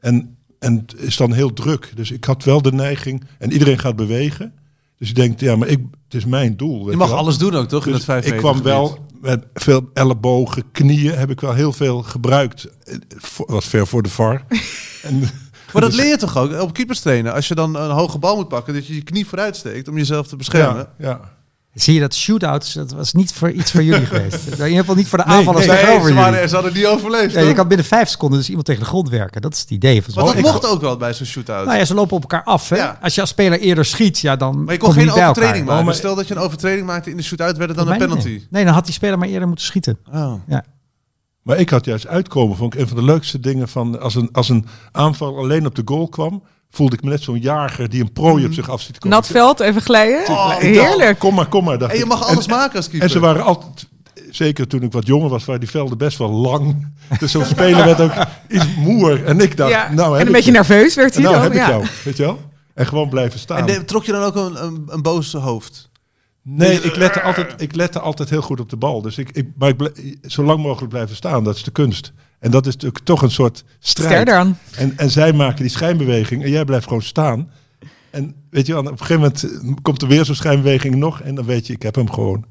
En, 0.00 0.36
en 0.58 0.76
het 0.86 0.94
is 1.00 1.16
dan 1.16 1.32
heel 1.32 1.52
druk. 1.52 1.92
Dus 1.94 2.10
ik 2.10 2.24
had 2.24 2.44
wel 2.44 2.62
de 2.62 2.72
neiging, 2.72 3.24
en 3.38 3.52
iedereen 3.52 3.78
gaat 3.78 3.96
bewegen. 3.96 4.52
Dus 4.98 5.08
je 5.08 5.14
denkt, 5.14 5.40
ja, 5.40 5.56
maar 5.56 5.68
ik, 5.68 5.78
het 6.04 6.14
is 6.14 6.24
mijn 6.24 6.56
doel. 6.56 6.82
weet 6.82 6.90
Je 6.90 6.96
mag 6.96 7.08
wel. 7.08 7.16
alles 7.18 7.38
doen 7.38 7.54
ook, 7.54 7.68
toch? 7.68 7.84
in 7.86 7.88
Dus 7.92 7.96
het 7.96 8.04
vijf 8.10 8.26
ik 8.26 8.36
kwam 8.36 8.62
wel 8.62 8.98
met 9.20 9.44
veel 9.54 9.90
ellebogen, 9.94 10.70
knieën, 10.72 11.14
heb 11.14 11.30
ik 11.30 11.40
wel 11.40 11.52
heel 11.54 11.72
veel 11.72 12.02
gebruikt. 12.02 12.68
Eh, 12.84 12.96
voor- 13.08 13.46
was 13.52 13.64
ver 13.66 13.86
voor 13.86 14.02
de 14.02 14.08
VAR. 14.08 14.44
en 15.02 15.18
Maar 15.72 15.82
dat 15.82 15.90
Dus- 15.90 16.00
leer 16.00 16.08
je 16.10 16.16
toch 16.16 16.36
ook 16.36 16.60
op 16.60 16.72
keepers 16.72 17.00
trainen? 17.00 17.32
Als 17.34 17.48
je 17.48 17.54
dan 17.54 17.76
een 17.76 17.90
hoge 17.90 18.18
bal 18.18 18.36
moet 18.36 18.48
pakken, 18.48 18.74
dat 18.74 18.86
je 18.86 18.94
je 18.94 19.02
knie 19.02 19.26
vooruit 19.26 19.56
steekt 19.56 19.88
om 19.88 19.96
jezelf 19.96 20.26
te 20.26 20.36
beschermen. 20.36 20.88
Ja, 20.98 21.08
ja. 21.08 21.32
Zie 21.74 21.94
je 21.94 22.00
dat 22.00 22.14
shootouts, 22.14 22.72
dat 22.72 22.92
was 22.92 23.12
niet 23.12 23.32
voor 23.32 23.50
iets 23.50 23.70
voor 23.70 23.82
jullie 23.82 24.06
geweest. 24.12 24.46
In 24.46 24.50
ieder 24.52 24.78
geval 24.78 24.94
niet 24.94 25.08
voor 25.08 25.18
de 25.18 25.24
Nee, 25.26 25.36
aanvallers 25.36 25.66
nee, 25.66 25.76
tegenover 25.76 26.02
ze, 26.08 26.14
jullie. 26.14 26.30
waren, 26.30 26.48
ze 26.48 26.54
hadden 26.54 26.72
niet 26.74 26.86
overleefd. 26.86 27.34
Ja, 27.34 27.40
je 27.40 27.52
kan 27.52 27.68
binnen 27.68 27.86
vijf 27.86 28.08
seconden 28.08 28.38
dus 28.38 28.48
iemand 28.48 28.66
tegen 28.66 28.80
de 28.82 28.88
grond 28.88 29.08
werken. 29.08 29.42
Dat 29.42 29.54
is 29.54 29.60
het 29.60 29.70
idee. 29.70 30.02
Van 30.02 30.24
Maar 30.24 30.34
dat 30.34 30.42
mocht 30.42 30.66
ook 30.66 30.80
wel 30.80 30.96
bij 30.96 31.14
zo'n 31.14 31.26
shootout. 31.26 31.66
Nou 31.66 31.78
ja, 31.78 31.84
ze 31.84 31.94
lopen 31.94 32.16
op 32.16 32.22
elkaar 32.22 32.42
af. 32.44 32.68
Hè? 32.68 32.76
Ja. 32.76 32.98
Als 33.02 33.14
je 33.14 33.20
als 33.20 33.30
speler 33.30 33.60
eerder 33.60 33.84
schiet, 33.84 34.18
ja, 34.18 34.36
dan 34.36 34.64
maar 34.64 34.72
je 34.74 34.78
kon 34.80 34.92
geen 34.92 35.04
niet 35.04 35.14
bij 35.14 35.22
elkaar. 35.22 35.30
overtreding 35.30 35.66
maken. 35.66 35.84
Maar- 35.84 35.94
Stel 35.94 36.14
dat 36.14 36.28
je 36.28 36.34
een 36.34 36.40
overtreding 36.40 36.86
maakte 36.86 37.10
in 37.10 37.16
de 37.16 37.22
shootout, 37.22 37.56
werd 37.56 37.68
het 37.70 37.78
dan 37.78 37.88
een 37.90 37.98
penalty. 37.98 38.28
niet. 38.28 38.46
Nee, 38.50 38.64
dan 38.64 38.74
had 38.74 38.84
die 38.84 38.94
speler 38.94 39.18
maar 39.18 39.28
eerder 39.28 39.48
moeten 39.48 39.66
schieten. 39.66 39.98
Oh. 40.12 40.34
Maar 41.42 41.58
ik 41.58 41.70
had 41.70 41.84
juist 41.84 42.06
uitkomen, 42.06 42.56
vond 42.56 42.74
ik 42.74 42.80
een 42.80 42.88
van 42.88 42.96
de 42.96 43.02
leukste 43.04 43.40
dingen 43.40 43.68
van 43.68 44.00
als 44.00 44.14
een, 44.14 44.28
als 44.32 44.48
een 44.48 44.66
aanval 44.92 45.36
alleen 45.38 45.66
op 45.66 45.74
de 45.74 45.82
goal 45.84 46.08
kwam, 46.08 46.42
voelde 46.74 46.96
ik 46.96 47.02
me 47.02 47.10
net 47.10 47.22
zo'n 47.22 47.38
jager 47.40 47.88
die 47.88 48.00
een 48.00 48.12
prooi 48.12 48.44
op 48.46 48.52
zich 48.52 48.70
af 48.70 48.80
ziet 48.80 48.98
komen. 48.98 49.16
Nat 49.16 49.26
veld, 49.26 49.60
even 49.60 49.82
glijden. 49.82 50.28
Oh, 50.28 50.56
Heerlijk. 50.56 51.18
Kom 51.18 51.34
maar, 51.34 51.46
kom 51.46 51.64
maar. 51.64 51.78
dacht 51.78 51.90
En 51.92 51.96
je 51.98 52.02
ik. 52.04 52.08
mag 52.10 52.28
alles 52.28 52.46
maken 52.46 52.76
als 52.76 52.84
keeper. 52.88 53.02
En 53.06 53.10
ze 53.12 53.18
waren 53.20 53.44
altijd, 53.44 53.86
zeker 54.30 54.66
toen 54.68 54.82
ik 54.82 54.92
wat 54.92 55.06
jonger 55.06 55.28
was, 55.28 55.44
waren 55.44 55.60
die 55.60 55.70
velden 55.70 55.98
best 55.98 56.18
wel 56.18 56.30
lang. 56.30 56.92
Dus 57.18 57.30
zo'n 57.30 57.44
speler 57.44 57.84
werd 57.84 58.00
ook 58.00 58.12
iets 58.48 58.66
moer. 58.76 59.24
En 59.24 59.40
ik 59.40 59.56
dacht, 59.56 59.70
Ja, 59.70 59.92
nou 59.92 60.10
heb 60.12 60.20
en 60.20 60.26
een 60.26 60.32
beetje 60.32 60.50
je. 60.50 60.56
nerveus 60.56 60.94
werd 60.94 61.14
hij 61.14 61.22
Nou 61.22 61.34
dan. 61.34 61.42
heb 61.44 61.52
ik 61.52 61.66
jou, 61.66 61.84
weet 62.04 62.16
je 62.16 62.22
wel? 62.22 62.40
En 62.74 62.86
gewoon 62.86 63.08
blijven 63.08 63.38
staan. 63.38 63.58
En 63.58 63.66
de- 63.66 63.84
trok 63.84 64.04
je 64.04 64.12
dan 64.12 64.22
ook 64.22 64.36
een, 64.36 64.64
een, 64.64 64.82
een 64.86 65.02
boos 65.02 65.32
hoofd? 65.32 65.90
Nee, 66.42 66.80
ik 66.80 66.96
lette, 66.96 67.22
altijd, 67.22 67.54
ik 67.62 67.74
lette 67.74 68.00
altijd 68.00 68.30
heel 68.30 68.42
goed 68.42 68.60
op 68.60 68.70
de 68.70 68.76
bal. 68.76 69.02
Dus 69.02 69.18
ik, 69.18 69.30
ik, 69.32 69.48
maar 69.58 69.68
ik 69.68 69.76
ble- 69.76 69.92
zo 70.22 70.42
lang 70.44 70.62
mogelijk 70.62 70.90
blijven 70.90 71.16
staan, 71.16 71.44
dat 71.44 71.56
is 71.56 71.62
de 71.62 71.70
kunst. 71.70 72.12
En 72.44 72.50
dat 72.50 72.66
is 72.66 72.72
natuurlijk 72.72 73.04
toch 73.04 73.22
een 73.22 73.30
soort 73.30 73.64
strijd. 73.78 74.28
En, 74.28 74.92
en 74.96 75.10
zij 75.10 75.32
maken 75.32 75.60
die 75.60 75.70
schijnbeweging 75.70 76.42
en 76.42 76.50
jij 76.50 76.64
blijft 76.64 76.86
gewoon 76.86 77.02
staan. 77.02 77.50
En 78.10 78.34
weet 78.50 78.66
je, 78.66 78.72
wel, 78.72 78.82
op 78.82 78.90
een 78.90 78.98
gegeven 78.98 79.20
moment 79.20 79.42
eh, 79.42 79.82
komt 79.82 80.02
er 80.02 80.08
weer 80.08 80.24
zo'n 80.24 80.34
schijnbeweging 80.34 80.94
nog. 80.94 81.20
En 81.20 81.34
dan 81.34 81.44
weet 81.44 81.66
je, 81.66 81.72
ik 81.72 81.82
heb 81.82 81.94
hem 81.94 82.10
gewoon. 82.10 82.44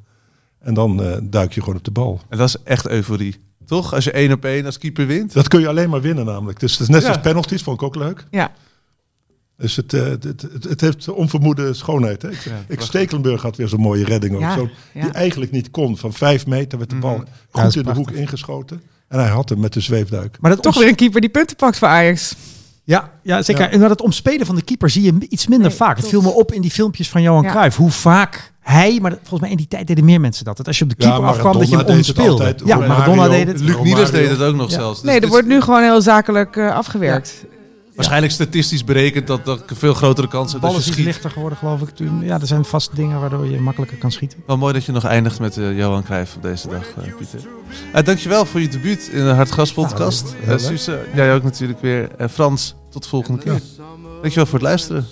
En 0.60 0.74
dan 0.74 1.04
eh, 1.04 1.18
duik 1.24 1.54
je 1.54 1.60
gewoon 1.60 1.76
op 1.76 1.84
de 1.84 1.92
bal. 1.92 2.22
En 2.30 2.38
dat 2.38 2.48
is 2.48 2.56
echt 2.64 2.88
euforie. 2.88 3.36
Toch? 3.66 3.94
Als 3.94 4.04
je 4.04 4.12
één 4.12 4.32
op 4.32 4.46
één 4.46 4.66
als 4.66 4.78
keeper 4.78 5.08
wint. 5.08 5.34
Dat 5.34 5.48
kun 5.48 5.60
je 5.60 5.68
alleen 5.68 5.90
maar 5.90 6.02
winnen 6.02 6.26
namelijk. 6.26 6.60
Dus 6.60 6.72
het 6.72 6.82
is 6.82 6.88
net 6.88 7.02
Ja. 7.02 7.06
zoals 7.06 7.22
penalties, 7.22 7.64
vond 7.64 7.82
ik 7.82 7.88
ook 7.88 7.96
leuk. 7.96 8.26
Ja. 8.32 8.52
Dus 9.58 9.76
het, 9.76 9.94
eh, 9.94 10.06
het, 10.06 10.42
het, 10.60 10.82
heeft 10.82 11.10
onvermoede 11.10 11.74
schoonheid. 11.74 12.22
Hè? 12.22 12.32
Ik, 12.32 12.52
ik 12.68 12.82
Stekelenburg 12.82 13.42
had 13.42 13.56
weer 13.56 13.68
zo'n 13.68 13.80
mooie 13.80 14.06
redding. 14.06 14.36
Ook. 14.36 14.42
Ja, 14.42 14.56
Zo, 14.56 14.70
ja. 14.94 15.02
Die 15.02 15.12
eigenlijk 15.12 15.52
niet 15.52 15.72
kon. 15.72 15.98
Van 15.98 16.14
vijf 16.14 16.48
meter 16.48 16.78
werd 16.78 16.90
de 16.90 16.96
bal 16.96 17.18
dat 17.18 17.64
goed 17.64 17.76
in 17.76 17.84
de 17.84 17.94
hoek 17.94 18.12
ingeschoten. 18.12 18.82
En 19.14 19.20
hij 19.20 19.30
had 19.30 19.50
hem 19.50 19.60
met 19.60 19.74
de 19.74 19.80
zweefduik. 19.80 20.38
Maar 20.40 20.52
dat 20.52 20.62
Toch 20.62 20.78
weer 20.78 20.88
een 20.88 20.96
keeper 20.96 21.22
die 21.22 21.30
punten 21.30 21.56
pakt 21.56 21.78
voor 21.78 21.88
Ajax. 21.88 22.36
Ja, 22.84 23.10
ja 23.24 23.42
zeker. 23.42 23.64
Ja. 23.64 23.70
En 23.70 23.80
dat 23.80 23.90
het 23.90 24.02
omspelen 24.02 24.46
van 24.46 24.56
de 24.56 24.62
keeper 24.62 24.90
zie 24.90 25.04
je 25.04 25.26
iets 25.30 25.48
minder 25.48 25.68
Nee, 25.68 25.78
vaak. 25.78 25.98
Het 25.98 26.08
viel 26.08 26.22
me 26.22 26.30
op 26.30 26.52
in 26.52 26.62
die 26.62 26.72
filmpjes 26.72 27.10
van 27.10 27.22
Johan 27.22 27.44
Ja. 27.44 27.50
Cruijff. 27.50 27.78
Hoe 27.78 27.92
vaak 27.92 28.52
hij, 28.60 29.00
maar 29.02 29.12
volgens 29.12 29.40
mij 29.40 29.50
in 29.50 29.58
die 29.58 29.68
tijd 29.68 29.88
deden 29.88 30.06
meer 30.06 30.20
mensen 30.22 30.46
dat. 30.46 30.58
Dat 30.58 30.68
als 30.68 30.78
je 30.78 30.84
op 30.84 30.90
de 30.90 30.96
Ja, 30.98 31.10
keeper 31.10 31.28
afkwam, 31.28 31.58
dat 31.60 31.70
je 31.70 31.78
hem 31.78 31.86
omspeelde. 31.86 32.56
Ja, 32.66 32.78
Maradona 32.78 33.28
deed 33.28 33.48
het. 33.48 33.60
Luc 33.60 34.12
deed 34.12 34.30
het 34.30 34.42
ook 34.42 34.56
nog 34.56 34.70
Ja. 34.70 34.76
zelfs. 34.76 35.02
Dus 35.02 35.10
Nee, 35.10 35.20
er 35.20 35.28
wordt 35.28 35.48
nu 35.48 35.62
gewoon 35.62 35.82
heel 35.84 36.02
zakelijk 36.02 36.56
eh, 36.56 36.76
afgewerkt. 36.76 37.46
Waarschijnlijk 37.96 38.34
statistisch 38.34 38.84
berekend 38.84 39.28
dat 39.28 39.48
er 39.48 39.64
een 39.68 39.76
veel 39.76 39.94
grotere 39.94 40.28
kans 40.28 40.50
De 40.50 40.56
is 40.56 40.62
bal 40.62 40.72
dat 40.72 40.80
is 40.80 40.86
je 40.86 40.92
iets 40.92 41.00
schiet. 41.02 41.14
lichter 41.14 41.32
geworden, 41.32 41.58
geloof 41.58 41.82
ik. 41.82 41.90
Toen, 41.90 42.24
ja, 42.24 42.40
er 42.40 42.48
zijn 42.48 42.66
vast 42.66 42.96
dingen 42.96 43.20
waardoor 43.20 43.46
je 43.46 43.60
makkelijker 43.60 43.98
kan 43.98 44.12
schieten. 44.12 44.44
Wel 44.48 44.58
mooi 44.58 44.74
dat 44.74 44.84
je 44.86 44.92
nog 44.92 45.04
eindigt 45.06 45.40
met 45.40 45.58
eh, 45.58 45.78
Johan 45.78 46.04
Cruijff 46.04 46.36
op 46.36 46.42
deze 46.42 46.68
dag, 46.68 46.88
eh, 46.98 47.16
Pieter. 47.18 47.40
Uh, 47.96 48.02
dankjewel 48.04 48.46
voor 48.46 48.62
je 48.62 48.68
debuut 48.68 49.08
in 49.12 49.24
de 49.26 49.32
Hartgras 49.32 49.74
podcast. 49.74 50.30
Ja, 50.30 50.42
Eh, 50.42 50.48
leuk. 50.48 50.60
Suze, 50.60 51.06
jij 51.16 51.36
ook 51.36 51.44
natuurlijk 51.44 51.82
weer. 51.82 52.10
En 52.18 52.30
Frans, 52.30 52.76
tot 52.90 53.04
de 53.04 53.10
volgende 53.10 53.40
keer. 53.40 53.62
Dankjewel 54.22 54.46
voor 54.46 54.60
het 54.60 54.68
luisteren. 54.68 55.06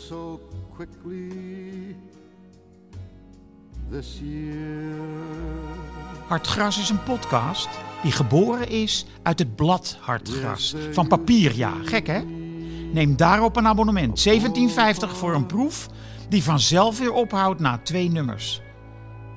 Hartgras 6.28 6.80
is 6.80 6.90
een 6.90 7.04
podcast 7.04 7.70
die 8.04 8.12
geboren 8.12 8.70
is 8.70 9.06
uit 9.24 9.40
het 9.40 9.56
blad 9.56 9.98
Hartgras. 10.02 10.76
Van 10.92 11.08
papier, 11.08 11.56
ja. 11.56 11.74
Gek, 11.84 12.08
hè? 12.08 12.20
Neem 12.92 13.16
daarop 13.16 13.56
een 13.56 13.68
abonnement. 13.68 14.28
17,50 14.30 14.34
voor 15.08 15.34
een 15.34 15.46
proef 15.46 15.88
die 16.30 16.44
vanzelf 16.44 17.00
weer 17.00 17.14
ophoudt 17.14 17.60
na 17.60 17.78
twee 17.78 18.10
nummers. 18.10 18.62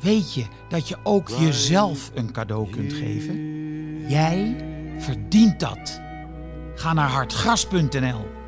Weet 0.01 0.35
je 0.35 0.45
dat 0.69 0.89
je 0.89 0.97
ook 1.03 1.29
jezelf 1.29 2.11
een 2.15 2.33
cadeau 2.33 2.71
kunt 2.71 2.93
geven? 2.93 3.39
Jij 4.09 4.57
verdient 4.99 5.61
dat. 5.61 6.01
Ga 6.75 6.93
naar 6.93 7.09
hartgras.nl 7.09 8.44